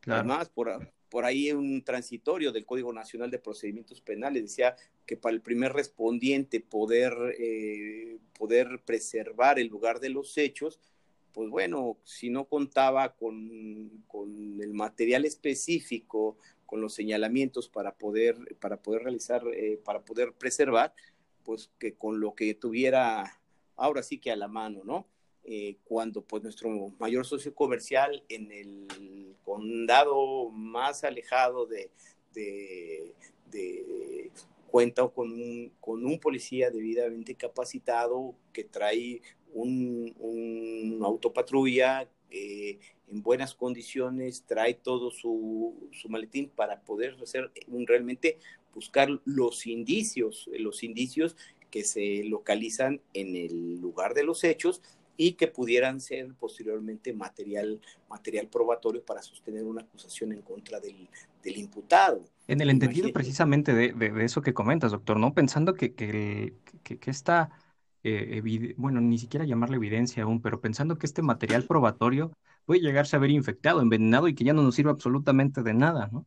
Además, 0.07 0.49
por, 0.49 0.93
por 1.11 1.25
ahí 1.25 1.51
un 1.53 1.83
transitorio 1.83 2.53
del 2.53 2.65
Código 2.65 2.93
Nacional 2.93 3.31
de 3.31 3.39
Procedimientos 3.39 4.01
Penales 4.01 4.43
decía 4.43 4.77
que 5.07 5.17
para 5.17 5.35
el 5.35 5.41
primer 5.41 5.73
respondiente 5.73 6.61
poder, 6.61 7.13
eh, 7.39 8.19
poder 8.39 8.83
preservar 8.85 9.59
el 9.59 9.69
lugar 9.69 10.01
de 10.01 10.11
los 10.11 10.37
hechos, 10.39 10.81
pues 11.33 11.49
bueno, 11.49 11.99
si 12.05 12.31
no 12.31 12.47
contaba 12.47 13.15
con, 13.15 14.05
con 14.07 14.61
el 14.61 14.73
material 14.75 15.25
específico, 15.25 16.37
con 16.67 16.81
los 16.81 16.95
señalamientos 16.95 17.69
para 17.69 17.97
poder, 17.97 18.37
para 18.61 18.81
poder 18.81 19.03
realizar, 19.03 19.43
eh, 19.53 19.81
para 19.85 20.05
poder 20.05 20.33
preservar, 20.33 20.95
pues 21.45 21.71
que 21.79 21.95
con 21.95 22.21
lo 22.21 22.35
que 22.35 22.55
tuviera 22.55 23.41
ahora 23.77 24.03
sí 24.03 24.19
que 24.19 24.31
a 24.31 24.37
la 24.37 24.49
mano, 24.49 24.83
¿no? 24.85 25.07
Eh, 25.43 25.79
cuando 25.85 26.23
pues 26.23 26.43
nuestro 26.43 26.71
mayor 26.99 27.27
socio 27.27 27.55
comercial 27.55 28.23
en 28.29 28.53
el 28.53 29.35
condado 29.43 30.51
más 30.51 31.03
alejado 31.03 31.67
de, 31.67 31.91
de, 32.33 33.13
cuenta 34.71 35.07
con 35.09 35.33
un, 35.33 35.73
con 35.81 36.05
un 36.05 36.19
policía 36.19 36.71
debidamente 36.71 37.35
capacitado 37.35 38.35
que 38.53 38.65
trae 38.65 39.21
un, 39.53 40.15
un 40.19 41.01
autopatrulla 41.03 42.09
eh, 42.31 42.79
en 43.11 43.23
buenas 43.23 43.55
condiciones, 43.55 44.45
trae 44.47 44.75
todo 44.75 45.11
su, 45.11 45.89
su 45.93 46.09
maletín 46.09 46.49
para 46.49 46.81
poder 46.83 47.17
hacer 47.21 47.51
un, 47.67 47.87
realmente 47.87 48.39
buscar 48.73 49.09
los 49.25 49.67
indicios, 49.67 50.49
los 50.53 50.85
indicios 50.85 51.37
que 51.71 51.83
se 51.85 52.23
localizan 52.25 53.01
en 53.15 53.35
el 53.35 53.81
lugar 53.81 54.15
de 54.15 54.25
los 54.25 54.45
hechos 54.45 54.83
y 55.23 55.35
que 55.35 55.49
pudieran 55.49 56.01
ser 56.01 56.33
posteriormente 56.33 57.13
material, 57.13 57.79
material 58.09 58.49
probatorio 58.49 59.05
para 59.05 59.21
sostener 59.21 59.65
una 59.65 59.83
acusación 59.83 60.33
en 60.33 60.41
contra 60.41 60.81
del, 60.81 61.11
del 61.43 61.59
imputado. 61.59 62.25
En 62.49 62.63
el 62.63 62.71
entendido 62.71 63.13
precisamente 63.13 63.75
de, 63.75 63.93
de, 63.93 64.25
eso 64.25 64.41
que 64.41 64.55
comentas, 64.55 64.93
doctor, 64.93 65.19
¿no? 65.19 65.35
Pensando 65.35 65.75
que, 65.75 65.93
que, 65.93 66.55
que, 66.83 66.99
que 66.99 67.11
esta, 67.11 67.51
eh, 68.03 68.41
bueno, 68.79 69.03
ni 69.03 69.19
siquiera 69.19 69.45
llamarle 69.45 69.77
evidencia 69.77 70.23
aún, 70.23 70.41
pero 70.41 70.63
pensando 70.63 70.97
que 70.97 71.05
este 71.05 71.21
material 71.21 71.65
probatorio 71.65 72.33
puede 72.65 72.81
llegarse 72.81 73.15
a 73.15 73.19
ver 73.19 73.29
infectado, 73.29 73.83
envenenado 73.83 74.27
y 74.27 74.35
que 74.35 74.45
ya 74.45 74.55
no 74.55 74.63
nos 74.63 74.75
sirve 74.75 74.91
absolutamente 74.91 75.63
de 75.63 75.75
nada, 75.75 76.09
¿no? 76.11 76.25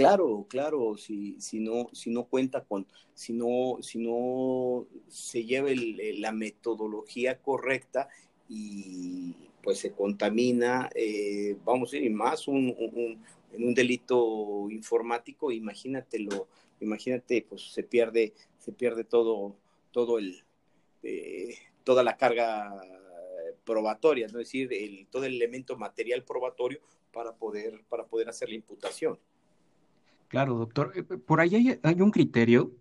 Claro, 0.00 0.46
claro, 0.48 0.96
si, 0.96 1.40
si, 1.40 1.60
no, 1.60 1.88
si 1.92 2.10
no 2.10 2.24
cuenta 2.24 2.64
con, 2.64 2.86
si 3.12 3.32
no, 3.32 3.78
si 3.82 3.98
no 3.98 4.86
se 5.08 5.44
lleva 5.44 5.68
la 5.74 6.32
metodología 6.32 7.38
correcta 7.38 8.08
y 8.48 9.34
pues 9.62 9.78
se 9.78 9.92
contamina, 9.92 10.88
eh, 10.94 11.56
vamos 11.64 11.92
a 11.92 11.98
ir 11.98 12.10
más 12.10 12.48
un, 12.48 12.74
en 13.52 13.64
un 13.64 13.74
delito 13.74 14.68
informático, 14.70 15.52
imagínatelo, 15.52 16.48
imagínate, 16.80 17.44
pues 17.48 17.70
se 17.70 17.82
pierde, 17.82 18.32
se 18.58 18.72
pierde 18.72 19.04
todo, 19.04 19.54
todo 19.92 20.18
el, 20.18 20.42
eh, 21.02 21.56
toda 21.84 22.02
la 22.02 22.16
carga 22.16 22.74
probatoria, 23.64 24.26
¿no? 24.28 24.40
es 24.40 24.46
decir, 24.46 24.72
el, 24.72 25.06
todo 25.08 25.24
el 25.24 25.34
elemento 25.34 25.76
material 25.76 26.24
probatorio 26.24 26.80
para 27.12 27.34
poder, 27.34 27.84
para 27.88 28.06
poder 28.06 28.28
hacer 28.28 28.48
la 28.48 28.54
imputación. 28.54 29.18
Claro, 30.30 30.54
doctor. 30.54 30.92
Eh, 30.94 31.02
por 31.02 31.40
ahí 31.40 31.78
hay, 31.82 32.00
un 32.00 32.12
criterio 32.12 32.72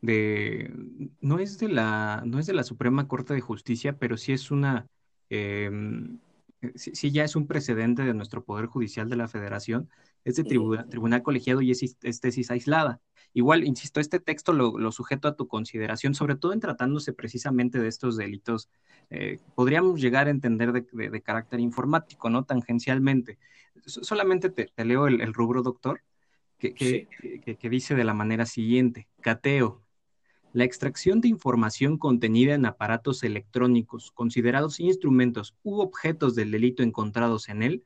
de, 0.00 0.72
no 1.20 1.40
es 1.40 1.58
de 1.58 1.68
la, 1.68 2.22
no 2.24 2.38
es 2.38 2.46
de 2.46 2.54
la 2.54 2.62
Suprema 2.62 3.08
Corte 3.08 3.34
de 3.34 3.40
Justicia, 3.40 3.98
pero 3.98 4.16
sí 4.16 4.32
es 4.32 4.52
una, 4.52 4.86
em, 5.28 6.20
eh, 6.60 6.72
sí, 6.76 7.10
ya 7.10 7.24
es 7.24 7.34
un 7.34 7.48
precedente 7.48 8.02
de 8.04 8.14
nuestro 8.14 8.44
Poder 8.44 8.66
Judicial 8.66 9.08
de 9.10 9.16
la 9.16 9.26
Federación, 9.26 9.90
es 10.24 10.36
de 10.36 10.44
tribunal, 10.44 11.22
colegiado 11.24 11.60
y 11.60 11.72
es, 11.72 11.96
tesis 12.20 12.50
aislada. 12.52 13.00
Igual, 13.34 13.64
insisto, 13.64 13.98
este 13.98 14.20
texto 14.20 14.52
lo, 14.52 14.92
sujeto 14.92 15.26
a 15.26 15.34
tu 15.36 15.48
consideración, 15.48 16.14
sobre 16.14 16.36
todo 16.36 16.52
en 16.52 16.60
tratándose 16.60 17.12
precisamente 17.12 17.80
de 17.80 17.88
estos 17.88 18.16
delitos, 18.16 18.70
eh, 19.10 19.40
podríamos 19.56 20.00
llegar 20.00 20.28
a 20.28 20.30
entender 20.30 20.72
de, 20.72 21.22
carácter 21.22 21.58
informático, 21.58 22.30
¿no? 22.30 22.44
Tangencialmente. 22.44 23.38
solamente 23.86 24.50
te, 24.50 24.70
leo 24.84 25.08
el 25.08 25.34
rubro, 25.34 25.62
doctor 25.62 26.00
que, 26.70 27.68
dice 27.68 27.94
de 27.94 28.04
la 28.04 28.14
manera 28.14 28.46
siguiente, 28.46 29.08
cateo. 29.20 29.82
La 30.52 30.64
extracción 30.64 31.20
de 31.20 31.28
información 31.28 31.98
contenida 31.98 32.54
en 32.54 32.66
aparatos 32.66 33.22
electrónicos 33.24 34.12
considerados 34.12 34.80
instrumentos 34.80 35.56
u 35.62 35.80
objetos 35.80 36.34
del 36.34 36.50
delito 36.50 36.82
encontrados 36.82 37.48
en 37.48 37.62
él, 37.62 37.84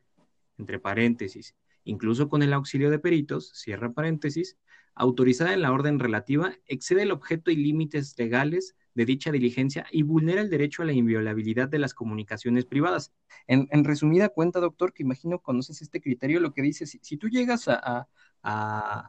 entre 0.58 0.78
paréntesis, 0.78 1.54
incluso 1.84 2.28
con 2.28 2.42
el 2.42 2.52
auxilio 2.52 2.90
de 2.90 2.98
peritos, 2.98 3.50
cierra 3.54 3.92
paréntesis, 3.92 4.58
autorizada 4.94 5.52
en 5.52 5.62
la 5.62 5.72
orden 5.72 5.98
relativa, 5.98 6.54
excede 6.66 7.02
el 7.02 7.12
objeto 7.12 7.50
y 7.50 7.56
límites 7.56 8.14
legales 8.18 8.74
de 8.94 9.04
dicha 9.04 9.30
diligencia 9.30 9.86
y 9.92 10.02
vulnera 10.02 10.40
el 10.40 10.48
derecho 10.48 10.82
a 10.82 10.86
la 10.86 10.94
inviolabilidad 10.94 11.68
de 11.68 11.78
las 11.78 11.92
comunicaciones 11.92 12.64
privadas. 12.64 13.12
En, 13.46 13.84
resumida 13.84 14.30
cuenta, 14.30 14.58
doctor, 14.58 14.94
que 14.94 15.02
imagino 15.02 15.40
conoces 15.40 15.82
este 15.82 16.00
criterio, 16.00 16.40
lo 16.40 16.54
que 16.54 16.62
dice, 16.62 16.86
si, 16.86 17.16
tú 17.18 17.28
llegas 17.28 17.68
a, 17.68 18.08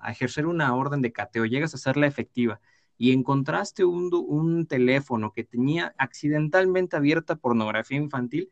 ejercer 0.08 0.48
una 0.48 0.76
orden 0.76 1.02
de 1.02 1.12
cateo, 1.12 1.46
llegas 1.46 1.74
a 1.74 1.78
hacerla 1.78 2.08
efectiva 2.08 2.60
y 2.98 3.12
encontraste 3.12 3.86
un, 3.86 4.10
un 4.28 4.66
teléfono 4.66 5.32
que 5.32 5.44
tenía 5.44 5.94
accidentalmente 5.98 6.96
abierta 6.96 7.36
pornografía 7.36 7.98
infantil, 7.98 8.50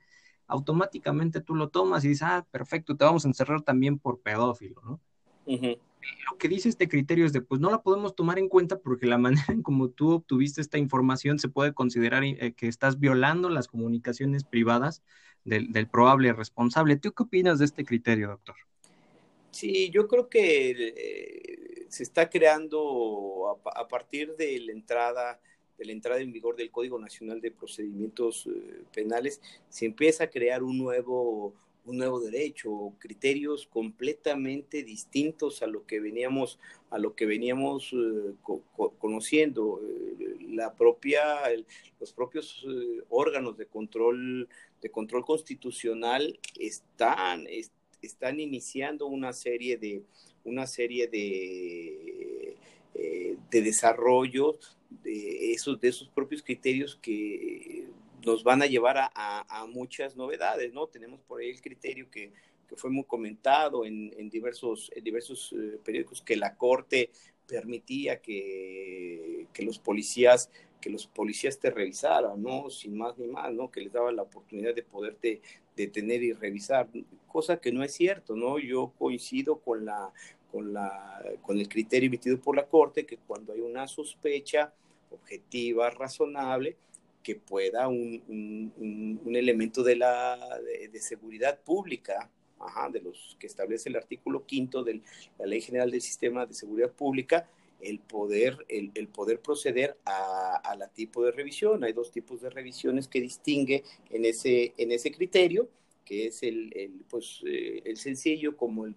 automáticamente 0.47 1.41
tú 1.41 1.55
lo 1.55 1.69
tomas 1.69 2.05
y 2.05 2.09
dices, 2.09 2.23
ah, 2.23 2.45
perfecto, 2.51 2.95
te 2.95 3.05
vamos 3.05 3.25
a 3.25 3.29
encerrar 3.29 3.61
también 3.61 3.97
por 3.97 4.21
pedófilo, 4.21 4.81
¿no? 4.83 5.01
Lo 6.31 6.37
que 6.37 6.47
dice 6.47 6.69
este 6.69 6.87
criterio 6.87 7.25
es 7.25 7.33
de, 7.33 7.41
pues 7.41 7.61
no 7.61 7.71
la 7.71 7.81
podemos 7.81 8.15
tomar 8.15 8.39
en 8.39 8.49
cuenta 8.49 8.79
porque 8.79 9.07
la 9.07 9.17
manera 9.17 9.45
en 9.49 9.61
como 9.61 9.89
tú 9.89 10.11
obtuviste 10.11 10.61
esta 10.61 10.77
información 10.77 11.39
se 11.39 11.49
puede 11.49 11.73
considerar 11.73 12.23
eh, 12.23 12.53
que 12.55 12.67
estás 12.67 12.99
violando 12.99 13.49
las 13.49 13.67
comunicaciones 13.67 14.43
privadas 14.43 15.03
del, 15.43 15.87
probable 15.87 16.33
responsable. 16.33 16.97
¿Tú 16.97 17.13
qué 17.13 17.23
opinas 17.23 17.59
de 17.59 17.65
este 17.65 17.85
criterio, 17.85 18.29
doctor? 18.29 18.55
Sí, 19.55 19.89
yo 19.89 20.05
creo 20.09 20.27
que 20.27 20.71
eh, 20.71 21.85
se 21.87 22.03
está 22.03 22.29
creando 22.29 23.57
a, 23.63 23.87
partir 23.87 24.35
de 24.35 24.59
la 24.59 24.73
entrada 24.73 25.39
de 25.77 25.85
la 25.85 25.93
entrada 25.93 26.19
en 26.19 26.33
vigor 26.33 26.57
del 26.57 26.71
Código 26.71 26.99
Nacional 26.99 27.39
de 27.39 27.51
Procedimientos 27.51 28.47
eh, 28.47 28.83
Penales, 28.93 29.41
se 29.69 29.85
empieza 29.85 30.25
a 30.25 30.29
crear 30.29 30.61
un 30.61 30.77
nuevo 30.77 31.53
un 31.85 31.97
nuevo 31.97 32.19
derecho, 32.19 32.93
criterios 32.99 33.67
completamente 33.67 34.83
distintos 34.83 35.61
a 35.61 35.67
lo 35.67 35.85
que 35.85 35.99
veníamos, 35.99 36.59
a 36.89 36.97
lo 36.97 37.15
que 37.15 37.25
veníamos 37.25 37.93
eh, 37.93 38.33
conociendo. 38.97 39.81
Eh, 39.83 40.35
la 40.49 40.73
propia, 40.73 41.23
los 41.99 42.13
propios 42.13 42.65
eh, 42.67 43.03
órganos 43.09 43.57
de 43.57 43.67
control, 43.67 44.49
de 44.81 44.89
control 44.89 45.25
constitucional 45.25 46.39
están, 46.59 47.45
están 48.05 48.39
iniciando 48.39 49.07
una 49.07 49.33
serie 49.33 49.77
de, 49.77 50.03
una 50.43 50.67
serie 50.67 51.07
de, 51.07 52.55
de 53.49 53.61
desarrollos 53.61 54.77
de 55.03 55.51
esos, 55.53 55.79
de 55.79 55.89
esos 55.89 56.09
propios 56.09 56.41
criterios 56.43 56.97
que 57.01 57.85
nos 58.25 58.43
van 58.43 58.61
a 58.61 58.65
llevar 58.65 58.97
a, 58.97 59.65
muchas 59.67 60.15
novedades, 60.15 60.73
¿no? 60.73 60.87
Tenemos 60.87 61.21
por 61.21 61.41
ahí 61.41 61.49
el 61.49 61.61
criterio 61.61 62.09
que, 62.09 62.31
fue 62.77 62.89
muy 62.89 63.05
comentado 63.05 63.85
en, 63.85 64.29
diversos, 64.29 64.91
diversos 65.01 65.53
eh, 65.57 65.79
periódicos 65.83 66.21
que 66.21 66.35
la 66.35 66.57
Corte 66.57 67.09
permitía 67.47 68.21
que, 68.21 69.47
que, 69.53 69.63
los 69.63 69.79
policías 69.79 70.49
que 70.81 70.89
los 70.89 71.07
policías 71.07 71.59
te 71.59 71.69
revisaran, 71.69 72.41
¿no? 72.41 72.69
Sin 72.69 72.97
más 72.97 73.17
ni 73.17 73.27
más, 73.27 73.53
¿no? 73.53 73.71
Que 73.71 73.81
les 73.81 73.93
daba 73.93 74.11
la 74.11 74.23
oportunidad 74.23 74.75
de 74.75 74.83
poderte 74.83 75.41
detener 75.75 76.23
y 76.23 76.33
revisar, 76.33 76.87
cosa 77.27 77.57
que 77.57 77.71
no 77.71 77.83
es 77.83 77.93
cierto, 77.93 78.35
¿no? 78.35 78.59
Yo 78.59 78.93
coincido 78.97 79.59
con 79.59 79.85
la 79.85 80.11
con 80.51 80.73
la 80.73 81.21
con 81.41 81.59
el 81.59 81.67
criterio 81.67 82.07
emitido 82.07 82.39
por 82.39 82.55
la 82.55 82.67
Corte 82.67 83.05
que 83.05 83.17
cuando 83.17 83.53
hay 83.53 83.59
una 83.59 83.87
sospecha 83.87 84.73
objetiva, 85.11 85.89
razonable, 85.89 86.77
que 87.25 87.35
pueda 87.35 87.87
un, 87.87 88.21
un, 89.25 89.35
elemento 89.35 89.81
de 89.81 89.95
la 89.95 90.37
de, 90.91 90.99
seguridad 90.99 91.59
pública, 91.59 92.29
de 92.91 93.01
los 93.01 93.35
que 93.39 93.47
establece 93.47 93.89
el 93.89 93.95
artículo 93.95 94.45
quinto 94.45 94.83
de 94.83 95.01
la 95.39 95.45
Ley 95.47 95.61
General 95.61 95.89
del 95.89 96.01
Sistema 96.01 96.45
de 96.45 96.53
Seguridad 96.53 96.91
Pública, 96.91 97.49
el 97.85 97.99
poder, 97.99 98.65
el, 98.67 99.07
poder 99.07 99.39
proceder 99.39 99.97
a, 100.05 100.55
a, 100.55 100.75
la 100.75 100.87
tipo 100.87 101.23
de 101.23 101.31
revisión. 101.31 101.83
Hay 101.83 101.93
dos 101.93 102.11
tipos 102.11 102.41
de 102.41 102.49
revisiones 102.49 103.07
que 103.07 103.21
distingue 103.21 103.83
en 104.09 104.25
ese, 104.25 104.73
en 104.77 104.91
ese 104.91 105.11
criterio, 105.11 105.69
que 106.03 106.27
es 106.27 106.43
el, 106.43 107.03
pues, 107.09 107.41
eh, 107.45 107.81
el 107.85 107.97
sencillo 107.97 108.57
como 108.57 108.85
el, 108.85 108.95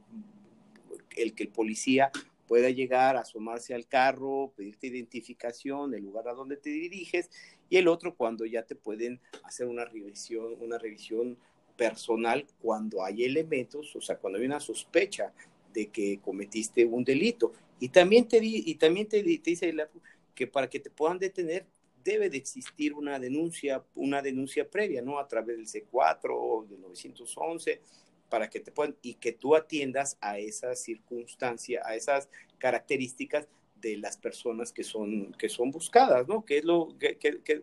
el 1.16 1.35
que 1.35 1.44
el 1.44 1.51
policía 1.51 2.11
pueda 2.46 2.70
llegar, 2.70 3.16
asomarse 3.16 3.74
al 3.74 3.87
carro, 3.87 4.53
pedirte 4.57 4.87
identificación, 4.87 5.94
el 5.94 6.03
lugar 6.03 6.29
a 6.29 6.33
donde 6.33 6.57
te 6.57 6.70
diriges, 6.70 7.31
y 7.68 7.77
el 7.77 7.88
otro 7.88 8.14
cuando 8.14 8.46
ya 8.46 8.62
te 8.62 8.74
pueden 8.74 9.20
hacer 9.44 9.66
una 9.66 9.85
revisión, 9.85 10.57
una 10.61 10.79
revisión 10.79 11.37
personal 11.77 12.46
cuando 12.61 13.05
hay 13.05 13.24
elementos, 13.24 13.94
o 13.94 14.01
sea, 14.01 14.16
cuando 14.16 14.38
hay 14.38 14.46
una 14.46 14.61
sospecha 14.61 15.33
de 15.73 15.89
que 15.89 16.19
cometiste 16.21 16.85
un 16.85 17.05
delito. 17.05 17.53
Y 17.81 17.89
también 17.89 18.27
te, 18.27 18.39
y 18.43 18.75
también 18.75 19.09
te, 19.09 19.23
dice 19.23 19.75
que 20.35 20.47
para 20.47 20.69
que 20.69 20.81
te 20.81 20.91
puedan 20.91 21.19
detener 21.19 21.67
debe 22.05 22.31
de 22.31 22.39
existir 22.39 22.95
una 22.95 23.19
denuncia, 23.19 23.85
una 23.95 24.23
denuncia 24.23 24.69
previa, 24.69 25.03
¿no? 25.03 25.19
A 25.19 25.29
través 25.29 25.57
del 25.57 25.67
C4 25.67 26.31
o 26.31 26.65
del 26.69 26.81
911 26.81 27.81
para 28.29 28.49
que 28.51 28.61
te 28.61 28.73
puedan 28.73 28.97
y 29.03 29.15
que 29.15 29.33
tú 29.33 29.55
atiendas 29.55 30.17
a 30.21 30.39
esas 30.39 30.81
circunstancias, 30.81 31.85
a 31.87 31.95
esas 31.95 32.29
características 32.59 33.49
de 33.81 33.97
las 33.97 34.17
personas 34.17 34.73
que 34.73 34.85
son, 34.85 35.33
que 35.39 35.49
son 35.49 35.71
buscadas, 35.71 36.27
¿no? 36.29 36.45
Que 36.45 36.59
es 36.59 36.65
lo, 36.65 36.97
que, 36.99 37.19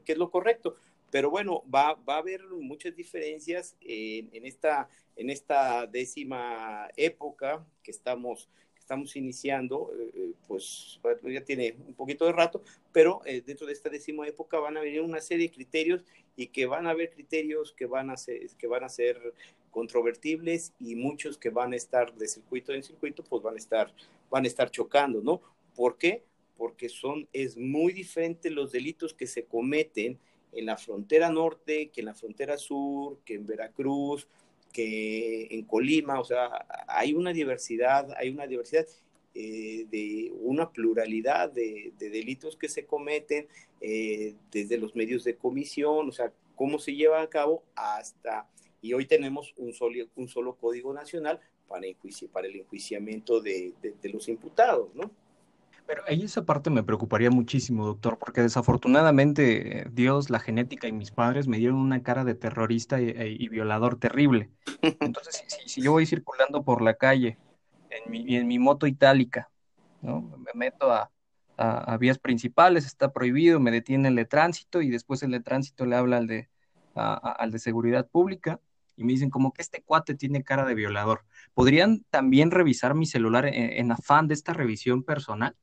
es 0.05 0.17
lo 0.17 0.31
correcto. 0.31 0.75
Pero 1.15 1.29
bueno, 1.29 1.63
va, 1.73 1.93
va 1.93 2.15
a 2.15 2.17
haber 2.17 2.43
muchas 2.43 2.93
diferencias 2.93 3.77
en, 3.79 4.29
en, 4.33 4.45
esta, 4.45 4.89
en 5.15 5.29
esta 5.29 5.87
décima 5.87 6.89
época 6.97 7.65
que 7.81 7.91
estamos, 7.91 8.49
estamos 8.77 9.15
iniciando, 9.15 9.93
eh, 9.97 10.11
eh, 10.13 10.33
pues 10.45 10.99
ya 11.23 11.39
tiene 11.39 11.77
un 11.87 11.93
poquito 11.93 12.25
de 12.25 12.33
rato, 12.33 12.61
pero 12.91 13.21
eh, 13.23 13.39
dentro 13.39 13.65
de 13.65 13.71
esta 13.71 13.89
décima 13.89 14.27
época 14.27 14.59
van 14.59 14.75
a 14.75 14.81
venir 14.81 14.99
una 14.99 15.21
serie 15.21 15.47
de 15.47 15.53
criterios 15.53 16.03
y 16.35 16.47
que 16.47 16.65
van 16.65 16.85
a 16.85 16.89
haber 16.89 17.11
criterios 17.11 17.71
que 17.71 17.85
van 17.85 18.09
a 18.09 18.17
ser, 18.17 18.49
que 18.57 18.67
van 18.67 18.83
a 18.83 18.89
ser 18.89 19.17
controvertibles 19.71 20.73
y 20.81 20.95
muchos 20.95 21.37
que 21.37 21.49
van 21.49 21.71
a 21.71 21.77
estar 21.77 22.13
de 22.13 22.27
circuito 22.27 22.73
en 22.73 22.83
circuito, 22.83 23.23
pues 23.23 23.41
van 23.41 23.55
a 23.55 23.59
estar, 23.59 23.89
van 24.29 24.43
a 24.43 24.47
estar 24.47 24.69
chocando, 24.69 25.21
¿no? 25.21 25.39
¿Por 25.75 25.97
qué? 25.97 26.25
Porque 26.57 26.89
son, 26.89 27.29
es 27.31 27.55
muy 27.55 27.93
diferente 27.93 28.49
los 28.49 28.73
delitos 28.73 29.13
que 29.13 29.27
se 29.27 29.45
cometen 29.45 30.19
en 30.55 30.65
la 30.65 30.77
frontera 30.77 31.29
norte, 31.29 31.89
que 31.89 32.01
en 32.01 32.05
la 32.05 32.13
frontera 32.13 32.57
sur, 32.57 33.19
que 33.25 33.35
en 33.35 33.45
Veracruz, 33.45 34.27
que 34.71 35.47
en 35.51 35.63
Colima, 35.63 36.19
o 36.19 36.25
sea, 36.25 36.65
hay 36.87 37.13
una 37.13 37.31
diversidad, 37.31 38.13
hay 38.17 38.29
una 38.29 38.47
diversidad 38.47 38.85
eh, 39.33 39.85
de 39.91 40.31
una 40.41 40.71
pluralidad 40.71 41.51
de, 41.51 41.93
delitos 41.97 42.55
que 42.55 42.69
se 42.69 42.85
cometen 42.85 43.47
eh, 43.81 44.35
desde 44.51 44.77
los 44.77 44.95
medios 44.95 45.23
de 45.23 45.35
comisión, 45.35 46.09
o 46.09 46.11
sea, 46.11 46.31
cómo 46.55 46.79
se 46.79 46.95
lleva 46.95 47.21
a 47.21 47.29
cabo 47.29 47.63
hasta, 47.75 48.49
y 48.81 48.93
hoy 48.93 49.05
tenemos 49.05 49.53
un 49.57 49.73
solo, 49.73 50.05
un 50.15 50.29
solo 50.29 50.55
código 50.55 50.93
nacional 50.93 51.39
para, 51.67 51.85
para 52.31 52.47
el 52.47 52.55
enjuiciamiento 52.55 53.41
de, 53.41 53.73
de 53.81 54.09
los 54.09 54.29
imputados, 54.29 54.93
¿no? 54.95 55.11
Pero 55.87 56.03
ahí 56.07 56.23
esa 56.23 56.45
parte 56.45 56.69
me 56.69 56.83
preocuparía 56.83 57.29
muchísimo, 57.29 57.85
doctor, 57.85 58.17
porque 58.17 58.41
desafortunadamente 58.41 59.87
Dios, 59.91 60.29
la 60.29 60.39
genética 60.39 60.87
y 60.87 60.91
mis 60.91 61.11
padres 61.11 61.47
me 61.47 61.57
dieron 61.57 61.77
una 61.77 62.01
cara 62.01 62.23
de 62.23 62.33
terrorista 62.33 62.99
y, 62.99 63.09
e, 63.09 63.49
violador 63.49 63.97
terrible. 63.97 64.49
Entonces, 64.99 65.43
si, 65.65 65.81
yo 65.81 65.91
voy 65.91 66.05
circulando 66.05 66.63
por 66.63 66.81
la 66.81 66.95
calle 66.95 67.37
en 67.91 68.11
mi, 68.11 68.35
en 68.35 68.47
mi 68.47 68.57
moto 68.57 68.87
itálica, 68.87 69.51
¿no? 70.01 70.21
me 70.21 70.51
meto 70.55 70.91
a, 70.91 71.11
a, 71.57 71.97
vías 71.97 72.17
principales, 72.17 72.85
está 72.85 73.13
prohibido, 73.13 73.59
me 73.59 73.71
detiene 73.71 74.07
el 74.09 74.15
de 74.15 74.25
tránsito 74.25 74.81
y 74.81 74.89
después 74.89 75.21
el 75.23 75.31
de 75.31 75.39
tránsito 75.39 75.85
le 75.85 75.95
habla 75.95 76.17
al 76.17 76.27
de, 76.27 76.49
al 76.95 77.51
de 77.51 77.59
seguridad 77.59 78.07
pública 78.07 78.59
y 78.97 79.03
me 79.03 79.13
dicen 79.13 79.29
como 79.29 79.51
que 79.53 79.61
este 79.61 79.83
cuate 79.83 80.15
tiene 80.15 80.43
cara 80.43 80.65
de 80.65 80.73
violador. 80.73 81.25
¿Podrían 81.53 82.05
también 82.09 82.51
revisar 82.51 82.95
mi 82.95 83.05
celular 83.05 83.45
en 83.45 83.91
afán 83.91 84.27
de 84.27 84.33
esta 84.33 84.53
revisión 84.53 85.03
personal? 85.03 85.55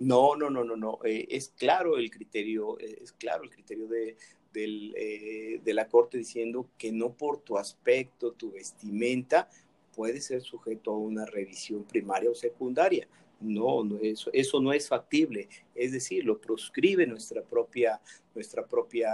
No, 0.00 0.34
no, 0.34 0.48
no, 0.48 0.64
no, 0.64 0.76
no. 0.76 0.98
Eh, 1.04 1.26
es 1.30 1.50
claro 1.50 1.98
el 1.98 2.10
criterio, 2.10 2.80
eh, 2.80 2.98
es 3.02 3.12
claro 3.12 3.44
el 3.44 3.50
criterio 3.50 3.86
de, 3.86 4.16
eh, 4.54 5.60
de 5.62 5.74
la 5.74 5.88
Corte 5.88 6.16
diciendo 6.16 6.70
que 6.78 6.90
no 6.90 7.12
por 7.12 7.42
tu 7.42 7.58
aspecto, 7.58 8.32
tu 8.32 8.52
vestimenta, 8.52 9.50
puede 9.94 10.22
ser 10.22 10.40
sujeto 10.40 10.92
a 10.92 10.96
una 10.98 11.26
revisión 11.26 11.84
primaria 11.84 12.30
o 12.30 12.34
secundaria. 12.34 13.06
No, 13.40 13.84
no 13.84 13.98
eso, 13.98 14.30
eso 14.32 14.58
no 14.58 14.72
es 14.72 14.88
factible. 14.88 15.50
Es 15.74 15.92
decir, 15.92 16.24
lo 16.24 16.40
proscribe 16.40 17.06
nuestra 17.06 17.42
propia, 17.42 18.00
nuestra 18.34 18.66
propia 18.66 19.10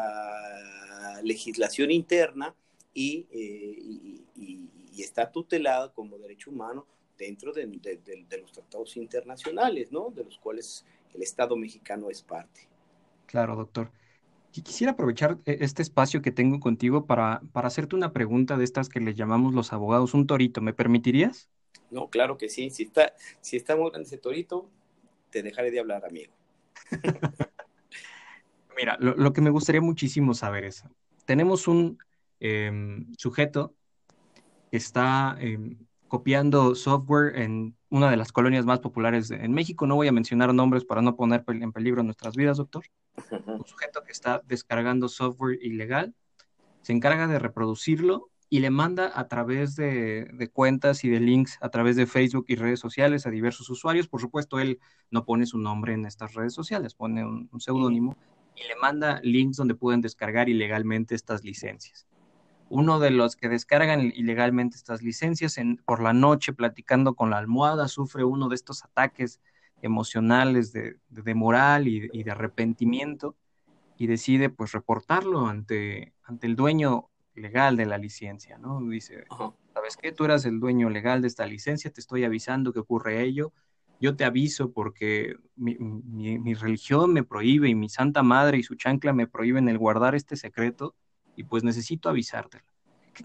legislación 1.24 1.90
interna 1.90 2.54
y, 2.94 3.26
y 4.36 5.02
está 5.02 5.30
tutelada 5.32 5.92
como 5.92 6.16
derecho 6.16 6.50
humano 6.50 6.86
dentro 7.18 7.52
de, 7.52 7.66
los 8.40 8.52
tratados 8.52 8.96
internacionales, 8.96 9.92
¿no? 9.92 10.10
De 10.10 10.24
los 10.24 10.38
cuales 10.38 10.84
el 11.14 11.22
Estado 11.22 11.56
mexicano 11.56 12.10
es 12.10 12.22
parte. 12.22 12.68
Claro, 13.26 13.56
doctor. 13.56 13.90
Quisiera 14.50 14.92
aprovechar 14.92 15.38
eh, 15.44 15.58
este 15.60 15.82
espacio 15.82 16.22
que 16.22 16.32
tengo 16.32 16.60
contigo 16.60 17.04
para, 17.04 17.42
para 17.52 17.68
hacerte 17.68 17.94
una 17.94 18.12
pregunta 18.12 18.56
de 18.56 18.64
estas 18.64 18.88
que 18.88 19.00
le 19.00 19.14
llamamos 19.14 19.54
los 19.54 19.72
abogados 19.72 20.14
un 20.14 20.26
torito. 20.26 20.62
¿Me 20.62 20.72
permitirías? 20.72 21.50
No, 21.90 22.08
claro 22.08 22.38
que 22.38 22.48
sí. 22.48 22.70
Si 22.70 22.84
está, 22.84 23.12
si 23.40 23.56
está 23.56 23.76
muy 23.76 23.90
grande 23.90 24.06
ese 24.06 24.18
torito, 24.18 24.70
te 25.30 25.42
dejaré 25.42 25.70
de 25.70 25.80
hablar, 25.80 26.04
amigo. 26.06 26.32
Mira, 28.76 28.98
lo, 29.00 29.32
que 29.32 29.40
me 29.40 29.50
gustaría 29.50 29.80
muchísimo 29.80 30.34
saber 30.34 30.64
es, 30.64 30.84
tenemos 31.24 31.66
un 31.66 31.98
em, 32.40 33.06
sujeto 33.16 33.74
que 34.70 34.76
está 34.76 35.36
em, 35.40 35.78
copiando 36.08 36.74
software 36.74 37.36
en 37.36 37.76
una 37.90 38.10
de 38.10 38.16
las 38.16 38.32
colonias 38.32 38.64
más 38.64 38.80
populares 38.80 39.30
en 39.30 39.52
México. 39.52 39.86
No 39.86 39.96
voy 39.96 40.08
a 40.08 40.12
mencionar 40.12 40.52
nombres 40.54 40.84
para 40.84 41.02
no 41.02 41.16
poner 41.16 41.44
en 41.46 41.72
peligro 41.72 42.02
nuestras 42.02 42.36
vidas, 42.36 42.58
doctor. 42.58 42.84
Un 43.46 43.66
sujeto 43.66 44.02
que 44.04 44.12
está 44.12 44.42
descargando 44.46 45.08
software 45.08 45.58
ilegal, 45.62 46.14
se 46.82 46.92
encarga 46.92 47.26
de 47.26 47.38
reproducirlo 47.38 48.30
y 48.48 48.60
le 48.60 48.70
manda 48.70 49.10
a 49.14 49.26
través 49.26 49.74
de, 49.74 50.50
cuentas 50.52 51.04
y 51.04 51.08
de 51.08 51.20
links 51.20 51.58
a 51.60 51.68
través 51.68 51.96
de 51.96 52.06
Facebook 52.06 52.44
y 52.48 52.54
redes 52.54 52.78
sociales 52.78 53.26
a 53.26 53.30
diversos 53.30 53.68
usuarios. 53.70 54.06
Por 54.06 54.20
supuesto, 54.20 54.60
él 54.60 54.78
no 55.10 55.24
pone 55.24 55.46
su 55.46 55.58
nombre 55.58 55.94
en 55.94 56.06
estas 56.06 56.34
redes 56.34 56.54
sociales, 56.54 56.94
pone 56.94 57.24
un, 57.24 57.50
seudónimo 57.58 58.16
y 58.54 58.66
le 58.68 58.76
manda 58.76 59.20
links 59.22 59.56
donde 59.56 59.74
pueden 59.74 60.00
descargar 60.00 60.48
ilegalmente 60.48 61.14
estas 61.14 61.42
licencias. 61.42 62.06
Uno 62.68 62.98
de 62.98 63.10
los 63.10 63.36
que 63.36 63.48
descargan 63.48 64.00
ilegalmente 64.14 64.76
estas 64.76 65.02
licencias 65.02 65.58
en, 65.58 65.76
por 65.76 66.02
la 66.02 66.12
noche 66.12 66.52
platicando 66.52 67.14
con 67.14 67.30
la 67.30 67.38
almohada 67.38 67.88
sufre 67.88 68.24
uno 68.24 68.48
de 68.48 68.56
estos 68.56 68.84
ataques 68.84 69.40
emocionales 69.82 70.72
de, 70.72 71.34
moral 71.34 71.86
y, 71.86 72.08
y, 72.12 72.22
de 72.22 72.30
arrepentimiento 72.30 73.36
y 73.98 74.06
decide 74.06 74.50
pues 74.50 74.72
reportarlo 74.72 75.46
ante, 75.46 76.14
ante 76.24 76.46
el 76.46 76.56
dueño 76.56 77.08
legal 77.34 77.76
de 77.76 77.86
la 77.86 77.98
licencia, 77.98 78.58
¿no? 78.58 78.80
Dice, 78.80 79.24
¿sabes 79.74 79.96
qué? 79.96 80.12
Tú 80.12 80.24
eras 80.24 80.44
el 80.44 80.58
dueño 80.58 80.90
legal 80.90 81.22
de 81.22 81.28
esta 81.28 81.46
licencia, 81.46 81.90
te 81.90 82.00
estoy 82.00 82.24
avisando 82.24 82.72
que 82.72 82.80
ocurre 82.80 83.22
ello, 83.22 83.52
yo 84.00 84.16
te 84.16 84.24
aviso 84.24 84.72
porque 84.72 85.36
mi, 85.54 86.54
religión 86.54 87.12
me 87.12 87.24
prohíbe 87.24 87.68
y 87.68 87.74
mi 87.74 87.88
santa 87.88 88.22
madre 88.22 88.58
y 88.58 88.62
su 88.62 88.74
chancla 88.74 89.12
me 89.12 89.26
prohíben 89.26 89.68
el 89.68 89.78
guardar 89.78 90.14
este 90.14 90.36
secreto 90.36 90.94
y 91.36 91.44
pues 91.44 91.62
necesito 91.62 92.08
avisártelo. 92.08 92.64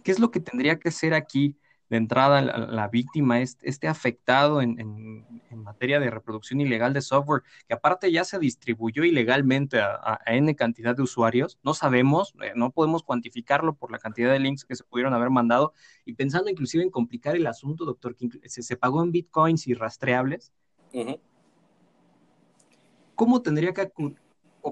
qué 0.03 0.11
es 0.11 0.19
lo 0.19 0.31
que 0.31 0.39
tendría 0.39 0.79
que 0.79 0.91
ser 0.91 1.13
aquí 1.13 1.55
de 1.91 1.97
entrada 1.97 2.41
la, 2.41 2.87
víctima, 2.87 3.41
esté 3.41 3.89
afectado 3.89 4.61
en, 4.61 5.25
materia 5.53 5.99
de 5.99 6.09
reproducción 6.09 6.61
ilegal 6.61 6.93
de 6.93 7.01
software, 7.01 7.43
que 7.67 7.73
aparte 7.73 8.09
ya 8.09 8.23
se 8.23 8.39
distribuyó 8.39 9.03
ilegalmente 9.03 9.81
a, 9.81 10.17
N 10.25 10.55
cantidad 10.55 10.95
de 10.95 11.01
usuarios, 11.01 11.59
no 11.63 11.73
sabemos, 11.73 12.33
eh, 12.41 12.53
no 12.55 12.71
podemos 12.71 13.03
cuantificarlo 13.03 13.75
por 13.75 13.91
la 13.91 13.99
cantidad 13.99 14.31
de 14.31 14.39
links 14.39 14.63
que 14.63 14.77
se 14.77 14.85
pudieron 14.85 15.13
haber 15.13 15.31
mandado, 15.31 15.73
y 16.05 16.13
pensando 16.13 16.49
inclusive 16.49 16.81
en 16.81 16.91
complicar 16.91 17.35
el 17.35 17.45
asunto, 17.45 17.83
doctor, 17.83 18.15
que 18.15 18.29
se, 18.47 18.77
pagó 18.77 19.03
en 19.03 19.11
bitcoins 19.11 19.67
y 19.67 19.73
rastreables, 19.73 20.53
¿cómo 23.15 23.41
tendría 23.41 23.73
que 23.73 23.91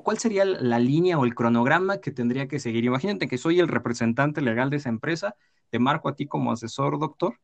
cuál 0.09 0.17
sería 0.17 0.43
la 0.43 0.79
línea 0.79 1.19
o 1.19 1.23
el 1.23 1.35
cronograma 1.35 2.01
que 2.01 2.09
tendría 2.09 2.47
que 2.47 2.57
seguir? 2.57 2.83
Imagínate 2.83 3.27
que 3.27 3.37
soy 3.37 3.59
el 3.59 3.67
representante 3.67 4.41
legal 4.41 4.71
de 4.71 4.77
esa 4.77 4.89
empresa 4.89 5.35
te 5.69 5.77
marco 5.77 6.09
a 6.09 6.15
ti 6.15 6.25
como 6.25 6.51
asesor, 6.51 6.97
doctor, 6.97 7.37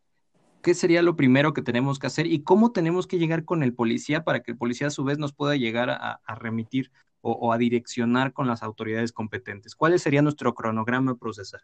¿qué 0.63 0.73
sería 0.73 1.03
lo 1.03 1.15
primero 1.15 1.53
que 1.53 1.61
tenemos 1.61 1.99
que 1.99 2.07
hacer 2.07 2.25
y 2.25 2.41
cómo 2.41 2.71
tenemos 2.71 3.05
que 3.05 3.19
llegar 3.19 3.45
con 3.45 3.61
el 3.61 3.75
policía 3.75 4.23
para 4.23 4.41
que 4.41 4.49
el 4.49 4.57
policía 4.57 4.87
a 4.87 4.89
su 4.89 5.03
vez 5.03 5.19
nos 5.19 5.31
pueda 5.31 5.55
llegar 5.55 5.91
a, 5.91 6.19
remitir 6.39 6.89
o, 7.21 7.53
a 7.53 7.59
direccionar 7.59 8.33
con 8.33 8.47
las 8.47 8.63
autoridades 8.63 9.11
competentes? 9.11 9.75
¿Cuál 9.75 9.99
sería 9.99 10.23
nuestro 10.23 10.55
cronograma 10.55 11.19
procesal? 11.19 11.61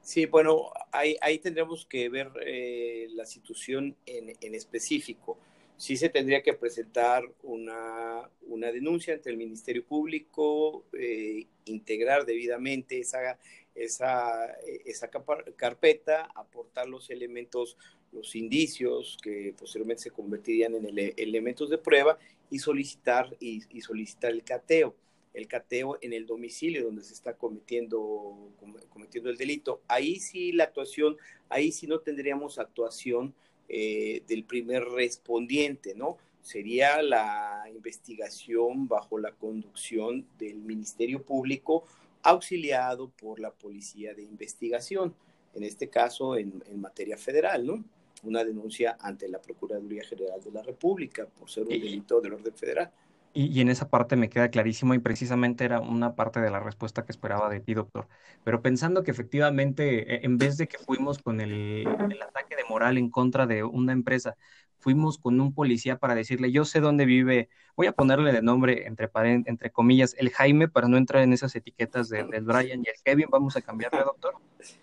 Sí, 0.00 0.24
bueno, 0.24 0.70
ahí, 0.92 1.38
tendremos 1.40 1.84
que 1.84 2.08
ver 2.08 2.32
eh, 2.46 3.08
la 3.10 3.26
situación 3.26 3.98
en, 4.06 4.54
específico. 4.54 5.36
Sí 5.82 5.96
se 5.96 6.08
tendría 6.08 6.44
que 6.44 6.54
presentar 6.54 7.24
una, 7.42 8.30
denuncia 8.72 9.14
ante 9.14 9.30
el 9.30 9.36
Ministerio 9.36 9.84
Público, 9.84 10.84
eh, 10.92 11.48
integrar 11.64 12.24
debidamente 12.24 13.00
esa, 13.00 13.36
esa, 13.74 14.46
esa 14.84 15.10
carpeta, 15.56 16.30
aportar 16.36 16.88
los 16.88 17.10
elementos, 17.10 17.76
los 18.12 18.36
indicios 18.36 19.18
que 19.24 19.56
posteriormente 19.58 20.04
se 20.04 20.12
convertirían 20.12 20.76
en 20.76 21.12
elementos 21.16 21.68
de 21.68 21.78
prueba 21.78 22.16
y 22.48 22.60
solicitar, 22.60 23.36
y, 23.40 23.80
solicitar 23.80 24.30
el 24.30 24.44
cateo. 24.44 24.94
El 25.34 25.48
cateo 25.48 25.98
en 26.00 26.12
el 26.12 26.26
domicilio 26.26 26.84
donde 26.84 27.02
se 27.02 27.12
está 27.12 27.34
cometiendo, 27.34 28.52
cometiendo 28.88 29.30
el 29.30 29.36
delito. 29.36 29.82
Ahí 29.88 30.20
sí 30.20 30.52
la 30.52 30.62
actuación, 30.62 31.16
ahí 31.48 31.72
sí 31.72 31.88
no 31.88 31.98
tendríamos 31.98 32.60
actuación 32.60 33.34
eh, 33.74 34.22
del 34.28 34.44
primer 34.44 34.84
respondiente, 34.84 35.94
¿no? 35.94 36.18
Sería 36.42 37.00
la 37.00 37.64
investigación 37.74 38.86
bajo 38.86 39.18
la 39.18 39.32
conducción 39.32 40.26
del 40.36 40.56
Ministerio 40.56 41.22
Público 41.22 41.84
auxiliado 42.22 43.08
por 43.08 43.40
la 43.40 43.50
Policía 43.50 44.12
de 44.12 44.24
Investigación, 44.24 45.14
en 45.54 45.62
este 45.62 45.88
caso 45.88 46.36
en, 46.36 46.62
materia 46.76 47.16
federal, 47.16 47.66
¿no? 47.66 47.82
Una 48.24 48.44
denuncia 48.44 48.98
ante 49.00 49.26
la 49.26 49.40
Procuraduría 49.40 50.04
General 50.04 50.38
de 50.42 50.50
la 50.50 50.62
República 50.62 51.24
por 51.24 51.48
ser 51.48 51.62
un 51.62 51.70
delito 51.70 52.20
del 52.20 52.34
orden 52.34 52.54
federal. 52.54 52.92
Y, 53.34 53.60
en 53.60 53.68
esa 53.70 53.88
parte 53.88 54.16
me 54.16 54.28
queda 54.28 54.50
clarísimo 54.50 54.92
y 54.92 54.98
precisamente 54.98 55.64
era 55.64 55.80
una 55.80 56.14
parte 56.14 56.40
de 56.40 56.50
la 56.50 56.60
respuesta 56.60 57.04
que 57.04 57.12
esperaba 57.12 57.48
de 57.48 57.60
ti, 57.60 57.72
doctor. 57.74 58.06
Pero 58.44 58.60
pensando 58.60 59.02
que 59.02 59.10
efectivamente, 59.10 60.16
e, 60.16 60.26
en 60.26 60.36
vez 60.36 60.58
de 60.58 60.68
que 60.68 60.78
fuimos 60.78 61.18
con 61.18 61.40
el, 61.40 61.86
el 61.86 62.22
ataque 62.22 62.56
de 62.56 62.64
moral 62.68 62.98
en 62.98 63.08
contra 63.10 63.46
de 63.46 63.64
una 63.64 63.92
empresa, 63.92 64.36
fuimos 64.82 65.16
con 65.16 65.40
un 65.40 65.54
policía 65.54 65.98
para 65.98 66.14
decirle, 66.14 66.50
yo 66.50 66.64
sé 66.64 66.80
dónde 66.80 67.06
vive, 67.06 67.48
voy 67.76 67.86
a 67.86 67.92
ponerle 67.92 68.32
de 68.32 68.42
nombre, 68.42 68.86
entre, 68.86 69.08
entre 69.46 69.70
comillas, 69.70 70.14
el 70.18 70.30
Jaime, 70.30 70.68
para 70.68 70.88
no 70.88 70.96
entrar 70.96 71.22
en 71.22 71.32
esas 71.32 71.54
etiquetas 71.54 72.08
del 72.08 72.42
Brian 72.42 72.82
y 72.84 72.88
el 72.88 72.96
Kevin, 73.04 73.28
vamos 73.30 73.56
a 73.56 73.62
cambiarle, 73.62 74.00
doctor. 74.04 74.34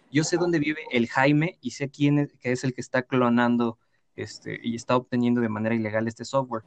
Yo 0.10 0.24
sé 0.24 0.38
dónde 0.38 0.60
vive 0.60 0.82
el 0.92 1.08
Jaime 1.08 1.58
y 1.62 1.72
sé 1.72 1.90
quién 1.90 2.20
es, 2.20 2.34
que 2.40 2.52
es 2.52 2.64
el 2.64 2.74
que 2.74 2.82
está 2.82 3.04
clonando 3.04 3.78
este, 4.16 4.60
y 4.64 4.76
está 4.76 4.96
obteniendo 4.96 5.42
de 5.42 5.50
manera 5.50 5.76
ilegal 5.76 6.08
este 6.08 6.26
software. 6.26 6.64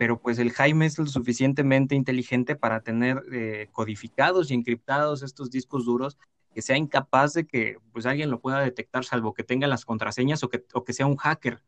Pero 0.00 0.18
pues 0.18 0.38
el 0.38 0.50
Jaime 0.50 0.86
es 0.86 0.98
lo 0.98 1.04
suficientemente 1.04 1.94
inteligente 1.94 2.56
para 2.56 2.80
tener 2.80 3.22
eh, 3.34 3.68
codificados 3.70 4.50
y 4.50 4.54
encriptados 4.54 5.22
estos 5.22 5.50
discos 5.50 5.84
duros 5.84 6.16
que 6.54 6.62
sea 6.62 6.78
incapaz 6.78 7.34
de 7.34 7.46
que 7.46 7.76
pues 7.92 8.06
alguien 8.06 8.30
lo 8.30 8.40
pueda 8.40 8.60
detectar 8.60 9.04
salvo 9.04 9.34
que 9.34 9.44
tenga 9.44 9.66
las 9.66 9.84
contraseñas 9.84 10.42
o 10.42 10.48
que, 10.48 10.64
o 10.72 10.84
que 10.84 10.94
sea 10.94 11.04
un 11.04 11.16
hacker 11.16 11.60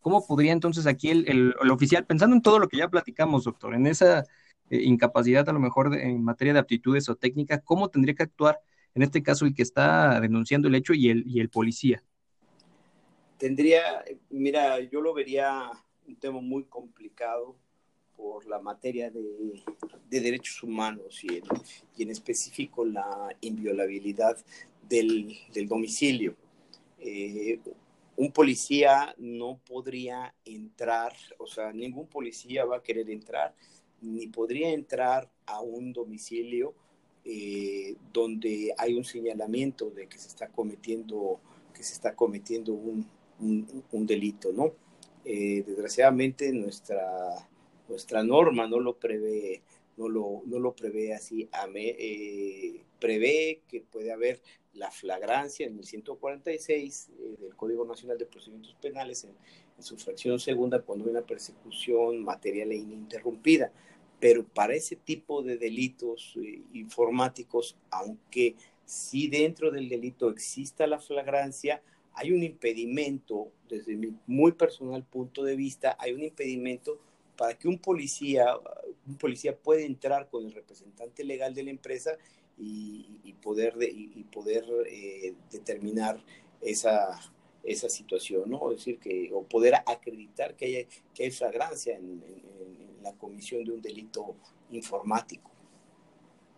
¿Cómo 0.00 0.26
podría 0.26 0.52
entonces 0.52 0.86
aquí 0.86 1.10
el, 1.10 1.54
oficial, 1.70 2.06
pensando 2.06 2.34
en 2.34 2.40
todo 2.40 2.58
lo 2.58 2.68
que 2.68 2.78
ya 2.78 2.88
platicamos, 2.88 3.44
doctor, 3.44 3.74
en 3.74 3.86
esa 3.86 4.20
eh, 4.70 4.80
incapacidad 4.82 5.46
a 5.46 5.52
lo 5.52 5.60
mejor 5.60 5.94
en 5.94 6.24
materia 6.24 6.54
de 6.54 6.60
aptitudes 6.60 7.10
o 7.10 7.16
técnica, 7.16 7.60
cómo 7.60 7.90
tendría 7.90 8.14
que 8.14 8.22
actuar 8.22 8.60
en 8.94 9.02
este 9.02 9.22
caso 9.22 9.44
el 9.44 9.54
que 9.54 9.62
está 9.62 10.20
denunciando 10.20 10.68
el 10.68 10.74
hecho 10.74 10.94
y 10.94 11.10
el, 11.10 11.22
y 11.26 11.40
el 11.40 11.50
policía? 11.50 12.02
Tendría, 13.36 14.04
mira, 14.30 14.80
yo 14.80 15.02
lo 15.02 15.12
vería 15.12 15.70
un 16.06 16.16
tema 16.16 16.40
muy 16.40 16.64
complicado 16.64 17.56
por 18.16 18.46
la 18.46 18.58
materia 18.58 19.10
de, 19.10 19.62
derechos 20.08 20.62
humanos 20.62 21.24
y 21.24 22.02
en, 22.02 22.10
específico 22.10 22.84
la 22.84 23.36
inviolabilidad 23.40 24.36
del, 24.88 25.36
domicilio. 25.66 26.36
Eh, 27.00 27.58
un 28.16 28.30
policía 28.30 29.14
no 29.18 29.58
podría 29.66 30.34
entrar, 30.44 31.12
o 31.38 31.46
sea, 31.46 31.72
ningún 31.72 32.06
policía 32.06 32.64
va 32.64 32.76
a 32.76 32.82
querer 32.82 33.10
entrar, 33.10 33.54
ni 34.00 34.28
podría 34.28 34.70
entrar 34.70 35.28
a 35.46 35.60
un 35.60 35.92
domicilio 35.92 36.74
eh, 37.24 37.96
donde 38.12 38.74
hay 38.76 38.94
un 38.94 39.04
señalamiento 39.04 39.90
de 39.90 40.06
que 40.06 40.18
se 40.18 40.28
está 40.28 40.48
cometiendo, 40.48 41.40
que 41.74 41.82
se 41.82 41.94
está 41.94 42.14
cometiendo 42.14 42.72
un, 42.74 43.06
delito, 44.06 44.52
¿no? 44.52 44.72
Eh, 45.24 45.64
desgraciadamente 45.66 46.52
nuestra, 46.52 47.48
nuestra 47.88 48.22
norma 48.22 48.66
no 48.66 48.80
lo 48.80 48.96
prevé, 48.98 49.62
no 49.96 50.08
lo, 50.08 50.42
no 50.46 50.58
lo 50.58 50.74
prevé 50.74 51.14
así, 51.14 51.48
eh, 51.74 52.82
prevé 52.98 53.60
que 53.68 53.80
puede 53.80 54.12
haber 54.12 54.40
la 54.74 54.90
flagrancia 54.90 55.66
en 55.66 55.78
el 55.78 55.84
146 55.84 57.08
eh, 57.08 57.36
del 57.40 57.56
Código 57.56 57.84
Nacional 57.84 58.18
de 58.18 58.26
Procedimientos 58.26 58.76
Penales 58.80 59.24
en, 59.24 59.34
su 59.78 59.96
fracción 59.96 60.38
segunda 60.38 60.82
cuando 60.82 61.04
hay 61.04 61.10
una 61.10 61.26
persecución 61.26 62.22
material 62.22 62.70
e 62.70 62.76
ininterrumpida. 62.76 63.72
Pero 64.20 64.44
para 64.44 64.74
ese 64.74 64.94
tipo 64.94 65.42
de 65.42 65.58
delitos 65.58 66.34
eh, 66.36 66.62
informáticos, 66.74 67.76
aunque 67.90 68.54
sí 68.84 69.26
dentro 69.26 69.72
del 69.72 69.88
delito 69.88 70.30
exista 70.30 70.86
la 70.86 71.00
flagrancia, 71.00 71.82
hay 72.14 72.30
un 72.30 72.44
impedimento, 72.44 73.48
desde 73.68 73.96
mi 73.96 74.14
muy 74.26 74.52
personal 74.52 75.04
punto 75.04 75.42
de 75.42 75.56
vista, 75.56 75.96
hay 75.98 76.12
un 76.12 76.22
impedimento 76.22 77.00
para 77.36 77.54
que 77.58 77.68
un 77.68 77.78
policía, 77.78 78.46
un 79.06 79.16
policía 79.16 79.56
pueda 79.56 79.82
entrar 79.82 80.28
con 80.28 80.44
el 80.44 80.52
representante 80.52 81.24
legal 81.24 81.54
de 81.54 81.64
la 81.64 81.70
empresa 81.70 82.12
y, 82.56 83.34
poder, 83.42 83.74
y, 83.80 84.24
poder 84.24 84.64
eh, 84.86 85.34
determinar 85.50 86.22
esa, 86.60 87.20
esa 87.64 87.88
situación, 87.88 88.50
¿no? 88.50 88.70
Es 88.70 88.78
decir, 88.78 88.98
que, 88.98 89.30
o 89.32 89.42
poder 89.42 89.74
acreditar 89.86 90.54
que 90.56 90.64
hay, 90.64 90.88
que 91.14 91.24
hay 91.24 91.30
flagrancia 91.30 91.96
en, 91.96 92.22
la 93.02 93.12
comisión 93.12 93.62
de 93.64 93.72
un 93.72 93.82
delito 93.82 94.34
informático. 94.70 95.50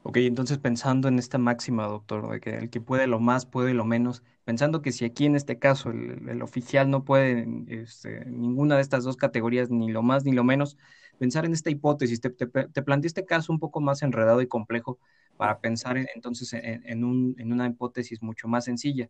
Ok, 0.04 0.18
entonces 0.18 0.58
pensando 0.58 1.08
en 1.08 1.18
esta 1.18 1.38
máxima, 1.38 1.88
doctor, 1.88 2.30
de 2.30 2.40
que 2.40 2.50
el 2.50 2.70
que 2.70 2.80
puede 2.80 3.08
lo 3.08 3.18
más, 3.18 3.46
puede 3.46 3.74
lo 3.74 3.84
menos, 3.84 4.22
pensando 4.46 4.80
que 4.80 4.92
si 4.92 5.04
aquí 5.04 5.26
en 5.26 5.36
este 5.36 5.58
caso 5.58 5.90
el, 5.90 6.40
oficial 6.40 6.88
no 6.88 7.04
puede 7.04 7.46
este, 7.68 8.24
ninguna 8.26 8.76
de 8.76 8.82
estas 8.82 9.04
dos 9.04 9.16
categorías, 9.18 9.70
ni 9.70 9.90
lo 9.90 10.02
más 10.02 10.24
ni 10.24 10.32
lo 10.32 10.44
menos, 10.44 10.78
pensar 11.18 11.44
en 11.44 11.52
esta 11.52 11.68
hipótesis, 11.68 12.20
te, 12.22 12.30
te, 12.30 12.46
te 12.46 12.82
planteé 12.82 13.08
este 13.08 13.26
caso 13.26 13.52
un 13.52 13.58
poco 13.58 13.80
más 13.80 14.02
enredado 14.02 14.40
y 14.40 14.46
complejo, 14.46 14.98
para 15.36 15.58
pensar 15.58 15.96
entonces 16.14 16.52
en, 16.52 17.04
una 17.04 17.66
hipótesis 17.66 18.22
mucho 18.22 18.48
más 18.48 18.64
sencilla. 18.64 19.08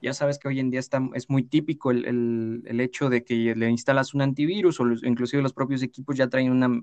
Ya 0.00 0.14
sabes 0.14 0.38
que 0.38 0.48
hoy 0.48 0.58
en 0.58 0.70
día 0.70 0.80
está, 0.80 1.00
es 1.14 1.28
muy 1.28 1.42
típico 1.42 1.90
el, 1.90 2.80
hecho 2.80 3.10
de 3.10 3.24
que 3.24 3.54
le 3.54 3.68
instalas 3.68 4.14
un 4.14 4.22
antivirus 4.22 4.80
o 4.80 4.86
inclusive 5.02 5.42
los 5.42 5.52
propios 5.52 5.82
equipos 5.82 6.16
ya 6.16 6.28
traen 6.28 6.50
una 6.50 6.82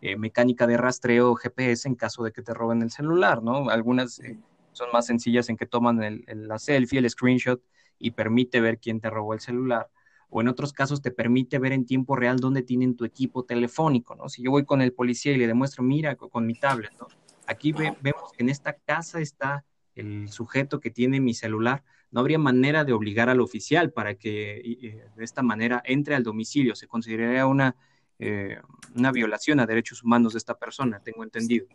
eh, 0.00 0.16
mecánica 0.16 0.66
de 0.66 0.78
rastreo 0.78 1.34
GPS 1.34 1.86
en 1.86 1.96
caso 1.96 2.24
de 2.24 2.32
que 2.32 2.42
te 2.42 2.54
roben 2.54 2.82
el 2.82 2.90
celular, 2.90 3.42
¿no? 3.42 3.68
Algunas 3.68 4.18
eh, 4.20 4.38
son 4.72 4.90
más 4.92 5.06
sencillas 5.06 5.48
en 5.48 5.56
que 5.56 5.66
toman 5.66 6.02
el, 6.02 6.24
la 6.48 6.58
selfie, 6.58 6.98
el 6.98 7.08
screenshot 7.08 7.62
y 7.98 8.12
permite 8.12 8.60
ver 8.60 8.78
quién 8.78 9.00
te 9.00 9.10
robó 9.10 9.34
el 9.34 9.40
celular. 9.40 9.90
O 10.28 10.40
en 10.40 10.48
otros 10.48 10.72
casos 10.72 11.02
te 11.02 11.10
permite 11.10 11.58
ver 11.58 11.72
en 11.72 11.84
tiempo 11.84 12.16
real 12.16 12.38
dónde 12.38 12.62
tienen 12.62 12.96
tu 12.96 13.04
equipo 13.04 13.44
telefónico, 13.44 14.14
¿no? 14.14 14.28
Si 14.28 14.42
yo 14.42 14.50
voy 14.50 14.64
con 14.64 14.80
el 14.80 14.92
policía 14.92 15.32
y 15.32 15.36
le 15.36 15.46
demuestro, 15.46 15.82
mira, 15.82 16.16
con, 16.16 16.46
mi 16.46 16.54
tablet, 16.54 16.92
¿no? 16.98 17.06
Aquí 17.46 17.72
vemos 17.72 18.32
que 18.34 18.42
en 18.42 18.48
esta 18.48 18.72
casa 18.72 19.20
está 19.20 19.64
el 19.94 20.30
sujeto 20.30 20.80
que 20.80 20.90
tiene 20.90 21.20
mi 21.20 21.34
celular, 21.34 21.84
no 22.10 22.20
habría 22.20 22.38
manera 22.38 22.84
de 22.84 22.92
obligar 22.92 23.28
al 23.28 23.40
oficial 23.40 23.90
para 23.92 24.14
que 24.14 25.10
de 25.16 25.24
esta 25.24 25.42
manera 25.42 25.82
entre 25.84 26.14
al 26.14 26.22
domicilio. 26.22 26.74
Se 26.76 26.86
consideraría 26.86 27.46
una, 27.46 27.76
eh, 28.18 28.58
una 28.94 29.10
violación 29.12 29.60
a 29.60 29.66
derechos 29.66 30.02
humanos 30.02 30.34
de 30.34 30.38
esta 30.38 30.58
persona, 30.58 31.00
tengo 31.00 31.24
entendido. 31.24 31.66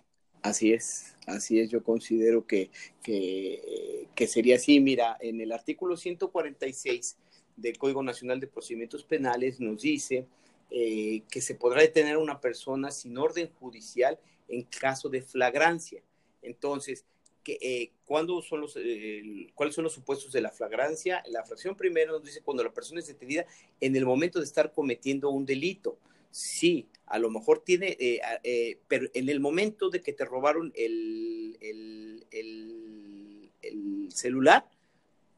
Así 0.42 0.72
es, 0.72 1.16
así 1.26 1.60
es, 1.60 1.70
yo 1.70 1.84
considero 1.84 2.46
que, 2.46 2.70
que, 3.04 4.28
sería 4.28 4.56
así. 4.56 4.80
Mira, 4.80 5.18
en 5.20 5.42
el 5.42 5.52
artículo 5.52 5.98
146 5.98 7.18
del 7.56 7.78
Código 7.78 8.04
Nacional 8.04 8.40
de 8.40 8.48
Procedimientos 8.48 9.04
Penales 9.04 9.60
nos 9.60 9.82
dice 9.82 10.28
eh, 10.70 11.24
que 11.30 11.42
se 11.42 11.56
podrá 11.56 11.82
detener 11.82 12.16
a 12.16 12.20
una 12.20 12.40
persona 12.40 12.92
sin 12.92 13.18
orden 13.18 13.50
judicial 13.60 14.20
en 14.48 14.64
caso 14.64 15.10
de 15.10 15.22
flagrancia. 15.22 16.02
Entonces, 16.42 17.06
eh, 17.48 17.92
son 18.08 18.62
los, 18.62 18.76
eh, 18.78 19.48
¿cuáles 19.56 19.76
son 19.76 19.84
los 19.86 19.94
supuestos 19.94 20.32
de 20.32 20.42
la 20.42 20.52
flagrancia? 20.52 21.24
La 21.28 21.44
fracción 21.46 21.76
primera 21.76 22.12
nos 22.12 22.24
dice 22.24 22.42
cuando 22.42 22.64
la 22.64 22.74
persona 22.74 23.00
es 23.00 23.08
detenida 23.08 23.46
en 23.80 23.96
el 23.96 24.06
momento 24.06 24.40
de 24.40 24.46
estar 24.46 24.72
cometiendo 24.72 25.30
un 25.30 25.46
delito. 25.46 25.98
Sí, 26.32 26.90
a 27.06 27.20
lo 27.20 27.30
mejor 27.30 27.64
tiene, 27.64 27.98
eh, 28.00 28.80
pero 28.88 29.08
en 29.14 29.30
el 29.30 29.40
momento 29.40 29.90
de 29.90 30.02
que 30.02 30.14
te 30.14 30.26
robaron 30.26 30.72
el, 30.76 31.58
el, 31.62 32.28
el, 32.32 34.10
celular, 34.12 34.70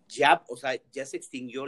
ya, 0.08 0.44
o 0.48 0.58
sea, 0.58 0.80
ya 0.92 1.06
se 1.06 1.18
extinguió, 1.18 1.66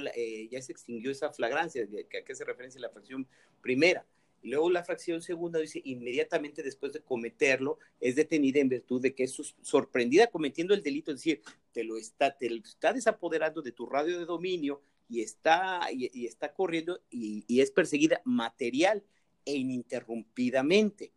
ya 0.50 0.62
se 0.62 0.72
extinguió 0.72 1.12
esa 1.12 1.32
flagrancia, 1.32 1.84
¿a 1.84 2.24
qué 2.24 2.36
se 2.36 2.46
referencia 2.46 2.80
la 2.80 2.90
fracción 2.90 3.28
primera? 3.62 4.06
Y 4.42 4.50
luego 4.50 4.72
la 4.72 4.84
fracción 4.84 5.22
segunda 5.22 5.60
dice, 5.60 5.82
inmediatamente 5.84 6.64
después 6.64 6.94
de 6.94 7.02
cometerlo, 7.02 7.78
es 8.00 8.16
detenida 8.16 8.60
en 8.60 8.70
virtud 8.70 9.02
de 9.02 9.14
que 9.14 9.24
es 9.24 9.54
sorprendida 9.62 10.28
cometiendo 10.28 10.74
el 10.74 10.82
delito, 10.82 11.12
es 11.12 11.18
decir, 11.18 11.42
te 11.72 11.84
lo 11.84 11.98
está, 11.98 12.36
te 12.36 12.48
está 12.48 12.92
desapoderando 12.92 13.62
de 13.62 13.72
tu 13.72 13.86
radio 13.86 14.18
de 14.18 14.26
dominio 14.26 14.82
y 15.12 15.22
está, 15.22 15.82
y, 15.91 16.26
está 16.26 16.53
corriendo 16.53 17.01
y, 17.09 17.59
es 17.59 17.70
perseguida 17.70 18.22
material 18.24 19.03
e 19.43 19.55
ininterrumpidamente, 19.55 21.12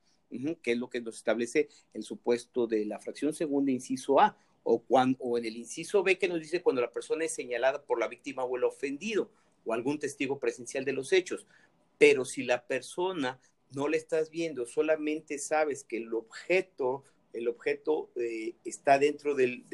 que 0.63 0.73
es 0.73 0.79
lo 0.79 0.91
que 0.91 1.01
nos 1.01 1.15
establece 1.15 1.69
el 1.93 2.03
supuesto 2.03 2.67
de 2.67 2.85
la 2.87 2.99
fracción 2.99 3.33
segunda, 3.33 3.71
inciso 3.71 4.19
A, 4.19 4.37
o, 4.65 4.81
cuando, 4.81 5.19
o 5.21 5.39
en 5.39 5.45
el 5.45 5.57
inciso 5.57 6.03
B 6.03 6.19
que 6.19 6.27
nos 6.27 6.41
dice 6.41 6.61
cuando 6.61 6.83
la 6.83 6.93
persona 6.93 7.25
es 7.25 7.33
señalada 7.33 7.85
por 7.85 8.01
la 8.01 8.09
víctima 8.09 8.43
o 8.43 8.57
el 8.57 8.65
ofendido 8.65 9.31
o 9.65 9.73
algún 9.73 10.01
testigo 10.01 10.41
presencial 10.41 10.85
de 10.85 10.93
los 10.93 11.13
hechos. 11.13 11.47
Pero 11.97 12.25
si 12.25 12.43
la 12.43 12.67
persona 12.67 13.39
no 13.77 13.87
le 13.87 13.97
estás 13.97 14.29
viendo, 14.29 14.67
solamente 14.67 15.39
sabes 15.39 15.85
que 15.85 15.99
el 15.99 16.13
objeto, 16.13 17.05
el 17.33 17.47
objeto 17.47 18.11
eh, 18.17 18.55
está 18.65 18.99
dentro 18.99 19.37
del, 19.37 19.65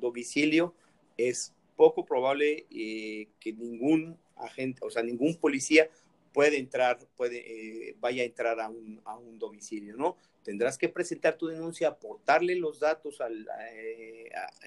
domicilio, 0.00 0.74
es 1.16 1.54
poco 1.80 2.04
probable 2.04 2.66
eh, 2.70 3.28
que 3.40 3.54
ningún 3.54 4.18
agente, 4.36 4.84
o 4.84 4.90
sea, 4.90 5.02
ningún 5.02 5.36
policía 5.36 5.88
puede 6.30 6.58
entrar, 6.58 6.98
puede, 7.16 7.38
eh, 7.38 7.96
vaya 7.98 8.22
a 8.22 8.26
entrar 8.26 8.60
a 8.60 8.68
un, 8.68 9.00
a 9.06 9.16
un, 9.16 9.38
domicilio, 9.38 9.96
¿no? 9.96 10.18
Tendrás 10.42 10.76
que 10.76 10.90
presentar 10.90 11.38
tu 11.38 11.46
denuncia, 11.46 11.88
aportarle 11.88 12.54
los 12.56 12.80
datos 12.80 13.22
al, 13.22 13.48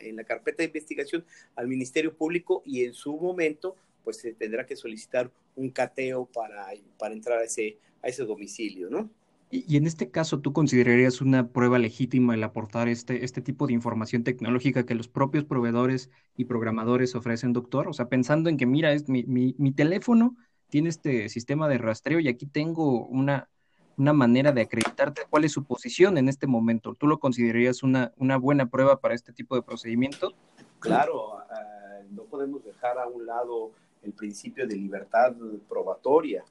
en 0.02 0.16
la 0.16 0.24
carpeta 0.24 0.64
de 0.64 0.66
investigación 0.66 1.24
al 1.56 1.68
Ministerio 1.68 2.18
Público 2.18 2.64
y 2.66 2.84
en 2.84 2.96
su 2.96 3.16
momento 3.16 3.76
pues 4.04 4.18
se 4.18 4.34
tendrá 4.34 4.66
que 4.66 4.76
solicitar 4.76 5.30
un 5.56 5.70
cateo 5.70 6.26
para, 6.26 6.66
para 6.98 7.14
entrar 7.14 7.38
a 7.38 7.44
ese, 7.44 7.78
a 8.02 8.08
ese 8.08 8.24
domicilio, 8.24 8.90
¿no? 8.90 9.08
Y, 9.56 9.78
en 9.78 9.86
este 9.86 10.10
caso, 10.10 10.40
¿tú 10.40 10.52
considerarías 10.52 11.22
una 11.22 11.50
prueba 11.50 11.78
legítima 11.78 12.34
el 12.34 12.44
aportar 12.44 12.88
este, 12.88 13.24
este 13.24 13.40
tipo 13.40 13.68
de 13.68 13.74
información 13.74 14.24
tecnológica 14.24 14.84
que 14.84 14.96
los 14.96 15.08
propios 15.08 15.44
proveedores 15.44 16.10
y 16.36 16.46
programadores 16.46 17.14
ofrecen, 17.14 17.54
doctor? 17.54 17.88
O 17.88 17.94
sea, 17.94 18.10
pensando 18.10 18.50
en 18.50 18.58
que, 18.58 18.66
mira, 18.66 18.94
es 18.94 19.08
mi, 19.10 19.26
mi, 19.26 19.54
mi 19.60 19.72
teléfono 19.72 20.36
tiene 20.70 20.90
este 20.90 21.30
sistema 21.30 21.70
de 21.70 21.78
rastreo 21.78 22.20
y 22.20 22.30
aquí 22.30 22.48
tengo 22.48 23.06
una, 23.06 23.48
una 23.96 24.12
manera 24.12 24.54
de 24.54 24.62
acreditarte 24.62 25.22
cuál 25.30 25.46
es 25.46 25.52
su 25.52 25.66
posición 25.66 26.18
en 26.18 26.30
este 26.30 26.48
momento. 26.48 26.96
¿Tú 26.96 27.06
lo 27.06 27.20
considerarías 27.20 27.84
una, 27.84 28.12
una 28.18 28.38
buena 28.38 28.72
prueba 28.72 29.02
para 29.02 29.14
este 29.14 29.34
tipo 29.34 29.54
de 29.54 29.62
procedimiento? 29.62 30.34
Claro, 30.80 31.36
uh, 31.36 32.12
no 32.12 32.24
podemos 32.24 32.66
dejar 32.66 32.98
a 32.98 33.06
un 33.06 33.28
lado 33.28 33.70
el 34.02 34.14
principio 34.14 34.66
de 34.66 34.78
libertad 34.78 35.36
probatoria 35.70 36.44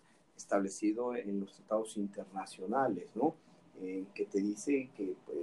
establecido 0.42 1.14
en 1.16 1.40
los 1.40 1.52
tratados 1.54 1.96
internacionales, 1.96 3.10
¿no? 3.14 3.34
que 4.14 4.26
te 4.26 4.40
dice 4.40 4.90
que 4.96 5.16
pues, 5.26 5.38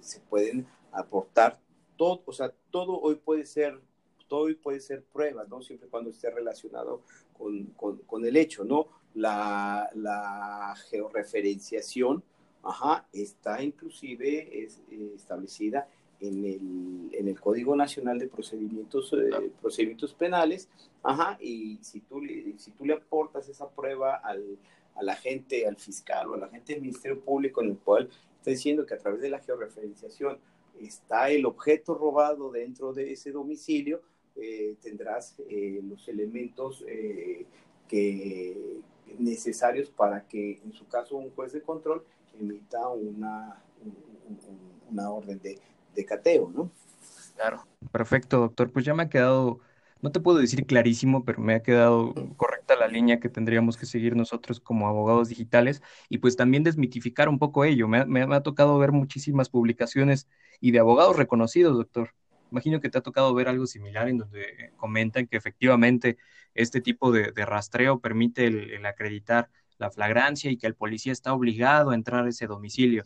se 0.00 0.20
pueden 0.20 0.66
aportar 0.92 1.58
todo, 1.96 2.22
o 2.26 2.32
sea, 2.32 2.52
todo 2.70 3.00
hoy 3.00 3.16
puede 3.16 3.46
ser, 3.46 3.80
todo 4.28 4.40
hoy 4.42 4.54
puede 4.54 4.80
ser 4.80 5.02
prueba, 5.04 5.44
¿no? 5.48 5.62
Siempre 5.62 5.88
cuando 5.88 6.10
esté 6.10 6.30
relacionado 6.30 7.02
con, 7.36 7.64
con, 8.06 8.24
el 8.24 8.36
hecho, 8.36 8.64
¿no? 8.64 8.88
La, 9.14 9.90
la 9.94 10.74
georreferenciación, 10.90 12.22
ajá, 12.62 13.08
está 13.12 13.62
inclusive 13.62 14.64
es, 14.64 14.82
eh, 14.90 15.12
establecida 15.14 15.88
en 16.20 16.44
el, 16.44 17.10
en 17.12 17.28
el 17.28 17.40
Código 17.40 17.76
Nacional 17.76 18.18
de 18.18 18.28
Procedimientos, 18.28 19.12
eh, 19.12 19.50
Procedimientos 19.60 20.14
Penales, 20.14 20.68
ajá, 21.02 21.38
y 21.40 21.78
si 21.82 22.00
tú, 22.00 22.20
si 22.56 22.70
tú 22.72 22.84
le 22.84 22.94
aportas 22.94 23.48
esa 23.48 23.68
prueba 23.68 24.16
al, 24.16 24.58
al 24.94 25.08
agente, 25.08 25.66
al 25.66 25.76
fiscal 25.76 26.28
o 26.28 26.34
al 26.34 26.44
agente 26.44 26.72
del 26.72 26.82
Ministerio 26.82 27.20
Público 27.20 27.62
en 27.62 27.70
el 27.70 27.78
cual 27.78 28.10
está 28.36 28.50
diciendo 28.50 28.84
que 28.84 28.94
a 28.94 28.98
través 28.98 29.20
de 29.20 29.30
la 29.30 29.38
georreferenciación 29.40 30.38
está 30.80 31.30
el 31.30 31.46
objeto 31.46 31.94
robado 31.94 32.50
dentro 32.50 32.92
de 32.92 33.12
ese 33.12 33.30
domicilio, 33.30 34.02
eh, 34.36 34.76
tendrás 34.80 35.36
eh, 35.48 35.80
los 35.82 36.06
elementos 36.08 36.84
que, 37.88 38.80
necesarios 39.18 39.88
para 39.88 40.28
que, 40.28 40.60
en 40.62 40.72
su 40.72 40.86
caso, 40.86 41.16
un 41.16 41.30
juez 41.30 41.52
de 41.52 41.62
control 41.62 42.04
emita 42.38 42.88
una, 42.88 43.64
una 44.90 45.10
orden 45.10 45.40
de, 45.40 45.58
de 45.94 46.04
cateo, 46.04 46.50
¿no? 46.54 46.70
Claro. 47.36 47.64
Perfecto, 47.92 48.40
doctor. 48.40 48.72
Pues 48.72 48.84
ya 48.84 48.94
me 48.94 49.04
ha 49.04 49.08
quedado, 49.08 49.60
no 50.02 50.10
te 50.10 50.20
puedo 50.20 50.38
decir 50.38 50.66
clarísimo, 50.66 51.24
pero 51.24 51.40
me 51.40 51.54
ha 51.54 51.62
quedado 51.62 52.12
correcta 52.36 52.74
la 52.76 52.88
línea 52.88 53.20
que 53.20 53.28
tendríamos 53.28 53.76
que 53.76 53.86
seguir 53.86 54.16
nosotros 54.16 54.60
como 54.60 54.88
abogados 54.88 55.28
digitales 55.28 55.82
y 56.08 56.18
pues 56.18 56.36
también 56.36 56.64
desmitificar 56.64 57.28
un 57.28 57.38
poco 57.38 57.64
ello. 57.64 57.86
Me, 57.88 58.22
ha 58.22 58.42
tocado 58.42 58.78
ver 58.78 58.92
muchísimas 58.92 59.48
publicaciones 59.48 60.28
y 60.60 60.72
de 60.72 60.80
abogados 60.80 61.16
reconocidos, 61.16 61.76
doctor. 61.76 62.14
Imagino 62.50 62.80
que 62.80 62.88
te 62.88 62.98
ha 62.98 63.02
tocado 63.02 63.34
ver 63.34 63.48
algo 63.48 63.66
similar 63.66 64.08
en 64.08 64.18
donde 64.18 64.72
comentan 64.78 65.26
que 65.26 65.36
efectivamente 65.36 66.16
este 66.54 66.80
tipo 66.80 67.12
de, 67.12 67.30
rastreo 67.44 68.00
permite 68.00 68.46
el, 68.46 68.84
acreditar 68.86 69.50
la 69.78 69.90
flagrancia 69.90 70.50
y 70.50 70.56
que 70.56 70.66
el 70.66 70.74
policía 70.74 71.12
está 71.12 71.32
obligado 71.34 71.90
a 71.90 71.94
entrar 71.94 72.24
a 72.24 72.28
ese 72.30 72.46
domicilio. 72.46 73.04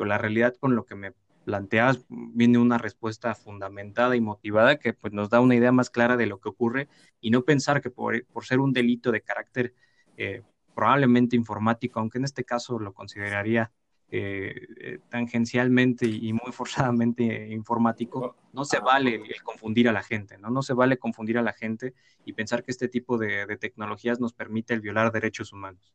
o 0.00 0.04
la 0.04 0.18
realidad 0.18 0.54
con 0.58 0.74
lo 0.74 0.84
que 0.84 0.94
me 0.96 1.12
planteas 1.48 2.04
viene 2.10 2.58
una 2.58 2.76
respuesta 2.76 3.34
fundamentada 3.34 4.14
y 4.14 4.20
motivada 4.20 4.78
que 4.78 4.92
pues, 4.92 5.14
nos 5.14 5.30
da 5.30 5.40
una 5.40 5.54
idea 5.54 5.72
más 5.72 5.88
clara 5.88 6.18
de 6.18 6.26
lo 6.26 6.40
que 6.40 6.50
ocurre 6.50 6.88
y 7.22 7.30
no 7.30 7.42
pensar 7.42 7.80
que 7.80 7.88
por, 7.88 8.22
ser 8.42 8.60
un 8.60 8.74
delito 8.74 9.10
de 9.10 9.22
carácter 9.22 9.72
eh, 10.18 10.42
probablemente 10.74 11.36
informático, 11.36 12.00
aunque 12.00 12.18
en 12.18 12.24
este 12.24 12.44
caso 12.44 12.78
lo 12.78 12.92
consideraría 12.92 13.72
eh, 14.10 14.54
eh, 14.78 14.98
tangencialmente 15.08 16.04
y 16.04 16.34
muy 16.34 16.52
forzadamente 16.52 17.48
informático, 17.48 18.36
no 18.52 18.66
se 18.66 18.80
vale 18.80 19.14
el 19.14 19.42
confundir 19.42 19.88
a 19.88 19.92
la 19.92 20.02
gente, 20.02 20.36
¿no? 20.36 20.50
No 20.50 20.60
se 20.60 20.74
vale 20.74 20.98
confundir 20.98 21.38
a 21.38 21.42
la 21.42 21.54
gente 21.54 21.94
y 22.26 22.34
pensar 22.34 22.62
que 22.62 22.72
este 22.72 22.88
tipo 22.88 23.16
de, 23.16 23.56
tecnologías 23.56 24.20
nos 24.20 24.34
permite 24.34 24.74
el 24.74 24.82
violar 24.82 25.12
derechos 25.12 25.54
humanos. 25.54 25.94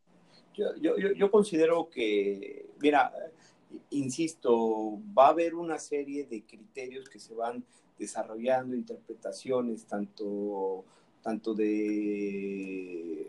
Yo, 0.55 0.75
yo, 0.81 0.95
yo 0.97 1.29
considero 1.29 1.89
que, 1.89 2.69
mira, 2.79 3.11
insisto, 3.89 4.99
va 5.17 5.27
a 5.27 5.29
haber 5.29 5.55
una 5.55 5.79
serie 5.79 6.25
de 6.25 6.43
criterios 6.43 7.09
que 7.09 7.19
se 7.19 7.33
van 7.33 7.63
desarrollando, 7.97 8.75
interpretaciones, 8.75 9.85
tanto, 9.85 10.83
tanto 11.21 11.53
de, 11.53 13.27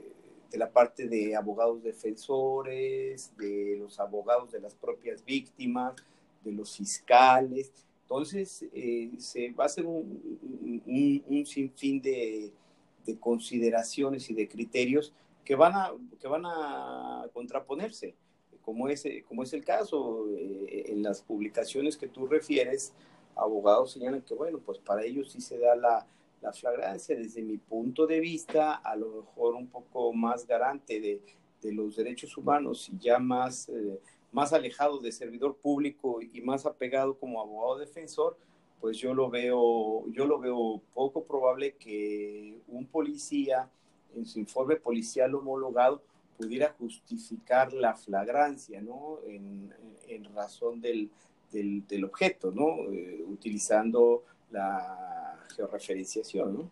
de 0.51 0.59
la 0.59 0.71
parte 0.71 1.09
de 1.09 1.37
abogados 1.37 1.83
defensores, 1.83 3.33
de 3.37 3.77
los 3.79 4.01
abogados 4.01 4.53
de 4.53 4.61
las 4.61 4.75
propias 4.75 5.25
víctimas, 5.25 5.95
de 6.45 6.53
los 6.53 6.77
fiscales, 6.77 7.73
Entonces, 8.03 8.65
eh, 8.73 9.11
se 9.19 9.51
va 9.53 9.65
a 9.65 9.67
hacer 9.67 9.87
un, 9.87 10.21
un, 11.27 11.47
sinfín 11.47 12.03
de, 12.03 12.53
de, 13.07 13.19
consideraciones 13.19 14.29
y 14.31 14.35
de 14.35 14.47
criterios 14.47 15.13
que 15.45 15.57
van 15.57 15.73
a, 15.75 15.93
que 16.21 16.29
van 16.29 16.45
a 16.45 17.27
contraponerse, 17.33 18.15
como 18.65 18.89
es, 18.89 19.05
como 19.29 19.43
es 19.43 19.53
el 19.53 19.65
caso 19.65 20.27
eh, 20.37 20.85
en 20.89 21.03
las 21.03 21.23
publicaciones 21.23 21.97
que 21.97 22.09
tú 22.09 22.27
refieres, 22.27 22.93
abogados 23.37 23.93
señalan 23.93 24.23
que, 24.23 24.35
bueno, 24.35 24.59
pues 24.65 24.79
para 24.79 25.05
ellos 25.05 25.33
sí 25.33 25.41
se 25.41 25.59
da 25.59 25.75
la, 25.77 26.07
la 26.41 26.53
flagrancia. 26.53 27.17
Desde 27.17 27.43
mi 27.43 27.59
punto 27.59 28.07
de 28.07 28.21
vista, 28.21 28.75
a 28.75 28.97
lo 28.97 29.09
mejor 29.09 29.55
un 29.55 29.67
poco 29.67 30.13
más 30.13 30.47
garante 30.47 31.01
de, 31.01 31.21
de 31.63 31.73
los 31.73 31.97
derechos 31.97 32.37
humanos 32.37 32.89
y 32.89 32.99
ya 32.99 33.19
más, 33.19 33.69
eh, 33.69 34.01
más 34.33 34.53
alejado 34.53 34.99
de 34.99 35.13
servidor 35.13 35.57
público 35.57 36.21
y 36.23 36.41
más 36.41 36.67
apegado 36.67 37.19
como 37.19 37.41
abogado 37.41 37.79
defensor, 37.79 38.37
pues 38.81 38.99
yo 38.99 39.15
lo 39.15 39.31
veo, 39.31 40.07
yo 40.11 40.27
lo 40.27 40.39
veo 40.39 40.83
poco 40.93 41.25
probable 41.25 41.75
que 41.77 42.59
un 42.69 42.87
policía 42.87 43.71
en 44.15 44.27
su 44.27 44.39
informe 44.39 44.77
policial 44.77 45.35
homologado 45.35 46.03
pudiera 46.37 46.75
justificar 46.79 47.73
la 47.73 47.95
flagrancia, 47.95 48.81
¿no? 48.81 49.19
En, 49.27 49.73
razón 50.35 50.81
del, 50.81 51.11
del, 51.53 51.87
del, 51.87 52.05
objeto, 52.05 52.51
¿no? 52.51 52.93
Eh, 52.93 53.23
utilizando 53.27 54.25
la 54.51 55.39
georreferenciación, 55.55 56.55
¿no? 56.55 56.71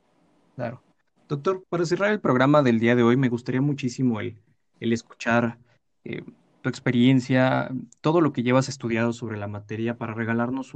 Claro. 0.56 0.82
Doctor, 1.28 1.64
para 1.68 1.86
cerrar 1.86 2.10
el 2.10 2.20
programa 2.20 2.62
del 2.62 2.80
día 2.80 2.96
de 2.96 3.02
hoy, 3.02 3.16
me 3.16 3.28
gustaría 3.28 3.60
muchísimo 3.60 4.20
el, 4.20 4.36
el 4.80 4.92
escuchar 4.92 5.58
eh, 6.04 6.22
tu 6.60 6.68
experiencia, 6.68 7.70
todo 8.00 8.20
lo 8.20 8.32
que 8.32 8.42
llevas 8.42 8.68
estudiado 8.68 9.12
sobre 9.12 9.38
la 9.38 9.48
materia 9.48 9.96
para 9.96 10.14
regalarnos 10.14 10.72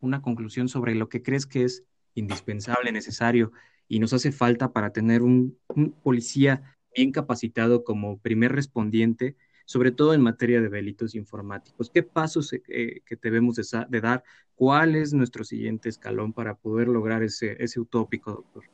una 0.00 0.22
conclusión 0.22 0.68
sobre 0.68 0.94
lo 0.94 1.08
que 1.08 1.22
crees 1.22 1.46
que 1.46 1.64
es 1.64 1.84
indispensable, 2.14 2.92
necesario 2.92 3.52
y 3.88 4.00
nos 4.00 4.12
hace 4.12 4.32
falta 4.32 4.72
para 4.72 4.90
tener 4.90 5.22
un, 5.22 5.58
policía 6.02 6.75
bien 6.96 7.12
capacitado 7.12 7.84
como 7.84 8.18
primer 8.18 8.52
respondiente, 8.52 9.36
sobre 9.66 9.92
todo 9.92 10.14
en 10.14 10.22
materia 10.22 10.60
de 10.60 10.68
delitos 10.68 11.14
informáticos. 11.14 11.90
¿Qué 11.90 12.02
pasos 12.02 12.52
eh, 12.52 13.00
que 13.04 13.16
debemos 13.16 13.56
de, 13.56 14.00
dar? 14.00 14.24
¿Cuál 14.54 14.96
es 14.96 15.12
nuestro 15.12 15.44
siguiente 15.44 15.88
escalón 15.88 16.32
para 16.32 16.54
poder 16.54 16.88
lograr 16.88 17.22
ese, 17.22 17.62
ese 17.62 17.80
utópico, 17.80 18.32
doctor? 18.32 18.64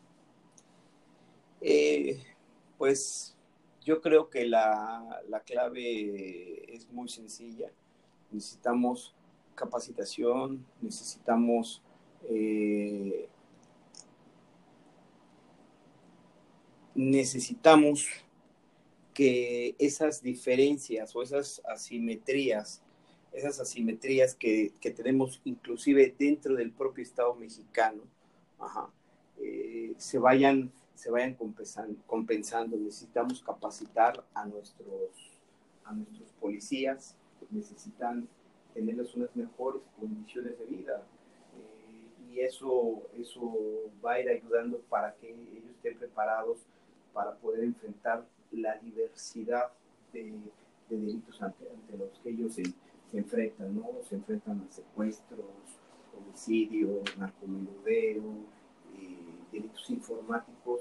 Eh, 1.61 2.23
pues 2.79 3.37
yo 3.85 4.01
creo 4.01 4.31
que 4.31 4.47
la, 4.47 5.21
clave 5.45 6.75
es 6.75 6.89
muy 6.93 7.09
sencilla. 7.09 7.71
Necesitamos 8.31 9.15
capacitación, 9.55 10.65
necesitamos 10.81 11.83
eh, 12.29 13.29
necesitamos 16.95 18.07
que 19.15 19.75
esas 19.79 20.23
diferencias 20.23 21.15
o 21.15 21.23
esas 21.23 21.63
asimetrías, 21.67 22.83
esas 23.33 23.61
asimetrías 23.61 24.35
que, 24.35 24.73
tenemos 24.81 25.41
inclusive 25.45 26.15
dentro 26.19 26.55
del 26.55 26.73
propio 26.73 27.03
Estado 27.03 27.35
mexicano, 27.35 28.03
eh, 29.39 29.93
se 29.97 30.19
vayan 30.19 30.73
se 31.03 31.11
vayan 31.11 31.35
compensando, 32.07 32.77
Necesitamos 32.77 33.43
capacitar 33.43 34.25
a 34.35 34.47
nuestros, 34.47 35.33
a 35.85 35.93
nuestros 35.93 36.31
policías, 36.41 37.17
necesitan 37.51 38.29
tenerles 38.73 39.13
unas 39.17 39.35
mejores 39.35 39.83
condiciones 39.99 40.57
de 40.61 40.65
vida. 40.67 41.03
Eh, 41.57 42.33
y 42.33 42.41
eso, 42.41 43.03
eso 43.19 43.53
va 44.05 44.13
a 44.13 44.21
ir 44.21 44.29
ayudando 44.29 44.79
para 44.89 45.13
que 45.17 45.31
ellos 45.31 45.65
estén 45.75 45.99
preparados 45.99 46.59
para 47.13 47.35
poder 47.37 47.65
enfrentar 47.65 48.27
la 48.51 48.79
diversidad 48.79 49.73
de, 50.13 50.35
delitos 50.89 51.41
ante, 51.43 51.65
los 51.97 52.19
que 52.23 52.31
ellos 52.31 52.55
se, 52.55 52.63
enfrentan, 53.13 53.75
¿no? 53.77 53.89
Se 54.09 54.15
enfrentan 54.15 54.67
a 54.67 54.73
secuestros, 54.73 55.45
homicidios, 56.17 57.03
narcomenudeo, 57.19 58.23
eh, 58.95 59.19
delitos 59.53 59.91
informáticos 59.91 60.81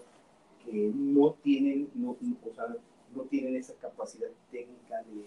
que 0.64 0.92
no 0.94 1.34
tienen, 1.42 1.90
no, 1.94 2.12
o 2.12 2.54
sea, 2.54 2.76
no 3.16 3.24
tienen 3.24 3.56
esa 3.56 3.74
capacidad 3.76 4.30
técnica, 4.52 5.04
de, 5.04 5.26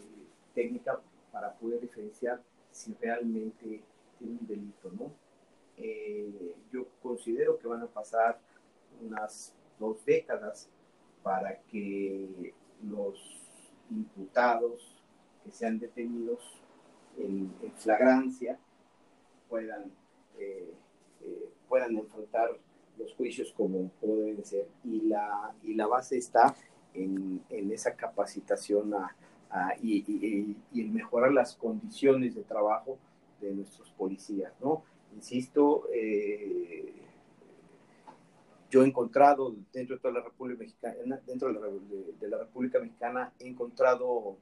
técnica 0.54 1.00
para 1.30 1.52
poder 1.54 1.80
diferenciar 1.80 2.40
si 2.70 2.94
realmente 3.00 3.82
tiene 4.18 4.38
un 4.40 4.46
delito, 4.46 4.90
¿no? 4.98 5.12
Eh, 5.76 6.54
yo 6.72 6.86
considero 7.02 7.58
que 7.58 7.66
van 7.66 7.82
a 7.82 7.86
pasar 7.86 8.38
unas 9.02 9.52
dos 9.78 10.04
décadas 10.04 10.68
para 11.24 11.58
que 11.62 12.52
los 12.88 13.18
imputados 13.90 15.02
que 15.42 15.50
sean 15.50 15.80
detenidos 15.80 16.62
en, 17.18 17.52
flagrancia 17.76 18.58
puedan, 19.48 19.90
eh, 20.38 20.72
eh, 21.22 21.48
puedan 21.68 21.96
enfrentar 21.96 22.50
los 22.98 23.14
juicios 23.14 23.52
como, 23.56 23.90
deben 24.02 24.44
ser. 24.44 24.68
Y 24.84 25.00
la, 25.02 25.52
y 25.64 25.74
la 25.74 25.86
base 25.86 26.18
está 26.18 26.54
en, 26.92 27.42
en 27.48 27.72
esa 27.72 27.96
capacitación 27.96 28.94
y, 29.82 30.56
en 30.74 30.94
mejorar 30.94 31.32
las 31.32 31.56
condiciones 31.56 32.34
de 32.34 32.42
trabajo 32.42 32.98
de 33.40 33.52
nuestros 33.52 33.90
policías, 33.92 34.52
¿no? 34.60 34.82
Insisto, 35.14 35.88
eh, 35.92 36.92
yo 38.74 38.82
he 38.82 38.86
encontrado 38.86 39.54
dentro 39.72 39.96
de 39.96 40.02
toda 40.02 40.14
la 40.14 40.20
República 40.20 40.64
Mexicana, 40.64 41.20
dentro 41.26 41.48
de 41.48 41.54
la, 41.54 41.60
de, 42.20 42.28
la 42.28 42.38
República 42.38 42.80
Mexicana, 42.80 43.32
he 43.38 43.46
encontrado 43.46 44.36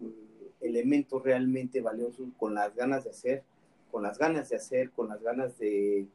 eh, 0.00 0.50
elementos 0.60 1.22
realmente 1.22 1.80
valiosos 1.80 2.28
con 2.38 2.54
las 2.54 2.74
ganas 2.74 3.04
de 3.04 3.10
hacer, 3.10 3.42
con 3.90 4.02
las 4.02 4.18
ganas 4.18 4.48
de 4.48 4.56
hacer, 4.56 4.90
con 4.90 5.08
las 5.08 5.22
ganas 5.22 5.58
de 5.58 6.06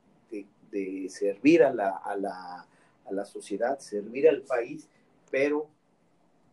de 0.71 1.07
servir 1.09 1.63
a 1.63 1.73
la 1.73 3.25
sociedad, 3.25 3.79
servir 3.79 4.27
al 4.27 4.41
país, 4.41 4.89
pero 5.31 5.69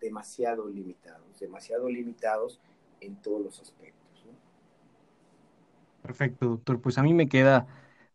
demasiado 0.01 0.69
limitados, 0.69 1.41
demasiado 1.41 1.89
limitados 1.89 2.61
en 3.01 3.17
todos 3.17 3.43
los 3.43 3.61
aspectos. 3.61 4.01
Perfecto, 6.03 6.47
doctor. 6.47 6.81
Pues 6.81 6.99
a 6.99 7.03
mí 7.03 7.15
me 7.15 7.29
queda 7.29 7.67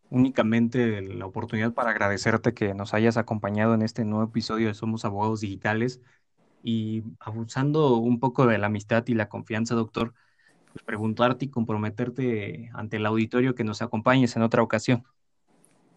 únicamente 0.09 1.01
la 1.01 1.25
oportunidad 1.25 1.73
para 1.73 1.91
agradecerte 1.91 2.53
que 2.53 2.73
nos 2.73 2.93
hayas 2.93 3.17
acompañado 3.17 3.73
en 3.73 3.81
este 3.81 4.05
nuevo 4.05 4.25
episodio 4.25 4.67
de 4.67 4.73
Somos 4.73 5.05
Abogados 5.05 5.41
Digitales. 5.41 6.01
Y 6.61 7.03
abusando 7.19 7.95
un 7.97 8.19
poco 8.19 8.45
de 8.45 8.57
la 8.57 8.67
amistad 8.67 9.05
y 9.07 9.13
la 9.13 9.29
confianza, 9.29 9.75
doctor, 9.75 10.13
pues 10.73 10.83
preguntarte 10.83 11.45
y 11.45 11.49
comprometerte 11.49 12.69
ante 12.73 12.97
el 12.97 13.05
auditorio 13.05 13.55
que 13.55 13.63
nos 13.63 13.81
acompañes 13.81 14.35
en 14.35 14.41
otra 14.41 14.61
ocasión. 14.61 15.03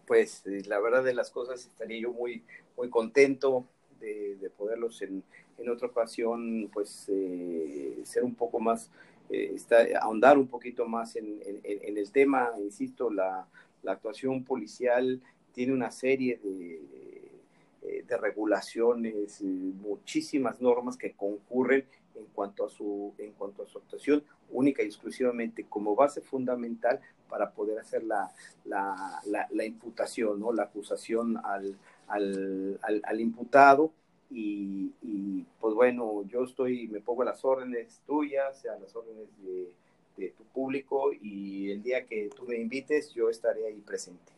Pues 0.07 0.45
eh, 0.45 0.63
la 0.67 0.79
verdad 0.79 1.03
de 1.03 1.13
las 1.13 1.31
cosas 1.31 1.65
estaría 1.65 1.99
yo 1.99 2.13
muy, 2.13 2.43
muy 2.77 2.89
contento 2.89 3.65
de, 3.99 4.51
poderlos 4.57 5.01
en, 5.01 5.23
en, 5.57 5.69
otra 5.69 5.87
ocasión, 5.87 6.69
pues 6.73 7.07
eh, 7.07 7.99
ser 8.03 8.23
un 8.23 8.35
poco 8.35 8.59
más, 8.59 8.91
eh, 9.29 9.55
ahondar 9.99 10.37
un 10.37 10.47
poquito 10.47 10.85
más 10.87 11.15
en, 11.15 11.39
en, 11.45 11.97
el 11.97 12.11
tema, 12.11 12.51
insisto, 12.61 13.09
la, 13.09 13.47
la, 13.83 13.93
actuación 13.93 14.43
policial 14.43 15.21
tiene 15.53 15.73
una 15.73 15.91
serie 15.91 16.39
de, 16.43 18.03
de 18.07 18.17
regulaciones, 18.17 19.41
muchísimas 19.41 20.61
normas 20.61 20.97
que 20.97 21.11
concurren 21.13 21.85
en 22.15 22.25
cuanto 22.33 22.65
a 22.65 22.69
su 22.69 23.13
en 23.17 23.31
cuanto 23.33 23.63
a 23.63 23.67
su 23.67 23.77
actuación 23.79 24.23
única 24.51 24.83
y 24.83 24.85
exclusivamente 24.85 25.65
como 25.65 25.95
base 25.95 26.21
fundamental 26.21 26.99
para 27.33 27.49
poder 27.51 27.79
hacer 27.79 28.03
la, 28.03 28.31
la, 28.65 29.21
la, 29.25 29.65
imputación, 29.65 30.39
¿no? 30.39 30.53
la 30.53 30.63
acusación 30.63 31.37
al, 31.43 31.75
al, 32.07 32.79
al, 32.83 33.19
imputado. 33.19 33.91
Y, 34.29 34.91
y, 35.01 35.43
pues 35.59 35.73
bueno, 35.73 36.23
yo 36.27 36.43
estoy, 36.43 36.87
me 36.89 37.01
pongo 37.01 37.23
a 37.23 37.25
las 37.25 37.43
órdenes 37.43 38.01
tuyas, 38.05 38.63
a 38.67 38.77
las 38.77 38.95
órdenes 38.95 39.29
de, 39.43 39.73
de 40.17 40.29
tu 40.29 40.43
público 40.45 41.11
y 41.13 41.71
el 41.71 41.83
día 41.83 42.05
que 42.05 42.29
tú 42.35 42.45
me 42.45 42.57
invites 42.57 43.13
yo 43.13 43.29
estaré 43.29 43.67
ahí 43.67 43.81
presente. 43.81 44.33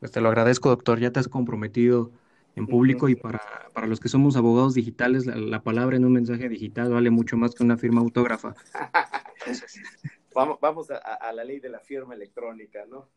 Pues 0.00 0.12
te 0.12 0.20
lo 0.20 0.28
agradezco, 0.28 0.68
doctor, 0.68 0.98
ya 0.98 1.10
te 1.10 1.20
has 1.20 1.28
comprometido 1.28 2.10
en 2.56 2.66
público 2.66 3.08
y 3.08 3.16
para, 3.16 3.40
para 3.72 3.86
los 3.86 4.00
que 4.00 4.08
somos 4.08 4.36
abogados 4.36 4.74
digitales, 4.74 5.26
la, 5.26 5.62
palabra 5.62 5.96
en 5.96 6.04
un 6.04 6.12
mensaje 6.12 6.48
digital 6.48 6.92
vale 6.92 7.10
mucho 7.10 7.36
más 7.36 7.54
que 7.54 7.64
una 7.64 7.76
firma 7.76 8.00
autógrafa. 8.00 8.54
vamos 10.34 10.58
vamos 10.60 10.90
a, 10.90 11.32
la 11.32 11.44
ley 11.44 11.58
de 11.60 11.68
la 11.68 11.80
firma 11.80 12.14
electrónica, 12.14 12.84
¿no? 12.86 13.08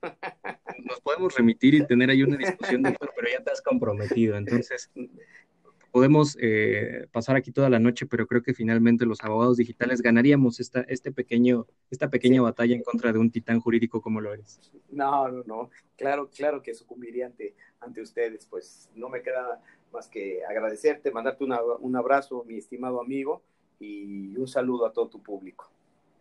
Nos 0.83 1.01
podemos 1.01 1.35
remitir 1.35 1.75
y 1.75 1.85
tener 1.85 2.09
ahí 2.09 2.23
una 2.23 2.37
discusión, 2.37 2.83
doctor, 2.83 3.11
pero 3.15 3.29
ya 3.29 3.43
te 3.43 3.51
has 3.51 3.61
comprometido, 3.61 4.37
entonces 4.37 4.89
podemos 5.97 6.37
eh, 6.39 7.07
pasar 7.11 7.37
aquí 7.37 7.51
toda 7.51 7.71
la 7.71 7.79
noche, 7.79 8.05
pero 8.05 8.27
creo 8.27 8.43
que 8.43 8.53
finalmente 8.53 9.03
los 9.03 9.23
abogados 9.23 9.57
digitales 9.57 10.03
ganaríamos 10.03 10.59
esta, 10.59 10.81
este 10.81 11.11
pequeño, 11.11 11.65
esta 11.89 12.11
pequeña 12.11 12.39
batalla 12.39 12.75
en 12.75 12.83
contra 12.83 13.11
de 13.11 13.17
un 13.17 13.31
titán 13.31 13.59
jurídico 13.59 13.99
como 13.99 14.21
lo 14.21 14.31
eres. 14.31 14.59
No, 14.91 15.27
no, 15.27 15.43
no. 15.47 15.71
Claro, 15.95 16.29
claro 16.29 16.61
que 16.61 16.75
sucumbiría 16.75 17.25
ante, 17.25 17.55
ante 17.79 18.03
ustedes. 18.03 18.45
Pues 18.45 18.91
no 18.93 19.09
me 19.09 19.23
queda 19.23 19.59
más 19.91 20.07
que 20.07 20.45
agradecerte, 20.47 21.09
mandarte 21.09 21.43
un 21.43 21.95
abrazo, 21.95 22.43
mi 22.47 22.59
estimado 22.59 23.01
amigo, 23.01 23.41
y 23.79 24.37
un 24.37 24.47
saludo 24.47 24.85
a 24.85 24.93
todo 24.93 25.07
tu 25.09 25.23
público. 25.23 25.71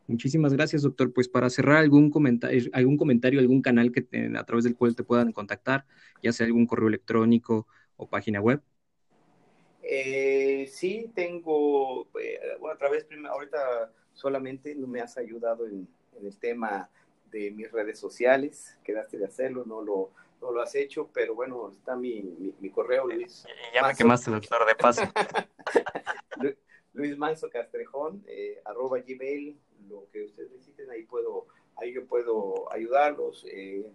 Muchísimas 0.06 0.54
gracias, 0.54 0.80
doctor. 0.80 1.12
Pues 1.12 1.28
para 1.28 1.50
cerrar 1.50 1.76
algún 1.76 2.10
comentario, 2.10 2.70
algún 2.72 2.96
comentario, 2.96 3.40
algún 3.40 3.60
canal 3.60 3.92
que 3.92 4.08
a 4.38 4.44
través 4.44 4.64
del 4.64 4.74
cual 4.74 4.96
te 4.96 5.04
puedan 5.04 5.32
contactar, 5.32 5.84
ya 6.22 6.32
sea 6.32 6.46
algún 6.46 6.66
correo 6.66 6.88
electrónico 6.88 7.66
o 7.98 8.08
página 8.08 8.40
web. 8.40 8.62
Eh, 9.88 10.66
sí, 10.68 11.10
tengo, 11.14 12.08
eh, 12.20 12.56
bueno, 12.58 12.74
a 12.74 12.78
través, 12.78 13.06
ahorita 13.28 13.92
solamente 14.12 14.74
no 14.74 14.86
me 14.86 15.00
has 15.00 15.16
ayudado 15.16 15.66
en, 15.66 15.86
el 16.20 16.36
tema 16.38 16.88
de 17.30 17.50
mis 17.50 17.70
redes 17.70 17.98
sociales, 17.98 18.76
quedaste 18.82 19.18
de 19.18 19.26
hacerlo, 19.26 19.64
no 19.66 19.82
lo, 19.82 20.10
no 20.40 20.50
lo 20.50 20.62
has 20.62 20.74
hecho, 20.74 21.10
pero 21.12 21.34
bueno, 21.34 21.70
está 21.70 21.94
mi, 21.94 22.54
mi, 22.58 22.70
correo, 22.70 23.06
Luis. 23.06 23.44
Ya 23.74 23.86
me 23.86 23.94
quemaste, 23.94 24.30
doctor, 24.30 24.66
de 24.66 24.74
paso. 24.74 25.02
Luis 26.94 27.18
Manso 27.18 27.50
Castrejón, 27.50 28.24
eh, 28.26 28.60
arroba 28.64 28.98
gmail, 29.00 29.56
lo 29.90 30.06
que 30.10 30.24
ustedes 30.24 30.50
necesiten, 30.50 30.90
ahí 30.90 31.02
puedo, 31.02 31.46
ahí 31.76 31.92
yo 31.92 32.06
puedo 32.06 32.72
ayudarlos. 32.72 33.44
Eh, 33.50 33.86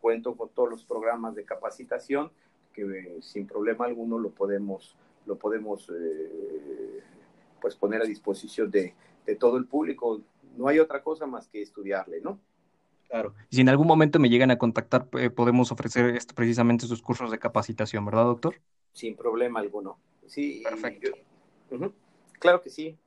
cuento 0.00 0.34
con 0.34 0.48
todos 0.48 0.70
los 0.70 0.84
programas 0.84 1.34
de 1.34 1.44
capacitación 1.44 2.30
que 2.72 2.82
eh, 2.82 3.18
sin 3.20 3.46
problema 3.46 3.84
alguno 3.84 4.18
lo 4.18 4.30
podemos, 4.30 4.96
lo 5.28 5.36
podemos 5.36 5.92
pues 7.60 7.76
poner 7.76 8.02
a 8.02 8.06
disposición 8.06 8.70
de, 8.70 8.94
de 9.26 9.36
todo 9.36 9.56
el 9.58 9.66
público. 9.66 10.20
No 10.56 10.66
hay 10.68 10.80
otra 10.80 11.02
cosa 11.02 11.26
más 11.26 11.46
que 11.46 11.62
estudiarle, 11.62 12.20
¿no? 12.20 12.40
Claro. 13.08 13.34
Y 13.48 13.56
si 13.56 13.62
en 13.62 13.68
algún 13.68 13.86
momento 13.86 14.18
me 14.18 14.28
llegan 14.28 14.50
a 14.50 14.58
contactar, 14.58 15.08
podemos 15.34 15.72
ofrecer 15.72 16.16
esto, 16.16 16.34
precisamente 16.34 16.84
esos 16.84 17.00
cursos 17.00 17.30
de 17.30 17.38
capacitación, 17.38 18.04
¿verdad, 18.04 18.24
doctor? 18.24 18.56
Sin 18.92 19.16
problema 19.16 19.60
alguno. 19.60 19.98
Sí, 20.26 20.62
Perfecto. 20.62 21.10
Claro 22.38 22.60
que 22.60 22.70
sí. 22.70 22.98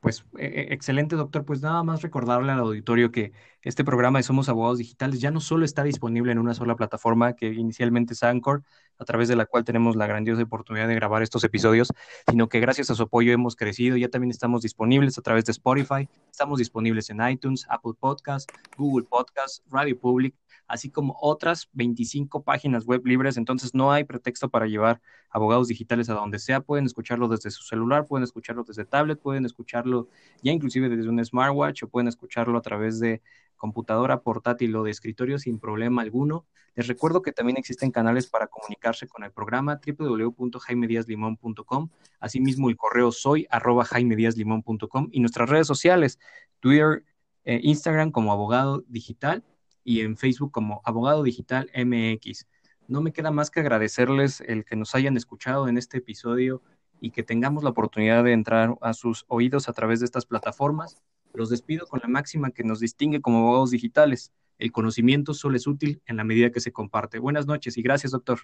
Pues 0.00 0.24
e, 0.38 0.46
e, 0.46 0.74
excelente, 0.74 1.16
doctor. 1.16 1.44
Pues 1.44 1.60
nada 1.60 1.82
más 1.82 2.02
recordarle 2.02 2.52
al 2.52 2.60
auditorio 2.60 3.10
que 3.10 3.32
este 3.62 3.84
programa 3.84 4.18
de 4.18 4.22
Somos 4.22 4.48
Abogados 4.48 4.78
Digitales 4.78 5.20
ya 5.20 5.30
no 5.30 5.40
solo 5.40 5.64
está 5.64 5.82
disponible 5.82 6.32
en 6.32 6.38
una 6.38 6.54
sola 6.54 6.76
plataforma, 6.76 7.34
que 7.34 7.52
inicialmente 7.52 8.14
es 8.14 8.22
Anchor, 8.22 8.62
a 8.98 9.04
través 9.04 9.28
de 9.28 9.36
la 9.36 9.46
cual 9.46 9.64
tenemos 9.64 9.96
la 9.96 10.06
grandiosa 10.06 10.42
oportunidad 10.42 10.88
de 10.88 10.94
grabar 10.94 11.22
estos 11.22 11.44
episodios, 11.44 11.92
sino 12.28 12.48
que 12.48 12.60
gracias 12.60 12.90
a 12.90 12.94
su 12.94 13.02
apoyo 13.02 13.32
hemos 13.32 13.56
crecido. 13.56 13.96
Ya 13.96 14.08
también 14.08 14.30
estamos 14.30 14.62
disponibles 14.62 15.18
a 15.18 15.22
través 15.22 15.44
de 15.44 15.52
Spotify, 15.52 16.08
estamos 16.30 16.58
disponibles 16.58 17.10
en 17.10 17.20
iTunes, 17.28 17.66
Apple 17.68 17.92
Podcasts, 17.98 18.52
Google 18.76 19.06
Podcasts, 19.08 19.62
Radio 19.70 19.98
Public 19.98 20.34
así 20.70 20.88
como 20.88 21.16
otras 21.20 21.68
25 21.72 22.44
páginas 22.44 22.86
web 22.86 23.04
libres. 23.04 23.36
Entonces 23.36 23.74
no 23.74 23.90
hay 23.90 24.04
pretexto 24.04 24.48
para 24.48 24.66
llevar 24.66 25.00
abogados 25.28 25.66
digitales 25.66 26.08
a 26.08 26.14
donde 26.14 26.38
sea. 26.38 26.60
Pueden 26.60 26.86
escucharlo 26.86 27.26
desde 27.26 27.50
su 27.50 27.64
celular, 27.64 28.06
pueden 28.06 28.22
escucharlo 28.22 28.62
desde 28.62 28.84
tablet, 28.84 29.20
pueden 29.20 29.44
escucharlo 29.44 30.08
ya 30.42 30.52
inclusive 30.52 30.88
desde 30.88 31.08
un 31.08 31.22
smartwatch 31.24 31.82
o 31.82 31.88
pueden 31.88 32.06
escucharlo 32.06 32.56
a 32.56 32.62
través 32.62 33.00
de 33.00 33.20
computadora 33.60 34.22
portátil 34.22 34.74
o 34.74 34.82
de 34.82 34.90
escritorio 34.90 35.38
sin 35.38 35.60
problema 35.60 36.02
alguno. 36.02 36.46
Les 36.74 36.88
recuerdo 36.88 37.20
que 37.20 37.30
también 37.30 37.58
existen 37.58 37.92
canales 37.92 38.26
para 38.26 38.46
comunicarse 38.46 39.06
con 39.06 39.22
el 39.22 39.30
programa 39.30 39.78
www.jaimediaslimon.com, 39.86 41.90
asimismo 42.18 42.70
el 42.70 42.76
correo 42.76 43.12
soy 43.12 43.46
arroba 43.50 43.84
jaimediaslimon.com 43.84 45.08
y 45.12 45.20
nuestras 45.20 45.50
redes 45.50 45.66
sociales, 45.66 46.18
Twitter, 46.58 47.04
eh, 47.44 47.60
Instagram 47.62 48.10
como 48.10 48.32
abogado 48.32 48.82
digital 48.88 49.44
y 49.84 50.00
en 50.00 50.16
Facebook 50.16 50.52
como 50.52 50.80
Abogado 50.84 51.22
Digital 51.22 51.70
MX. 51.74 52.46
No 52.88 53.02
me 53.02 53.12
queda 53.12 53.30
más 53.30 53.50
que 53.50 53.60
agradecerles 53.60 54.40
el 54.40 54.64
que 54.64 54.76
nos 54.76 54.94
hayan 54.94 55.16
escuchado 55.16 55.68
en 55.68 55.78
este 55.78 55.98
episodio 55.98 56.62
y 57.00 57.10
que 57.10 57.22
tengamos 57.22 57.62
la 57.62 57.70
oportunidad 57.70 58.24
de 58.24 58.32
entrar 58.32 58.76
a 58.80 58.94
sus 58.94 59.24
oídos 59.28 59.68
a 59.68 59.72
través 59.72 60.00
de 60.00 60.06
estas 60.06 60.26
plataformas. 60.26 61.00
Los 61.32 61.50
despido 61.50 61.86
con 61.86 62.00
la 62.02 62.08
máxima 62.08 62.50
que 62.50 62.64
nos 62.64 62.80
distingue 62.80 63.20
como 63.20 63.38
abogados 63.38 63.70
digitales. 63.70 64.32
El 64.58 64.72
conocimiento 64.72 65.32
solo 65.34 65.56
es 65.56 65.66
útil 65.66 66.02
en 66.06 66.16
la 66.16 66.24
medida 66.24 66.50
que 66.50 66.60
se 66.60 66.72
comparte. 66.72 67.18
Buenas 67.18 67.46
noches 67.46 67.78
y 67.78 67.82
gracias, 67.82 68.12
doctor. 68.12 68.40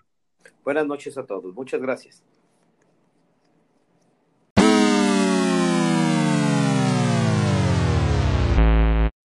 Buenas 0.65 0.87
noches 0.87 1.19
a 1.19 1.27
todos. 1.27 1.55
Muchas 1.55 1.81
gracias. 1.81 2.25